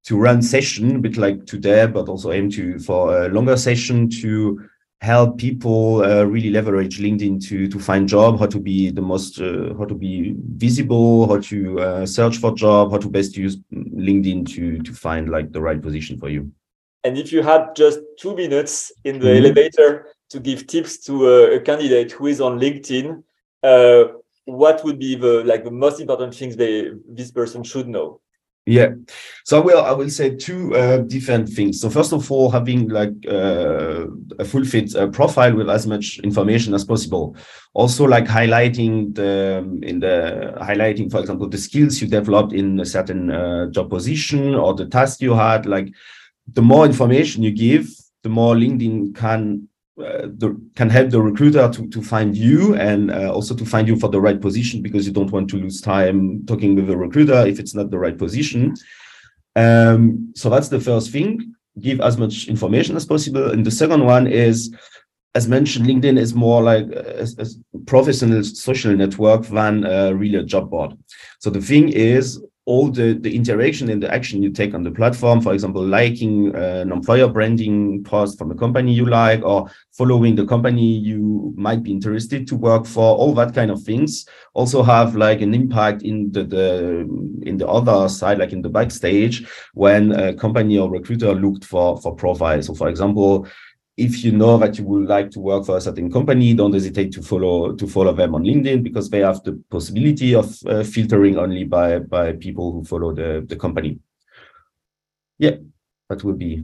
[0.09, 4.09] to run session, a bit like today, but also aim to for a longer session
[4.09, 4.59] to
[5.01, 9.39] help people uh, really leverage LinkedIn to to find job, how to be the most,
[9.39, 13.57] uh, how to be visible, how to uh, search for job, how to best use
[13.71, 16.51] LinkedIn to to find like the right position for you.
[17.03, 19.45] And if you had just two minutes in the mm -hmm.
[19.45, 19.89] elevator
[20.31, 23.05] to give tips to a, a, candidate who is on LinkedIn,
[23.71, 24.03] uh,
[24.45, 26.73] what would be the like the most important things they
[27.17, 28.19] this person should know?
[28.69, 28.89] Yeah,
[29.45, 31.81] so I will I will say two uh, different things.
[31.81, 34.05] So first of all, having like uh,
[34.37, 37.35] a full fit uh, profile with as much information as possible.
[37.73, 42.85] Also, like highlighting the in the highlighting, for example, the skills you developed in a
[42.85, 45.65] certain uh, job position or the task you had.
[45.65, 45.91] Like
[46.53, 47.89] the more information you give,
[48.21, 49.68] the more LinkedIn can
[49.99, 53.97] the, can help the recruiter to, to find you and uh, also to find you
[53.97, 57.45] for the right position because you don't want to lose time talking with the recruiter
[57.45, 58.75] if it's not the right position.
[59.55, 61.53] Um, so that's the first thing.
[61.79, 63.51] Give as much information as possible.
[63.51, 64.73] And the second one is,
[65.35, 67.45] as mentioned, LinkedIn is more like a, a
[67.85, 70.97] professional social network than uh, really a job board.
[71.39, 74.91] So the thing is, all the, the interaction and the action you take on the
[74.91, 79.67] platform, for example, liking uh, an employer branding post from a company you like, or
[79.97, 84.27] following the company you might be interested to work for, all that kind of things
[84.53, 86.69] also have like an impact in the, the
[87.41, 91.99] in the other side, like in the backstage, when a company or recruiter looked for
[92.01, 92.67] for profiles.
[92.67, 93.47] So for example,
[93.99, 97.11] if you know that you would like to work for a certain company, don't hesitate
[97.13, 101.37] to follow to follow them on LinkedIn because they have the possibility of uh, filtering
[101.37, 103.99] only by by people who follow the the company.
[105.37, 105.57] Yeah,
[106.09, 106.63] that would be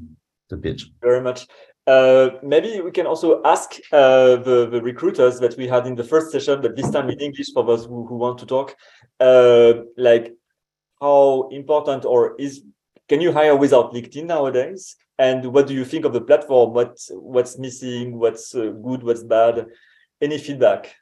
[0.50, 0.92] the pitch.
[1.02, 1.48] Very much.
[1.88, 6.04] Uh, maybe we can also ask uh, the, the recruiters that we had in the
[6.04, 8.76] first session, but this time in English for those who, who want to talk,
[9.20, 10.34] uh, like
[11.00, 12.64] how important or is
[13.08, 14.96] can you hire without LinkedIn nowadays?
[15.18, 19.24] And what do you think of the platform what what's missing what's uh, good what's
[19.24, 19.68] bad
[20.22, 20.96] any feedback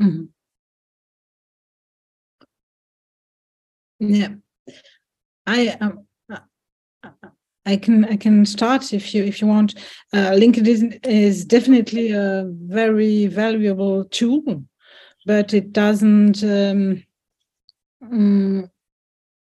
[0.00, 0.28] mm -hmm.
[3.98, 4.32] yeah
[5.46, 6.06] i um,
[7.66, 9.74] I can I can start if you if you want.
[10.12, 14.64] Uh, LinkedIn is definitely a very valuable tool,
[15.24, 16.42] but it doesn't.
[16.44, 17.04] Um,
[18.02, 18.70] um,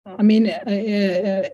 [0.06, 1.48] I mean, uh, uh,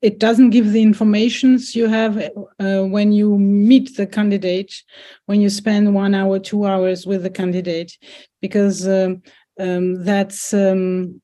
[0.00, 4.82] it doesn't give the informations you have uh, when you meet the candidate,
[5.26, 7.98] when you spend one hour, two hours with the candidate,
[8.40, 9.22] because um,
[9.58, 11.20] um, that's um,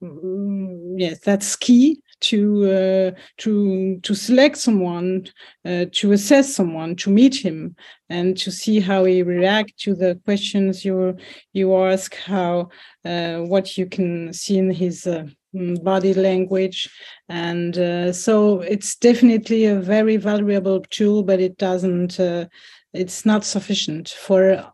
[0.96, 5.26] yes, that's key to uh, to to select someone,
[5.64, 7.76] uh, to assess someone, to meet him,
[8.08, 11.16] and to see how he react to the questions you
[11.52, 12.68] you ask, how
[13.04, 15.47] uh, what you can see in his uh, Mm,
[15.82, 16.88] body language.
[17.28, 22.46] And uh, so it's definitely a very valuable tool but it doesn't uh,
[22.92, 24.72] it's not sufficient for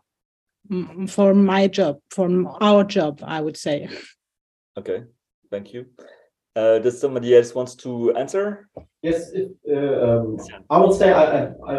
[0.71, 2.27] mm, for my job for
[2.61, 3.89] our job i would say.
[4.77, 5.03] Okay
[5.51, 5.85] thank you.
[6.55, 8.69] Uh, does somebody else wants to answer?
[9.01, 9.31] Yes
[9.69, 10.37] uh, um,
[10.69, 11.25] i would say I,
[11.73, 11.75] I,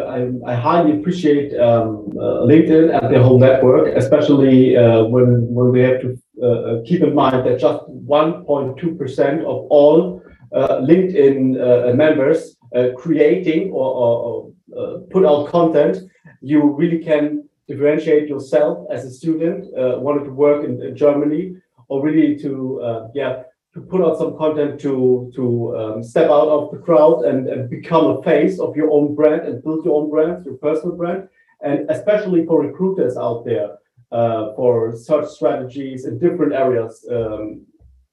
[0.51, 5.81] I, highly appreciate um, uh, linkedin and the whole network especially uh, when when we
[5.81, 6.09] have to
[6.41, 10.21] uh, uh, keep in mind that just 1.2% of all
[10.53, 12.55] uh, LinkedIn members
[12.97, 15.97] creating or, or, or put out content,
[16.41, 21.55] you really can differentiate yourself as a student uh, wanted to work in, in Germany
[21.89, 23.43] or really to uh, yeah
[23.73, 27.69] to put out some content to to um, step out of the crowd and, and
[27.69, 31.27] become a face of your own brand and build your own brand, your personal brand,
[31.61, 33.77] and especially for recruiters out there
[34.11, 37.65] uh, for search strategies in different areas, um,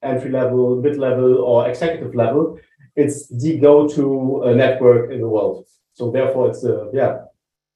[0.03, 2.59] entry level, mid level, or executive level.
[2.97, 5.67] It's the go-to uh, network in the world.
[5.95, 7.19] So therefore, it's a yeah,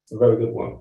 [0.03, 0.79] it's a very good one.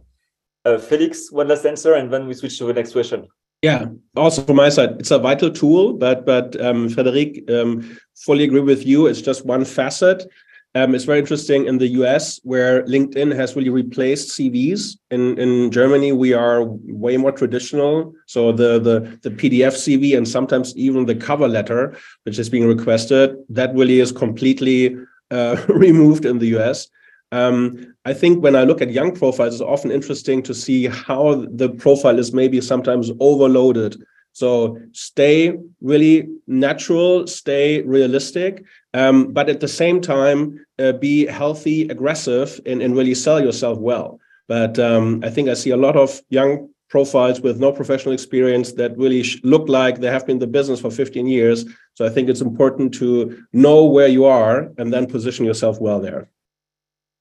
[0.64, 3.26] Uh, Felix, one last answer, and then we switch to the next question.
[3.62, 3.86] Yeah,
[4.16, 8.60] also from my side, it's a vital tool, but but um, Frederic, um, fully agree
[8.60, 9.06] with you.
[9.06, 10.30] It's just one facet.
[10.78, 14.96] Um, it's very interesting in the US where LinkedIn has really replaced CVs.
[15.10, 16.64] In in Germany, we are
[17.04, 18.12] way more traditional.
[18.26, 22.68] So the the the PDF CV and sometimes even the cover letter, which is being
[22.68, 24.96] requested, that really is completely
[25.32, 26.88] uh, removed in the US.
[27.32, 31.46] Um, I think when I look at young profiles, it's often interesting to see how
[31.60, 33.96] the profile is maybe sometimes overloaded.
[34.32, 38.64] So stay really natural, stay realistic,
[38.94, 43.78] um, but at the same time, uh, be healthy, aggressive, and, and really sell yourself
[43.78, 44.20] well.
[44.46, 48.72] But um, I think I see a lot of young profiles with no professional experience
[48.72, 51.66] that really look like they have been in the business for 15 years.
[51.94, 56.00] So I think it's important to know where you are and then position yourself well
[56.00, 56.30] there.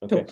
[0.02, 0.26] Okay.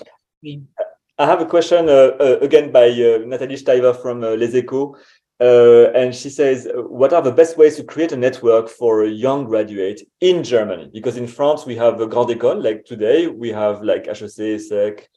[1.19, 4.97] I have a question uh, uh, again by uh, Nathalie Steiver from uh, Les Echos.
[5.39, 9.09] Uh, and she says, What are the best ways to create a network for a
[9.09, 10.91] young graduate in Germany?
[10.93, 15.09] Because in France, we have a Grande École, like today, we have like HEC, SEC,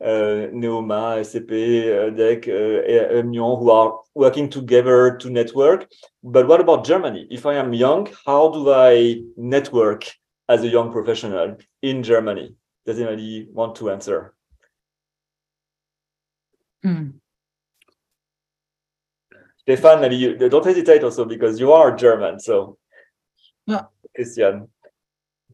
[0.00, 1.50] uh, Neoma, SCP,
[1.90, 5.88] uh, DEC, uh, Emion, who are working together to network.
[6.22, 7.26] But what about Germany?
[7.30, 10.04] If I am young, how do I network
[10.48, 12.54] as a young professional in Germany?
[12.84, 14.34] Does anybody want to answer?
[16.84, 17.08] Hmm.
[19.66, 22.38] Stefan, you don't hesitate also because you are German.
[22.38, 22.78] So,
[23.66, 23.82] yeah.
[24.14, 24.68] Christian.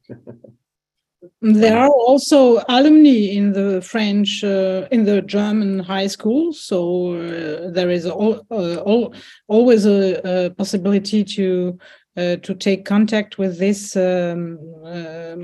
[1.41, 6.53] there are also alumni in the French, uh, in the German high school.
[6.53, 9.15] So uh, there is all, uh, all,
[9.49, 11.79] always a, a, possibility to
[12.15, 15.43] uh, to take contact with this um, um,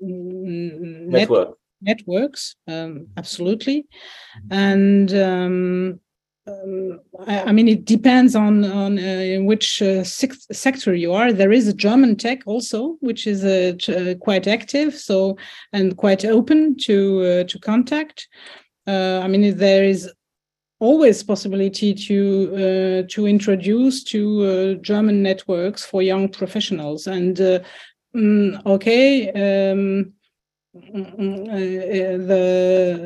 [0.00, 3.86] network networks um, absolutely
[4.50, 5.12] and
[6.46, 11.32] um, I, I, mean it depends on on uh, in which uh, sector you are.
[11.32, 15.36] There is a german tech also which is uh, uh quite active so
[15.72, 18.28] and quite open to uh, to contact.
[18.88, 20.10] Uh, i mean there is
[20.80, 27.06] always possibility to to introduce to german networks for young professionals.
[27.06, 27.36] And
[28.16, 29.30] mm, okay
[29.70, 30.12] um,
[30.74, 32.38] the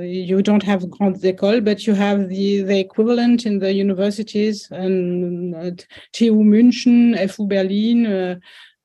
[0.09, 5.55] you don't have Grande École, but you have the the equivalent in the universities and
[5.55, 5.71] uh,
[6.13, 8.37] TU München, FU Berlin, uh,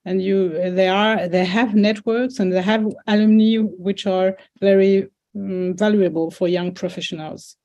[0.06, 5.76] and you they are they have networks and they have alumni which are very um,
[5.78, 7.58] valuable for young professionals.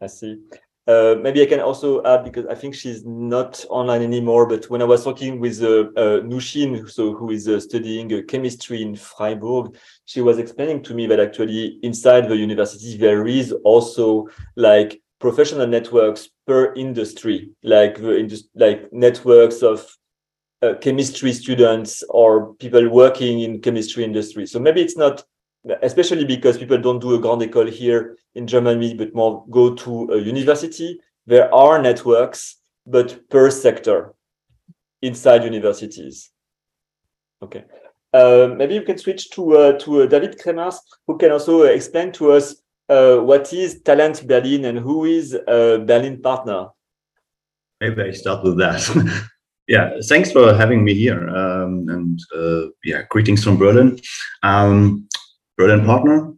[0.00, 0.38] I see.
[0.86, 4.46] Uh, maybe I can also add because I think she's not online anymore.
[4.46, 8.20] But when I was talking with uh, uh, Nushin, so who is uh, studying uh,
[8.28, 13.52] chemistry in Freiburg, she was explaining to me that actually inside the university there is
[13.64, 19.86] also like professional networks per industry, like the indus- like networks of
[20.80, 24.46] chemistry students or people working in chemistry industry.
[24.46, 25.22] So maybe it's not
[25.82, 30.10] especially because people don't do a grande école here in Germany, but more go to
[30.12, 31.00] a university.
[31.26, 34.14] There are networks, but per sector
[35.00, 36.30] inside universities.
[37.42, 37.64] Okay.
[38.12, 40.76] Uh, maybe you can switch to uh, to uh, David Kremers,
[41.06, 42.54] who can also explain to us
[42.88, 46.68] uh, what is Talent Berlin and who is Berlin partner.
[47.80, 48.80] Maybe I start with that.
[49.66, 51.28] yeah, thanks for having me here.
[51.28, 53.98] Um, and uh, yeah, greetings from Berlin.
[54.42, 55.08] Um,
[55.56, 56.32] Berlin Partner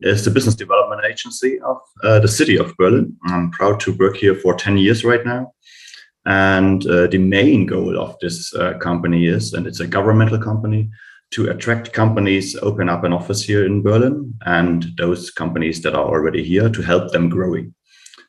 [0.00, 3.16] is the business development agency of uh, the city of Berlin.
[3.24, 5.52] I'm proud to work here for 10 years right now.
[6.24, 10.90] And uh, the main goal of this uh, company is, and it's a governmental company,
[11.32, 16.04] to attract companies, open up an office here in Berlin, and those companies that are
[16.04, 17.74] already here to help them growing.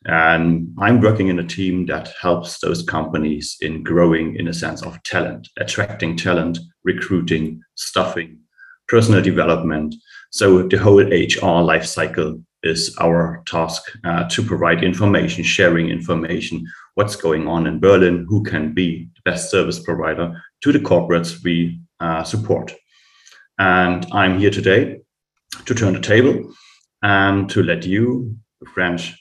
[0.06, 4.82] And I'm working in a team that helps those companies in growing in a sense
[4.82, 8.40] of talent, attracting talent, recruiting, stuffing,
[8.90, 9.96] personal development.
[10.32, 16.66] So the whole HR life cycle is our task uh, to provide information, sharing information,
[16.96, 21.42] what's going on in Berlin, who can be the best service provider to the corporates
[21.44, 22.74] we uh, support.
[23.58, 25.00] And I'm here today
[25.66, 26.54] to turn the table
[27.02, 28.36] and to let you,
[28.74, 29.16] French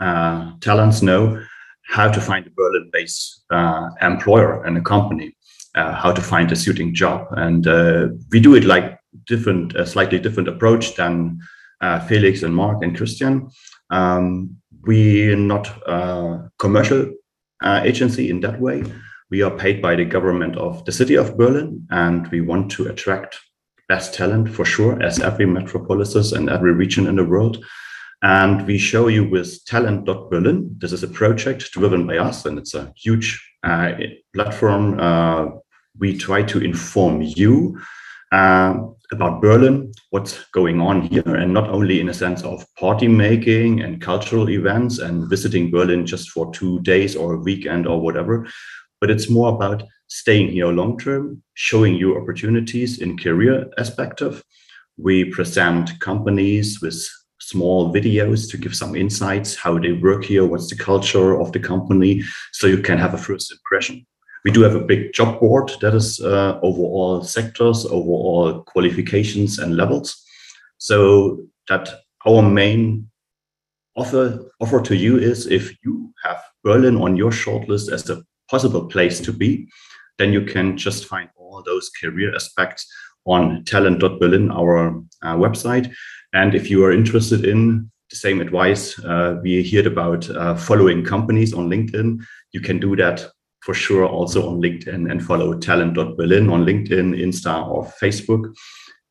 [0.00, 1.40] uh, talents, know
[1.86, 5.36] how to find a Berlin-based uh, employer and a company
[5.74, 7.26] uh, how to find a suiting job.
[7.32, 11.40] And uh, we do it like different, a slightly different approach than
[11.80, 13.50] uh, Felix and Mark and Christian.
[13.90, 17.12] Um, we're not a commercial
[17.62, 18.84] uh, agency in that way.
[19.30, 22.86] We are paid by the government of the city of Berlin, and we want to
[22.88, 23.40] attract
[23.88, 27.64] best talent for sure, as every metropolis and every region in the world.
[28.22, 30.76] And we show you with talent.berlin.
[30.78, 33.92] This is a project driven by us, and it's a huge uh,
[34.34, 34.98] platform.
[35.00, 35.46] Uh,
[35.98, 37.78] we try to inform you
[38.32, 38.74] uh,
[39.12, 43.80] about Berlin, what's going on here, and not only in a sense of party making
[43.80, 48.46] and cultural events and visiting Berlin just for two days or a weekend or whatever,
[49.00, 54.42] but it's more about staying here long term, showing you opportunities in career perspective.
[54.96, 57.06] We present companies with
[57.40, 61.60] small videos to give some insights how they work here, what's the culture of the
[61.60, 62.22] company,
[62.52, 64.06] so you can have a first impression.
[64.44, 68.62] We do have a big job board that is uh, over all sectors, over all
[68.62, 70.22] qualifications and levels,
[70.78, 71.88] so that
[72.26, 73.10] our main
[73.96, 78.86] offer offer to you is if you have Berlin on your shortlist as a possible
[78.86, 79.68] place to be,
[80.18, 82.86] then you can just find all those career aspects
[83.26, 85.90] on talent.berlin, our uh, website.
[86.34, 91.04] And if you are interested in the same advice uh, we heard about uh, following
[91.04, 92.22] companies on LinkedIn,
[92.52, 93.26] you can do that
[93.64, 98.54] for sure also on LinkedIn and follow talent.berlin on LinkedIn, Insta, or Facebook.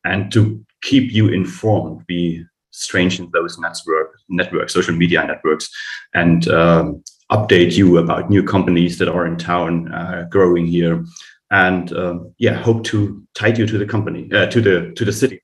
[0.04, 5.68] And to keep you informed, we strengthen those network, network social media networks,
[6.14, 7.02] and um,
[7.32, 11.04] update you about new companies that are in town uh, growing here.
[11.50, 15.12] And um, yeah hope to tie you to the company uh, to the to the
[15.12, 15.40] city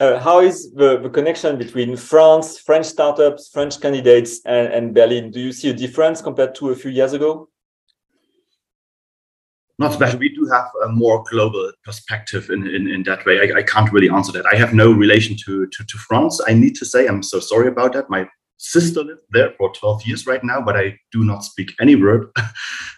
[0.00, 5.32] uh, how is the, the connection between france french startups french candidates and, and berlin?
[5.32, 7.47] Do you see a difference compared to a few years ago
[9.78, 10.18] not especially.
[10.18, 13.40] We do have a more global perspective in, in, in that way.
[13.40, 14.46] I, I can't really answer that.
[14.52, 16.40] I have no relation to, to, to France.
[16.46, 18.10] I need to say I'm so sorry about that.
[18.10, 21.96] My sister lived there for 12 years right now, but I do not speak any
[21.96, 22.28] word.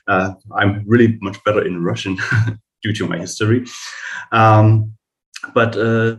[0.09, 2.19] Uh, I'm really much better in Russian
[2.83, 3.65] due to my history.
[4.33, 4.95] Um,
[5.55, 6.17] but uh,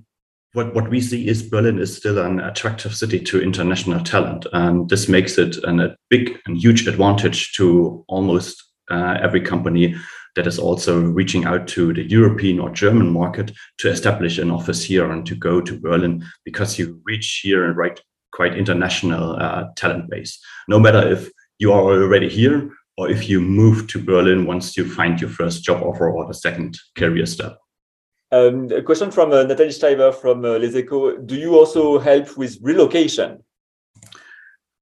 [0.54, 4.46] what, what we see is Berlin is still an attractive city to international talent.
[4.54, 9.96] And this makes it an, a big and huge advantage to almost uh, every company
[10.36, 14.84] that is also reaching out to the European or German market to establish an office
[14.84, 18.00] here and to go to Berlin because you reach here and right
[18.32, 20.40] quite international uh, talent base.
[20.68, 21.30] No matter if
[21.60, 25.64] you are already here or if you move to Berlin once you find your first
[25.64, 27.58] job offer or the second career step.
[28.32, 31.26] Um, a question from uh, Nathalie Steiber from uh, Les Echos.
[31.26, 33.44] Do you also help with relocation?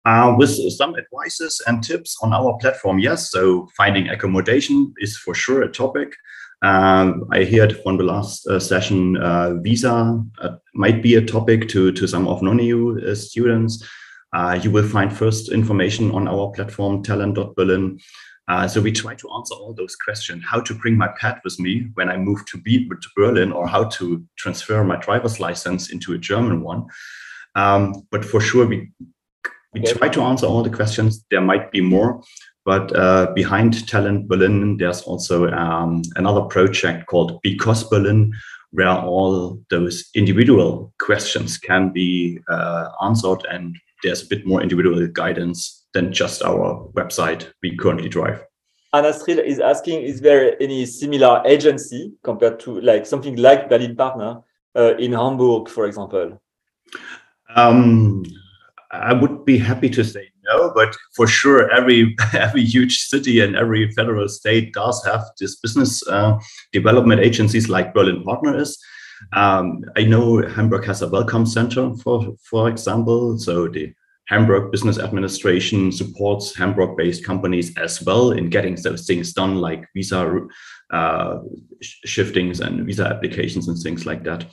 [0.06, 3.32] Uh, with some advices and tips on our platform, yes.
[3.32, 6.16] So finding accommodation is for sure a topic.
[6.62, 11.70] Um, I heard from the last uh, session, uh, visa uh, might be a topic
[11.70, 13.86] to, to some of non-EU uh, students.
[14.34, 18.00] Uh, you will find first information on our platform, talent.berlin.
[18.48, 21.60] Uh, so we try to answer all those questions, how to bring my pet with
[21.60, 25.92] me when I move to, be, to Berlin or how to transfer my driver's license
[25.92, 26.88] into a German one.
[27.56, 28.92] Um, but for sure, we,
[29.74, 31.26] we try to answer all the questions.
[31.30, 32.22] There might be more.
[32.66, 38.34] But uh, behind Talent Berlin, there's also um, another project called Because Berlin,
[38.72, 45.08] where all those individual questions can be uh, answered, and there's a bit more individual
[45.08, 48.44] guidance than just our website we currently drive.
[48.94, 54.41] Anastril is asking, is there any similar agency compared to like something like Berlin Partner
[54.76, 56.41] uh, in Hamburg, for example?
[57.56, 58.24] Um,
[58.91, 63.56] I would be happy to say no, but for sure, every every huge city and
[63.56, 66.38] every federal state does have this business uh,
[66.72, 68.78] development agencies like Berlin Partner is.
[69.34, 73.38] Um, I know Hamburg has a welcome center, for for example.
[73.38, 73.94] So the
[74.30, 80.48] Hamburg Business Administration supports Hamburg-based companies as well in getting those things done, like visa
[80.91, 81.40] uh,
[81.82, 84.45] shiftings and visa applications and things like that.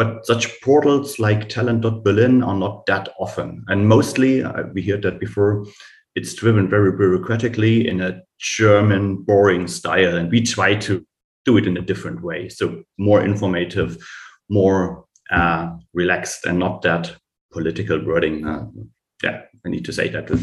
[0.00, 3.62] But such portals like talent.berlin are not that often.
[3.68, 5.66] And mostly, uh, we heard that before,
[6.14, 10.16] it's driven very bureaucratically in a German, boring style.
[10.16, 11.06] And we try to
[11.44, 12.48] do it in a different way.
[12.48, 13.98] So more informative,
[14.48, 17.14] more uh, relaxed, and not that
[17.52, 18.46] political wording.
[18.46, 18.68] Uh,
[19.22, 20.36] yeah, I need to say that a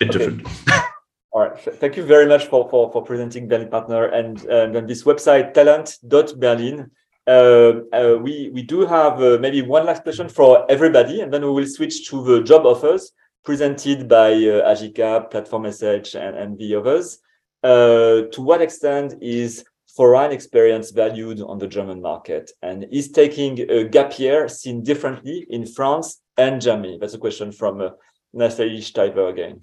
[0.00, 0.18] bit okay.
[0.18, 0.48] different.
[1.30, 1.56] All right.
[1.56, 6.90] Thank you very much for, for, for presenting Berlin Partner and, and this website, talent.berlin.
[7.28, 11.42] Uh, uh, we, we do have uh, maybe one last question for everybody, and then
[11.42, 13.12] we will switch to the job offers
[13.44, 17.18] presented by uh, Platform SH, and, and the others.
[17.62, 19.64] To what extent is
[19.94, 22.50] foreign experience valued on the German market?
[22.62, 26.98] And is taking a gap year seen differently in France and Germany?
[27.00, 27.90] That's a question from uh,
[28.32, 29.60] Nathalie Steiber again.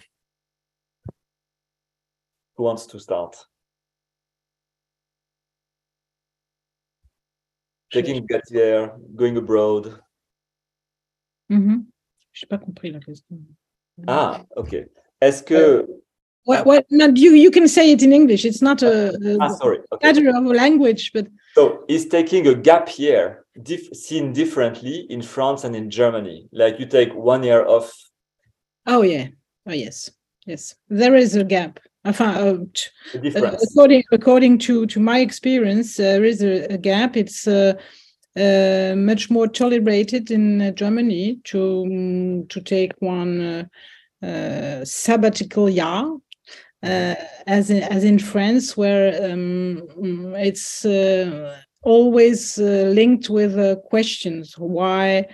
[2.57, 3.37] Who wants to start?
[7.91, 9.99] Taking gap year, going abroad.
[11.51, 11.81] Mm-hmm.
[12.33, 13.37] Je n'ai pas compris la question.
[14.07, 14.75] Ah, ok.
[15.21, 15.87] Est-ce que
[16.45, 18.45] well, well no, you you can say it in English.
[18.45, 19.79] It's not a, a ah, sorry.
[19.91, 20.07] Okay.
[20.07, 23.45] matter of language, but so he's taking a gap year,
[23.93, 26.47] seen differently in France and in Germany.
[26.51, 27.91] Like you take one year off.
[28.85, 29.27] Oh yeah.
[29.65, 30.11] Oh yes.
[30.45, 30.75] Yes.
[30.89, 31.79] There is a gap.
[32.05, 32.57] Enfin, uh,
[33.13, 33.63] A difference.
[33.63, 37.17] according according to to my experience, there is a, a gap.
[37.17, 37.73] It's uh,
[38.37, 43.63] uh, much more tolerated in uh, Germany to um, to take one uh,
[44.25, 46.17] uh, sabbatical year,
[46.83, 47.15] uh,
[47.47, 49.81] as in, as in France, where um,
[50.35, 54.55] it's uh, always uh, linked with uh, questions.
[54.57, 55.25] Why?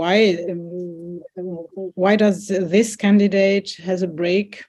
[0.00, 0.36] Why?
[1.94, 4.64] Why does this candidate has a break?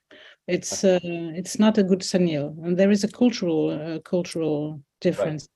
[0.48, 5.48] It's uh, it's not a good signal, and there is a cultural uh, cultural difference.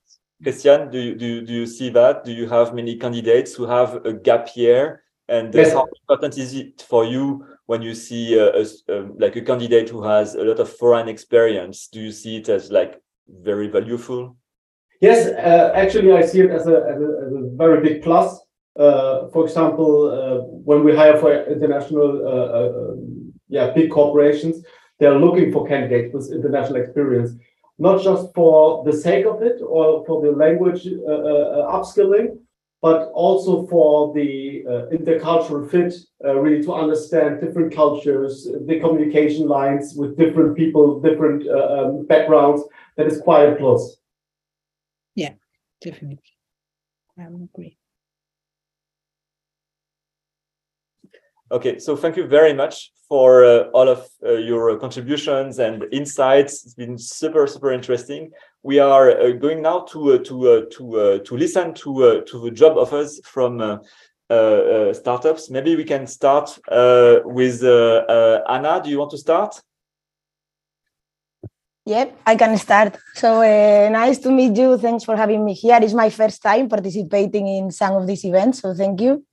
[0.43, 2.23] Christian, do you, do, you- do you see that?
[2.23, 5.01] Do you have many candidates who have a gap year?
[5.27, 5.73] And Yes.
[5.73, 9.41] how important is it for you when you see uh, a s- um, like a
[9.41, 11.87] candidate who has a lot of foreign experience?
[11.87, 14.37] Do you see it as like very valuable?
[15.05, 18.39] Yes, uh, actually, I see it as a, as a, as a very big plus.
[18.75, 20.37] Uh, for example, uh,
[20.69, 24.55] when we hire for international, uh, uh, um, yeah, big corporations,
[24.97, 27.29] they are looking for candidates with international experience,
[27.77, 32.27] not just for the sake of it or for the language uh, upskilling,
[32.81, 40.17] but also for the intercultural fit, really to understand different cultures, the communication lines with
[40.17, 42.63] different people, different um, backgrounds.
[42.97, 43.94] That is quite a plus.
[45.85, 46.33] Definitely.
[47.19, 47.77] I agree.
[51.51, 56.65] Okay, so thank you very much for uh, all of uh, your contributions and insights.
[56.65, 58.31] It's been super, super interesting.
[58.63, 62.39] We are uh, going now to uh, to uh, to uh, to listen to to
[62.39, 63.79] the job offers from
[64.27, 65.51] startups.
[65.51, 66.57] Maybe we can start
[67.25, 68.81] with Anna.
[68.83, 69.61] Do you want to start?
[71.87, 72.97] Yep, I can start.
[73.13, 74.75] So uh, nice to meet you.
[74.75, 75.77] Thanks for having me here.
[75.79, 79.23] It's my first time participating in some of these events, so thank you.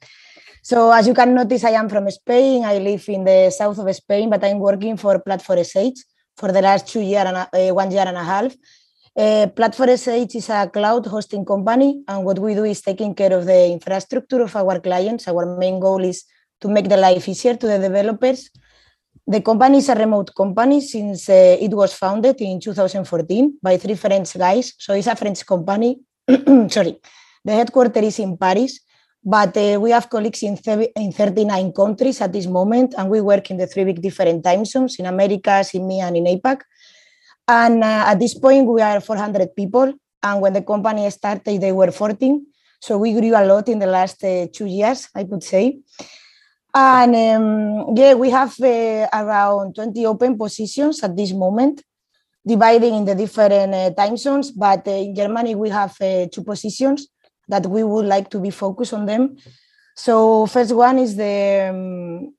[0.62, 2.62] So as you can notice, I am from Spain.
[2.62, 6.04] I live in the south of Spain, but I'm working for Platform SH
[6.36, 8.54] for the last two year and a, uh, one year and a half.
[9.16, 13.32] Uh, Platform SH is a cloud hosting company, and what we do is taking care
[13.32, 15.26] of the infrastructure of our clients.
[15.26, 16.24] Our main goal is
[16.60, 18.50] to make the life easier to the developers
[19.26, 23.94] the company is a remote company since uh, it was founded in 2014 by three
[23.94, 24.74] French guys.
[24.78, 26.00] So it's a French company.
[26.68, 26.98] Sorry.
[27.44, 28.80] The headquarters is in Paris,
[29.24, 30.56] but uh, we have colleagues in,
[30.96, 34.64] in 39 countries at this moment, and we work in the three big different time
[34.64, 36.60] zones in Americas, in MEA, and in APAC.
[37.48, 39.92] And uh, at this point, we are 400 people.
[40.22, 42.46] And when the company started, they were 14.
[42.80, 45.80] So we grew a lot in the last uh, two years, I could say.
[46.74, 51.82] And um, yeah, we have uh, around 20 open positions at this moment,
[52.46, 54.50] dividing in the different uh, time zones.
[54.50, 57.08] But uh, in Germany, we have uh, two positions
[57.48, 59.36] that we would like to be focused on them.
[59.94, 62.34] So first one is the um,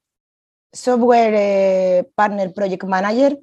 [0.73, 3.38] software uh, partner project manager.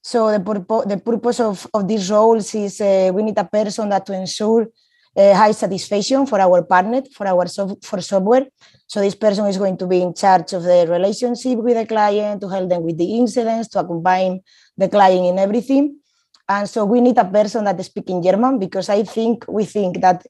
[0.00, 3.88] So the, purpo- the purpose of, of these roles is uh, we need a person
[3.88, 4.68] that to ensure
[5.16, 8.46] high satisfaction for our partner, for our sof- for software.
[8.86, 12.40] So this person is going to be in charge of the relationship with the client,
[12.40, 14.42] to help them with the incidents, to accompany
[14.76, 15.98] the client in everything.
[16.48, 20.00] And so we need a person that speaks in German because I think we think
[20.00, 20.26] that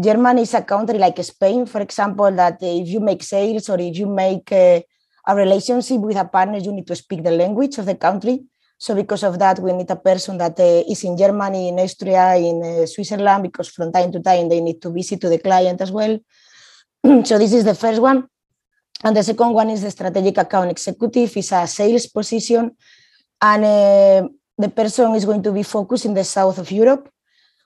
[0.00, 3.98] Germany is a country like Spain, for example, that if you make sales or if
[3.98, 4.80] you make uh,
[5.26, 8.44] a relationship with a partner, you need to speak the language of the country.
[8.82, 12.34] So because of that, we need a person that uh, is in Germany, in Austria,
[12.34, 15.80] in uh, Switzerland, because from time to time they need to visit to the client
[15.80, 16.18] as well.
[17.24, 18.26] so this is the first one.
[19.04, 21.36] And the second one is the strategic account executive.
[21.36, 22.72] It's a sales position.
[23.40, 24.28] And uh,
[24.58, 27.08] the person is going to be focused in the south of Europe.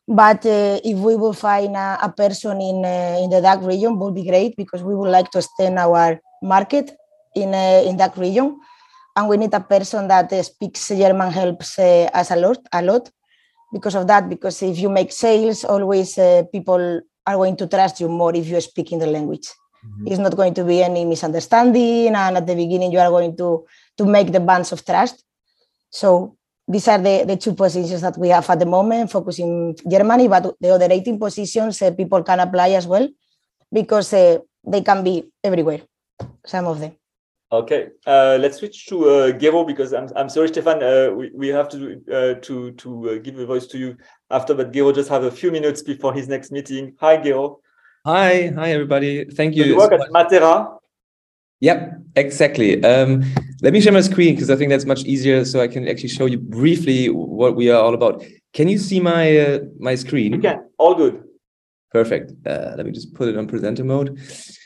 [0.07, 3.99] But uh, if we will find a, a person in, uh, in the DAC region,
[3.99, 6.91] would be great because we would like to extend our market
[7.35, 8.61] in, uh, in that region
[9.17, 13.11] and we need a person that speaks German helps uh, us a lot, a lot
[13.73, 14.29] because of that.
[14.29, 18.47] Because if you make sales, always uh, people are going to trust you more if
[18.47, 19.49] you speak in the language.
[20.05, 23.67] It's not going to be any misunderstanding, and at the beginning you are going to
[23.97, 25.23] to make the bonds of trust.
[25.91, 26.37] So
[26.67, 30.57] these are the, the two positions that we have at the moment, focusing Germany, but
[30.61, 33.09] the other 18 positions uh, people can apply as well
[33.73, 35.83] because uh, they can be everywhere,
[36.45, 36.97] some of them.
[37.53, 40.83] Okay, uh, let's switch to uh, Gero because I'm I'm sorry, Stefan.
[40.83, 43.97] Uh, we we have to uh, to to uh, give a voice to you
[44.31, 46.97] after, but Gero just have a few minutes before his next meeting.
[46.99, 47.61] Hi, Gero.
[48.05, 49.27] Hi, hi everybody.
[49.27, 49.63] Thank you.
[49.63, 50.79] So you work at Matera.
[51.61, 52.83] Yep, exactly.
[52.85, 53.23] Um,
[53.63, 56.09] let me share my screen because I think that's much easier, so I can actually
[56.09, 58.25] show you briefly what we are all about.
[58.55, 60.33] Can you see my uh, my screen?
[60.33, 60.65] You can.
[60.79, 61.26] All good.
[61.97, 62.47] Perfect.
[62.47, 64.21] Uh, let me just put it on presenter mode.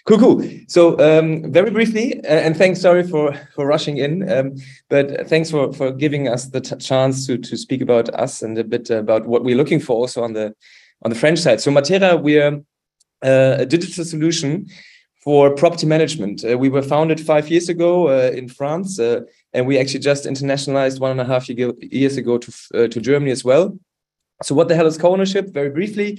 [0.05, 0.51] Cool, cool.
[0.67, 4.57] So um, very briefly, uh, and thanks, sorry for for rushing in, um,
[4.89, 8.65] but thanks for for giving us the chance to to speak about us and a
[8.65, 10.53] bit about what we're looking for also on the
[11.05, 11.61] on the French side.
[11.61, 12.55] So Matera, we're
[13.23, 14.67] uh, a digital solution
[15.23, 16.45] for property management.
[16.45, 19.21] Uh, we were founded five years ago uh, in France, uh,
[19.53, 23.45] and we actually just internationalized one and a half years ago to to Germany as
[23.45, 23.79] well.
[24.43, 25.53] So, what the hell is co-ownership?
[25.53, 26.19] Very briefly,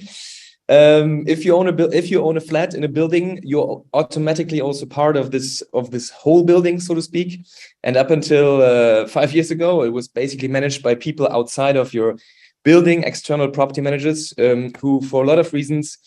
[0.72, 4.58] um, if you own a if you own a flat in a building, you're automatically
[4.58, 7.44] also part of this of this whole building, so to speak.
[7.82, 11.92] And up until uh, five years ago, it was basically managed by people outside of
[11.92, 12.16] your
[12.64, 15.98] building, external property managers, um, who, for a lot of reasons,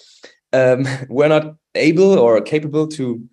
[0.51, 3.23] um, were not able or capable to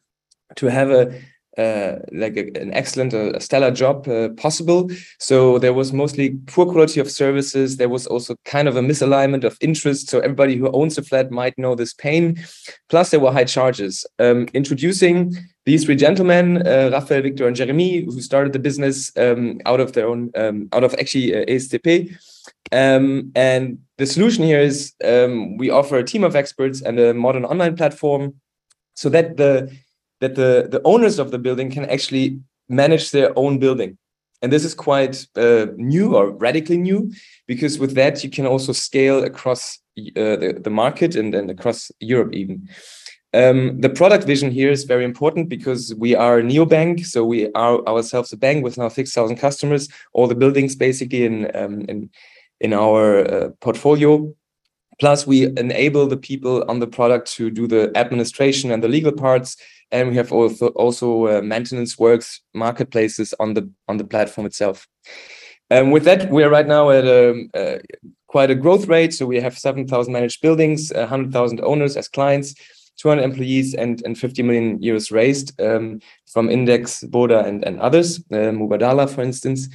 [0.57, 1.19] to have a
[1.59, 4.91] uh, like a, an excellent, uh, stellar job uh, possible.
[5.19, 7.77] So there was mostly poor quality of services.
[7.77, 10.09] There was also kind of a misalignment of interest.
[10.09, 12.43] So everybody who owns a flat might know this pain.
[12.89, 14.07] Plus, there were high charges.
[14.19, 15.35] Um, introducing
[15.65, 19.93] these three gentlemen, uh, Raphael, Victor, and Jeremy, who started the business um, out of
[19.93, 22.17] their own, um, out of actually uh, ESTP.
[22.73, 27.15] Um, and the solution here is um, we offer a team of experts and a
[27.15, 28.35] modern online platform
[28.95, 29.71] so that the
[30.23, 32.39] that the, the owners of the building can actually
[32.69, 33.99] manage their own building.
[34.41, 37.13] And this is quite uh, new or radically new,
[37.47, 41.91] because with that you can also scale across uh, the, the market and, and across
[41.99, 42.69] Europe even.
[43.35, 47.51] Um, the product vision here is very important because we are a neobank, so we
[47.53, 52.11] are ourselves a bank with now 6,000 customers, all the buildings basically in um, in,
[52.61, 54.33] in our uh, portfolio.
[55.03, 59.11] Plus, we enable the people on the product to do the administration and the legal
[59.11, 59.57] parts,
[59.91, 64.87] and we have also also uh, maintenance works marketplaces on the on the platform itself.
[65.71, 67.79] And with that, we are right now at a, um, uh,
[68.29, 69.13] quite a growth rate.
[69.13, 72.55] So we have 7,000 managed buildings, 100,000 owners as clients,
[72.99, 76.01] 200 employees, and, and 50 million euros raised um,
[76.33, 79.69] from Index, Boda, and, and others, uh, Mubadala, for instance.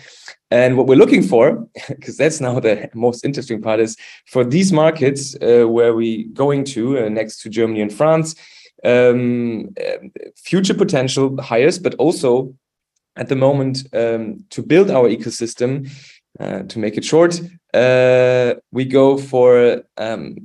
[0.49, 4.71] And what we're looking for, because that's now the most interesting part, is for these
[4.71, 8.35] markets uh, where we going to uh, next to Germany and France,
[8.83, 9.73] um,
[10.35, 12.53] future potential hires, but also
[13.15, 15.89] at the moment um, to build our ecosystem.
[16.39, 17.41] Uh, to make it short,
[17.73, 20.35] uh, we go for um,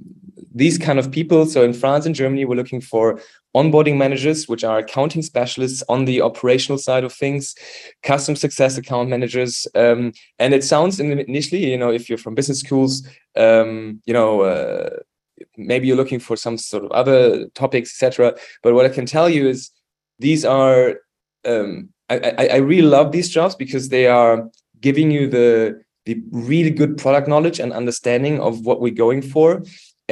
[0.55, 1.47] these kind of people.
[1.47, 3.21] So in France and Germany, we're looking for
[3.55, 7.55] onboarding managers, which are accounting specialists on the operational side of things,
[8.03, 9.67] custom success account managers.
[9.75, 13.07] Um, and it sounds initially, you know, if you're from business schools,
[13.37, 14.91] um, you know, uh,
[15.57, 18.35] maybe you're looking for some sort of other topics, etc.
[18.63, 19.71] But what I can tell you is
[20.19, 20.97] these are
[21.45, 24.49] um, I, I, I really love these jobs because they are
[24.81, 29.63] giving you the the really good product knowledge and understanding of what we're going for,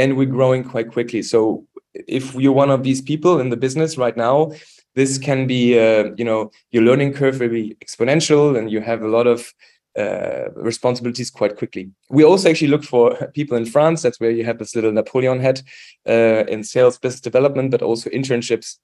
[0.00, 1.22] and we're growing quite quickly.
[1.22, 4.52] So if you're one of these people in the business right now,
[4.94, 9.02] this can be uh, you know your learning curve will be exponential, and you have
[9.02, 9.52] a lot of
[9.98, 11.90] uh, responsibilities quite quickly.
[12.08, 14.02] We also actually look for people in France.
[14.02, 15.62] That's where you have this little Napoleon head
[16.08, 18.78] uh, in sales, business development, but also internships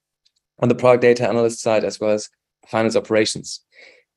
[0.59, 2.29] on the product data analyst side as well as
[2.67, 3.61] finance operations.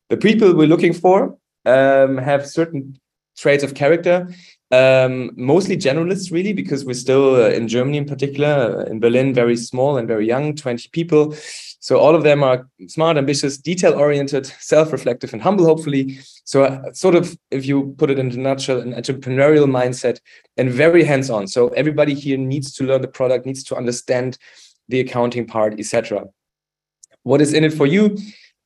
[0.09, 2.99] The people we're looking for um, have certain
[3.37, 4.29] traits of character,
[4.71, 9.35] um, mostly generalists, really, because we're still uh, in Germany in particular, uh, in Berlin,
[9.35, 11.35] very small and very young, 20 people.
[11.81, 16.19] So all of them are smart, ambitious, detail oriented, self reflective, and humble, hopefully.
[16.45, 20.21] So, uh, sort of, if you put it in a nutshell, an entrepreneurial mindset
[20.57, 21.49] and very hands on.
[21.49, 24.37] So, everybody here needs to learn the product, needs to understand
[24.89, 26.27] the accounting part, etc.
[27.23, 28.17] What is in it for you?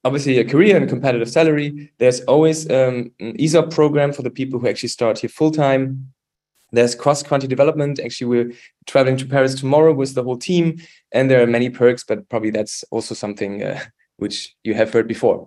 [0.04, 1.90] Obviously, a career and competitive salary.
[1.98, 6.12] There's always um, an ESOP program for the people who actually start here full time.
[6.72, 8.00] There's cross-country development.
[8.00, 8.52] Actually, we're
[8.86, 10.78] traveling to Paris tomorrow with the whole team,
[11.12, 13.80] and there are many perks, but probably that's also something uh,
[14.16, 15.46] which you have heard before.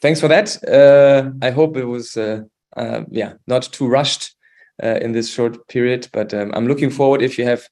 [0.00, 0.62] Thanks for that.
[0.62, 2.42] Uh, I hope it was, uh,
[2.76, 4.34] uh yeah, not too rushed
[4.82, 7.66] uh, in this short period, but um, I'm looking forward if you have,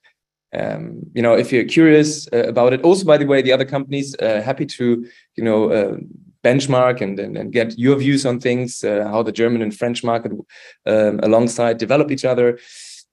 [0.55, 2.83] um, you know, if you're curious uh, about it.
[2.83, 5.07] Also, by the way, the other companies happy to,
[5.37, 5.99] you know,
[6.45, 10.05] benchmark and, and, and get your views on things, uh, how the German and French
[10.05, 10.33] market
[10.87, 12.59] um, alongside develop each other.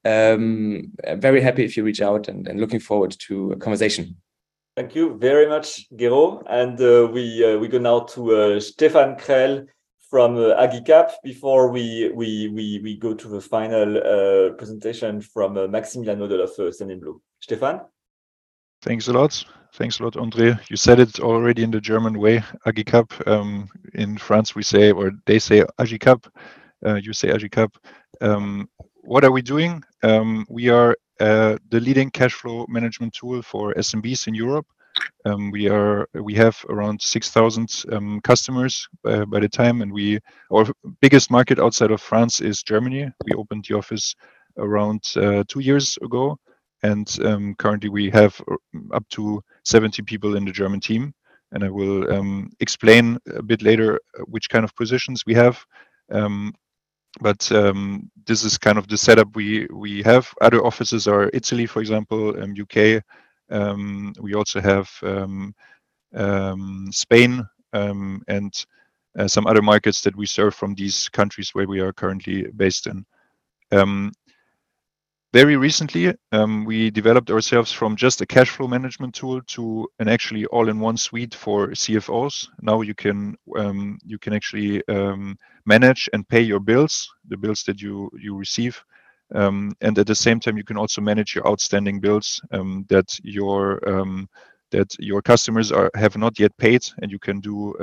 [0.04, 4.18] Um, very happy if you reach out and, and looking forward to a conversation.
[4.76, 6.44] Thank you very much, Gero.
[6.48, 9.68] And uh, we uh, we go now to uh, Stefan Krell
[10.12, 15.58] from uh, Agicap before we we we we go to the final uh, presentation from
[15.58, 16.70] uh, Maximiliano de la Feu,
[17.00, 17.22] Blue.
[17.40, 17.80] Stefan.
[18.82, 19.46] Thanks a lot.
[19.74, 20.58] Thanks a lot, Andre.
[20.70, 23.26] You said it already in the German way, Agicap.
[23.26, 26.28] Um, in France, we say, or they say Agicap.
[26.86, 27.74] Uh, you say Agicap.
[28.20, 28.68] Um,
[29.04, 29.82] what are we doing?
[30.04, 34.68] Um, we are uh, the leading cash flow management tool for SMBs in Europe.
[35.26, 40.20] Um, we are we have around 6,000 um, customers uh, by the time, and we
[40.54, 40.66] our
[41.02, 43.10] biggest market outside of France is Germany.
[43.26, 44.16] We opened the office
[44.58, 46.38] around uh, two years ago,
[46.84, 48.56] and um, currently we have uh,
[48.94, 51.14] up to 70 people in the German team.
[51.54, 55.64] And I will um, explain a bit later which kind of positions we have.
[56.10, 56.54] Um,
[57.20, 60.34] but um, this is kind of the setup we we have.
[60.42, 63.04] Other offices are Italy, for example, UK.
[63.52, 65.54] Um, we also have um,
[66.16, 68.66] um, Spain and
[69.18, 72.88] uh, some other markets that we serve from these countries where we are currently based
[72.88, 73.06] in.
[75.34, 76.14] Very recently,
[76.66, 81.34] we developed ourselves from just a cash flow management tool to an actually all-in-one suite
[81.34, 82.50] for CFOs.
[82.62, 83.38] Now you can
[84.06, 84.84] you can actually
[85.66, 88.84] manage and pay your bills, the bills that you receive,
[89.36, 93.08] um, and at the same time you can also manage your outstanding bills um, that
[93.24, 94.28] your um,
[94.72, 97.76] that your customers are have not yet paid, and you can do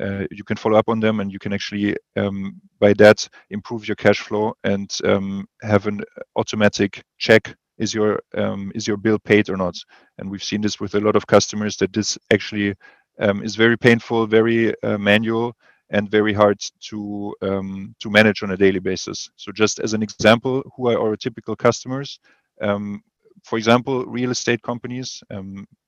[0.00, 3.86] uh, you can follow up on them and you can actually um, by that improve
[3.86, 6.00] your cash flow and um, have an
[6.36, 9.74] automatic check is your um, is your bill paid or not.
[10.18, 12.74] And we've seen this with a lot of customers that this actually
[13.18, 15.54] um, is very painful very uh, manual
[15.92, 20.02] and very hard to um, to manage on a daily basis so just as an
[20.02, 22.18] example who are our typical customers
[22.60, 23.02] um,
[23.44, 25.22] for example real estate companies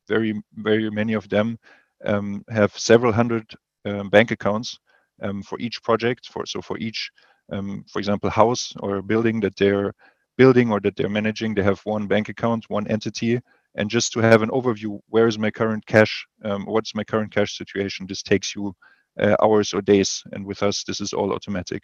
[0.09, 1.59] very very many of them
[2.05, 3.47] um, have several hundred
[3.85, 4.79] um, bank accounts
[5.23, 6.29] um, for each project.
[6.29, 7.11] For so for each,
[7.53, 9.93] um, for example, house or building that they're
[10.37, 13.41] building or that they're managing, they have one bank account, one entity,
[13.77, 16.27] and just to have an overview, where is my current cash?
[16.45, 18.07] Um, what's my current cash situation?
[18.07, 18.75] This takes you
[19.21, 21.83] uh, hours or days, and with us, this is all automatic.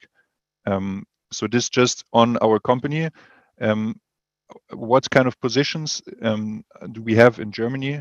[0.66, 3.09] Um, so this just on our company.
[3.61, 4.01] Um,
[4.73, 8.01] what kind of positions do we have in Germany?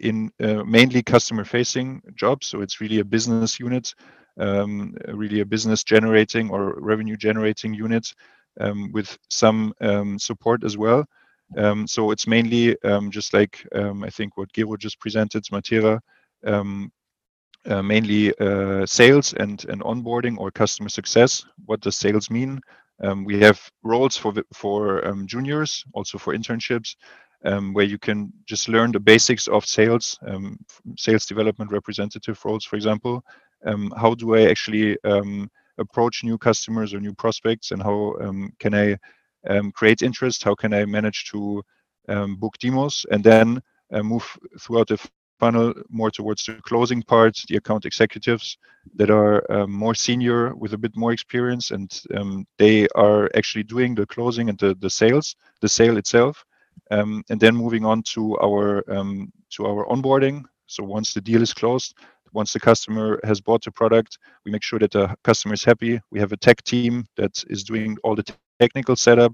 [0.00, 2.46] in uh, mainly customer facing jobs.
[2.46, 3.94] So it's really a business unit,
[4.38, 8.12] um, really a business generating or revenue generating unit
[8.60, 11.04] um, with some um, support as well.
[11.56, 16.00] Um, so it's mainly um, just like um, I think what Gero just presented, Matera,
[17.66, 21.44] uh, mainly uh, sales and, and onboarding or customer success.
[21.66, 22.60] What does sales mean?
[23.24, 26.96] we have roles for for juniors, also for internships,
[27.44, 30.58] um, where you can just learn the basics of sales, um,
[30.96, 33.22] sales development representative roles, for example.
[33.66, 38.52] Um, how do I actually um, approach new customers or new prospects, and how um,
[38.58, 38.96] can I
[39.48, 40.44] um, create interest?
[40.44, 41.62] How can I manage to
[42.38, 43.60] book demos, and then
[43.92, 44.26] uh, move
[44.60, 44.98] throughout the
[45.38, 48.58] funnel more towards the closing part, the account executives
[48.96, 53.64] that are um, more senior with a bit more experience, and um, they are actually
[53.64, 56.44] doing the closing and the, the sales, the sale itself.
[56.90, 60.44] Um, and then moving on to our um, to our onboarding.
[60.66, 61.94] So once the deal is closed,
[62.32, 66.00] once the customer has bought the product, we make sure that the customer is happy.
[66.10, 68.24] We have a tech team that is doing all the
[68.60, 69.32] technical setup.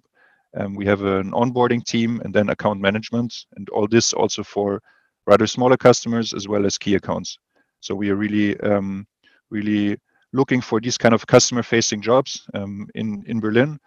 [0.76, 4.80] We have an onboarding team and then account management, and all this also for
[5.30, 7.38] rather smaller customers as well as key accounts.
[7.80, 9.06] So we are really, um,
[9.50, 9.96] really
[10.32, 13.78] looking for these kind of customer-facing jobs um, in in Berlin.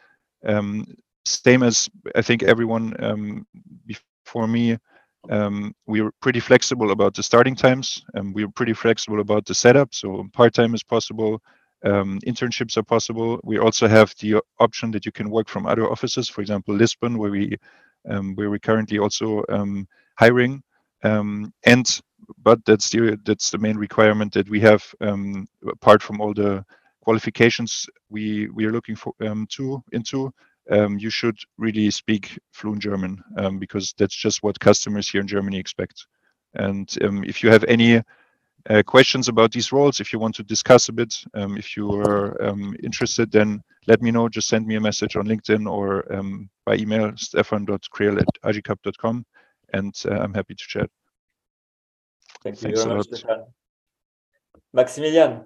[0.45, 0.85] Um,
[1.25, 3.45] same as I think everyone um,
[3.85, 4.77] before me.
[5.29, 9.45] Um, we are pretty flexible about the starting times, and we are pretty flexible about
[9.45, 9.89] the setup.
[9.93, 11.39] So part time is possible.
[11.85, 13.39] Um, internships are possible.
[13.43, 16.29] We also have the option that you can work from other offices.
[16.29, 17.55] For example, Lisbon, where we
[18.09, 19.87] um, where we currently also um,
[20.19, 20.63] hiring.
[21.03, 22.01] Um, and
[22.37, 24.83] but that's the that's the main requirement that we have.
[25.71, 26.65] apart from all the
[27.01, 29.13] qualifications we we are looking for
[29.49, 30.33] to into
[30.71, 35.27] um, you should really speak fluent German um, because that's just what customers here in
[35.27, 36.05] Germany expect.
[36.55, 38.01] And um, if you have any
[38.69, 41.91] uh, questions about these roles, if you want to discuss a bit, um, if you
[41.91, 44.29] are um, interested, then let me know.
[44.29, 49.25] Just send me a message on LinkedIn or um, by email, stefan.creel at agicap.com,
[49.73, 50.89] and uh, I'm happy to chat.
[52.43, 53.45] Thank you Thanks very much, Stefan.
[54.73, 55.45] Maximilian.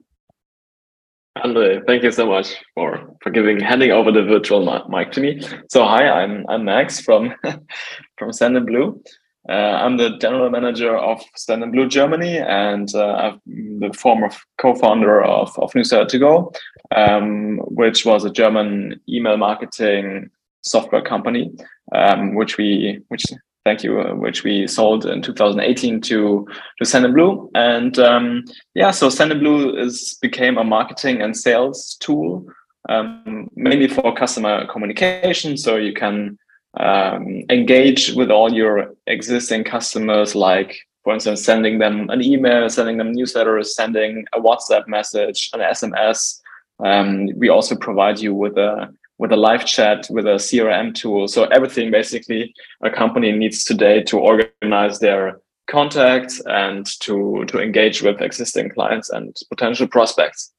[1.43, 5.41] Andre, thank you so much for for giving handing over the virtual mic to me.
[5.69, 7.33] So hi, I'm I'm Max from
[8.17, 9.01] from Stand Blue.
[9.49, 13.13] Uh, I'm the general manager of Stand Blue Germany, and uh,
[13.45, 16.55] I'm the former co-founder of of Newsletter2Go,
[16.95, 20.29] um, which was a German email marketing
[20.61, 21.51] software company,
[21.93, 23.23] um, which we which
[23.67, 27.49] thank you, uh, which we sold in 2018 to to Sendinblue.
[27.53, 28.45] And um,
[28.75, 32.45] yeah, so Sendinblue is became a marketing and sales tool
[32.89, 35.57] um, mainly for customer communication.
[35.57, 36.37] So you can
[36.79, 42.97] um, engage with all your existing customers, like for instance, sending them an email, sending
[42.97, 46.39] them newsletters, sending a WhatsApp message, an SMS.
[46.83, 51.27] Um, we also provide you with a with a live chat, with a CRM tool.
[51.27, 52.53] So everything basically
[52.83, 59.09] a company needs today to organize their contacts and to to engage with existing clients
[59.09, 60.53] and potential prospects.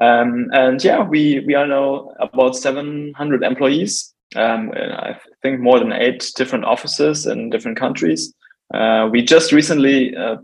[0.00, 4.12] Um, and yeah, we we are now about 700 employees.
[4.34, 8.34] Um, I think more than eight different offices in different countries.
[8.74, 10.36] Uh, we just recently uh,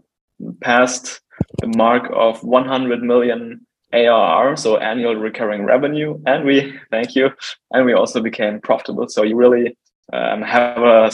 [0.61, 1.21] passed
[1.61, 7.31] the mark of 100 million ARR, so annual recurring revenue, and we thank you,
[7.73, 9.09] and we also became profitable.
[9.09, 9.77] So you really
[10.13, 11.11] um, have a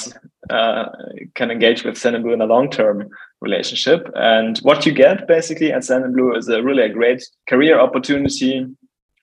[0.51, 0.89] uh,
[1.35, 3.09] can engage with Sendinblue in a long term
[3.41, 4.09] relationship.
[4.15, 8.67] And what you get basically at Sendinblue is a really a great career opportunity.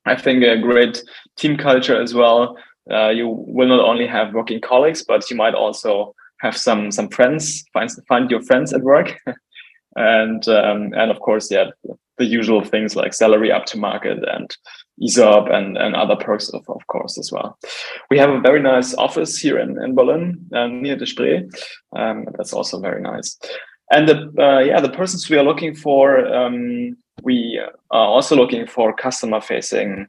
[0.06, 1.04] I think a great
[1.36, 2.58] team culture as well.
[2.92, 7.10] Uh, you will not only have working colleagues, but you might also have some some
[7.10, 7.66] friends.
[7.74, 9.18] Find find your friends at work,
[9.96, 11.72] and um, and of course, yeah,
[12.18, 14.56] the usual things like salary up to market and
[15.04, 17.58] ESOP and, and other perks, of, of course, as well.
[18.10, 21.50] We have a very nice office here in, in Berlin uh, near the Spree.
[21.96, 23.38] Um, that's also very nice.
[23.92, 27.62] And the uh, yeah, the persons we are looking for, um, we
[27.92, 30.08] are also looking for customer facing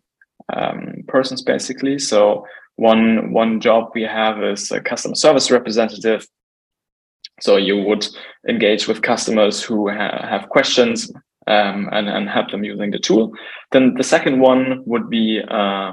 [0.55, 1.99] um, persons, basically.
[1.99, 2.47] So
[2.77, 6.27] one one job we have is a customer service representative.
[7.41, 8.07] So you would
[8.49, 11.11] engage with customers who ha have questions
[11.47, 13.33] um, and, and help them using the tool.
[13.73, 15.93] Then the second one would be uh,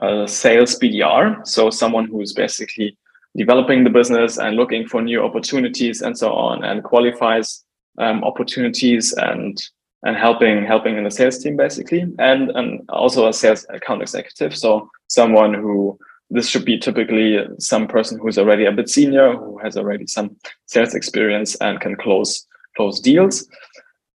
[0.00, 1.46] a sales BDR.
[1.46, 2.96] So someone who's basically
[3.36, 7.64] developing the business and looking for new opportunities and so on and qualifies
[7.98, 9.62] um, opportunities and
[10.04, 14.56] and helping helping in the sales team basically and and also a sales account executive
[14.56, 15.98] so someone who
[16.30, 20.34] this should be typically some person who's already a bit senior who has already some
[20.66, 22.46] sales experience and can close
[22.76, 23.48] close deals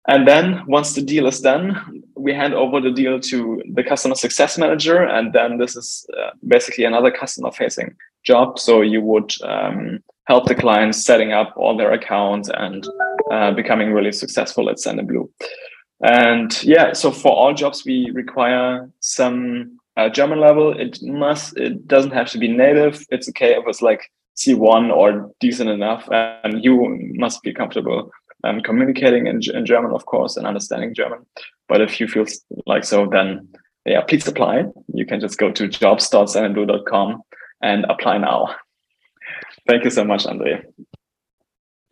[0.08, 4.16] and then once the deal is done, we hand over the deal to the customer
[4.16, 5.02] success manager.
[5.02, 8.58] And then this is uh, basically another customer facing job.
[8.58, 12.86] So you would um, help the clients setting up all their accounts and
[13.30, 14.84] uh, becoming really successful at.
[14.86, 15.30] And Blue.
[16.02, 20.76] And yeah, so for all jobs, we require some uh, German level.
[20.76, 23.04] It must, it doesn't have to be native.
[23.10, 28.10] It's okay if it's like C1 or decent enough, and you must be comfortable
[28.44, 31.20] um, communicating in, in German, of course, and understanding German.
[31.68, 32.26] But if you feel
[32.66, 33.48] like so, then
[33.84, 34.64] yeah, please apply.
[34.92, 37.22] You can just go to jobs.sendinblue.com
[37.62, 38.54] and apply now.
[39.66, 40.62] Thank you so much, Andre.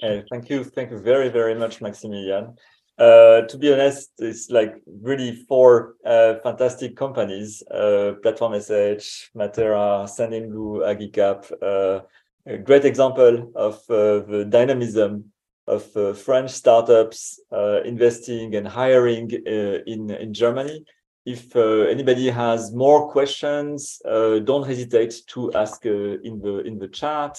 [0.01, 0.65] Hey, thank you.
[0.65, 2.55] Thank you very, very much, Maximilian.
[2.99, 10.07] Uh, to be honest, it's like really four uh, fantastic companies, uh, Platform SH, Matera,
[10.07, 12.03] Sendinblue, Agicap, uh,
[12.47, 15.30] a great example of uh, the dynamism
[15.71, 20.85] of uh, French startups uh, investing and hiring uh, in, in Germany.
[21.27, 27.35] If anybody has more questions, don't hesitate to ask in the in the chat.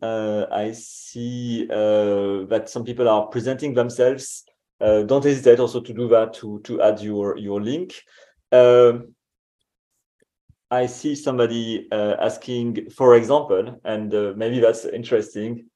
[0.00, 4.44] I see that some people are presenting themselves.
[4.80, 7.92] don't hesitate also to do that to to add your your link.
[8.50, 9.14] Um,
[10.72, 15.66] I see somebody uh, asking, for example, and uh, maybe that's interesting.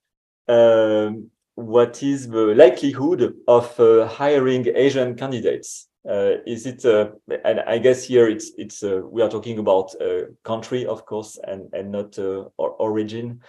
[0.49, 5.89] Um, what is the likelihood of uh, hiring Asian candidates?
[6.09, 7.09] Uh, is it, uh,
[7.45, 11.39] and I guess here it's, it's uh, we are talking about uh, country, of course,
[11.43, 13.41] and, and not uh, or origin.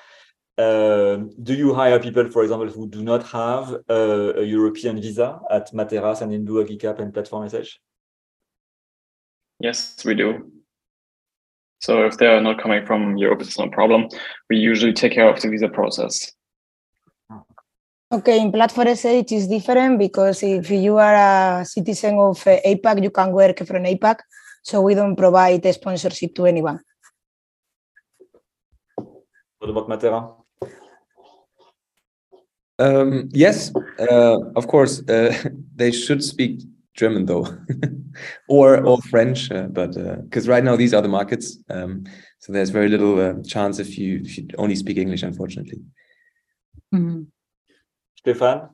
[0.58, 5.72] Um, do you hire people, for example, who do not have a European visa at
[5.72, 7.78] Materas and Indu, Agicap, and Platform SH?
[9.60, 10.52] Yes, we do.
[11.80, 14.08] So if they are not coming from Europe, it's no problem.
[14.50, 16.34] We usually take care of the visa process.
[18.10, 22.58] Okay, in Platform SH it is different because if you are a citizen of uh,
[22.66, 24.20] APAC, you can work from APAC.
[24.64, 26.80] So we don't provide a sponsorship to anyone.
[29.60, 30.36] What about Matera?
[32.80, 35.02] Um, yes, uh, of course.
[35.10, 35.34] Uh,
[35.76, 36.62] they should speak
[36.94, 37.46] German though,
[38.48, 42.06] or or French, uh, but because uh, right now these are the markets, um,
[42.40, 45.82] so there's very little uh, chance if you if you only speak English, unfortunately.
[46.94, 47.37] Mm -hmm.
[48.28, 48.70] Stéphane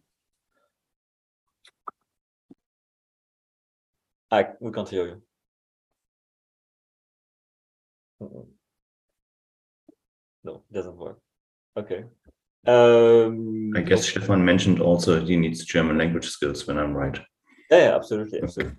[4.31, 5.21] I, we can't hear you.
[10.43, 11.19] No, it doesn't work.
[11.77, 12.05] Okay.
[12.65, 17.19] Um, I guess Stefan mentioned also he needs German language skills when I'm right.
[17.69, 18.77] Yeah, yeah absolutely, absolutely.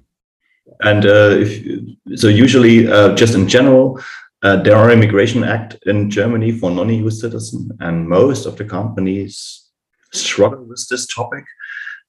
[0.80, 4.00] And uh, if, so usually, uh, just in general,
[4.42, 9.63] uh, there are immigration act in Germany for non-EU citizen, and most of the companies
[10.16, 11.44] struggle with this topic.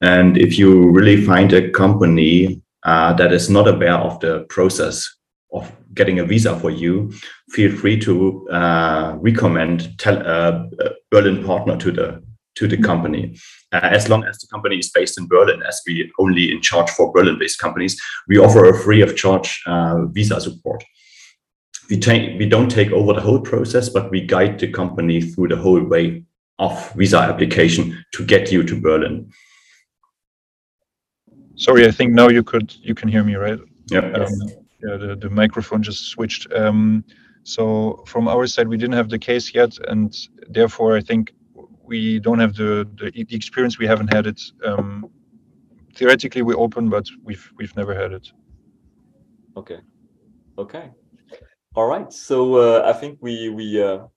[0.01, 5.07] And if you really find a company uh, that is not aware of the process
[5.53, 7.11] of getting a visa for you,
[7.49, 10.65] feel free to uh, recommend tell, uh,
[11.11, 12.23] Berlin partner to the
[12.55, 13.37] to the company.
[13.73, 16.89] Uh, as long as the company is based in Berlin, as we only in charge
[16.89, 20.83] for Berlin-based companies, we offer a free of charge uh, visa support.
[21.89, 25.49] We take we don't take over the whole process, but we guide the company through
[25.49, 26.23] the whole way
[26.59, 29.31] of visa application to get you to Berlin.
[31.55, 33.59] Sorry, I think now you could you can hear me, right?
[33.89, 33.99] Yeah.
[33.99, 34.31] Um,
[34.83, 36.51] yeah, the, the microphone just switched.
[36.53, 37.03] Um,
[37.43, 40.13] so from our side, we didn't have the case yet, and
[40.49, 41.33] therefore I think
[41.83, 43.79] we don't have the the, the experience.
[43.79, 44.41] We haven't had it.
[44.63, 45.09] Um,
[45.95, 48.31] theoretically, we're open, but we've we've never had it.
[49.55, 49.79] Okay.
[50.57, 50.89] Okay.
[51.75, 52.11] All right.
[52.11, 54.07] So uh, I think we we uh,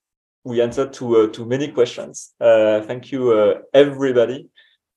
[0.44, 2.34] we answered to uh, to many questions.
[2.40, 4.48] Uh, thank you, uh, everybody,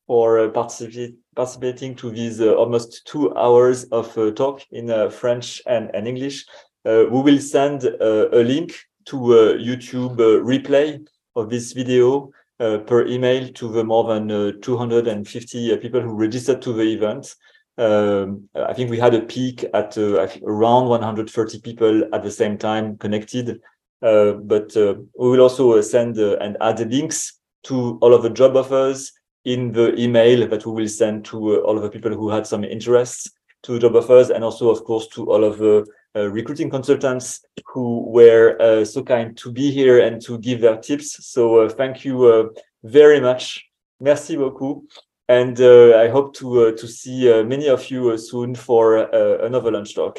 [0.07, 6.45] for uh, participating to these almost two hours of talk in French and, and English.
[6.85, 8.73] we will send a link
[9.05, 10.99] to a YouTube replay
[11.35, 12.31] of this video
[12.61, 16.83] uh, per email to the more than uh, 250 uh, people who registered to the
[16.83, 17.33] event.
[17.77, 22.97] Um, I think we had a peak at around 130 people at the same time
[22.97, 23.61] connected.
[24.01, 28.29] Uh, but uh, we will also uh, send and add links to all of the
[28.29, 29.11] job offers
[29.45, 32.63] in the email that we will send to all of the people who had some
[32.63, 33.29] interests
[33.63, 38.03] to job offers and also of course to all of the uh, recruiting consultants who
[38.09, 41.23] were uh, so kind to be here and to give their tips.
[41.25, 42.51] So uh, thank you
[42.83, 43.63] very much.
[43.99, 44.83] Merci beaucoup.
[45.29, 48.97] And I hope to to see many of you soon for
[49.45, 50.17] another lunch talk.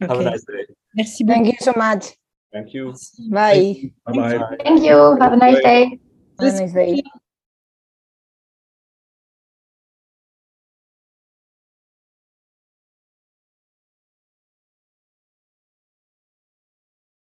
[0.00, 0.12] Okay.
[0.12, 0.66] Have a nice day.
[0.94, 1.34] Merci beaucoup.
[1.34, 2.25] Thank you so much.
[2.52, 2.94] Thank you.
[3.30, 3.90] Bye.
[4.06, 4.56] Bye bye.
[4.64, 5.16] Thank you.
[5.20, 5.98] Have a nice day.
[6.38, 7.02] Have a nice day.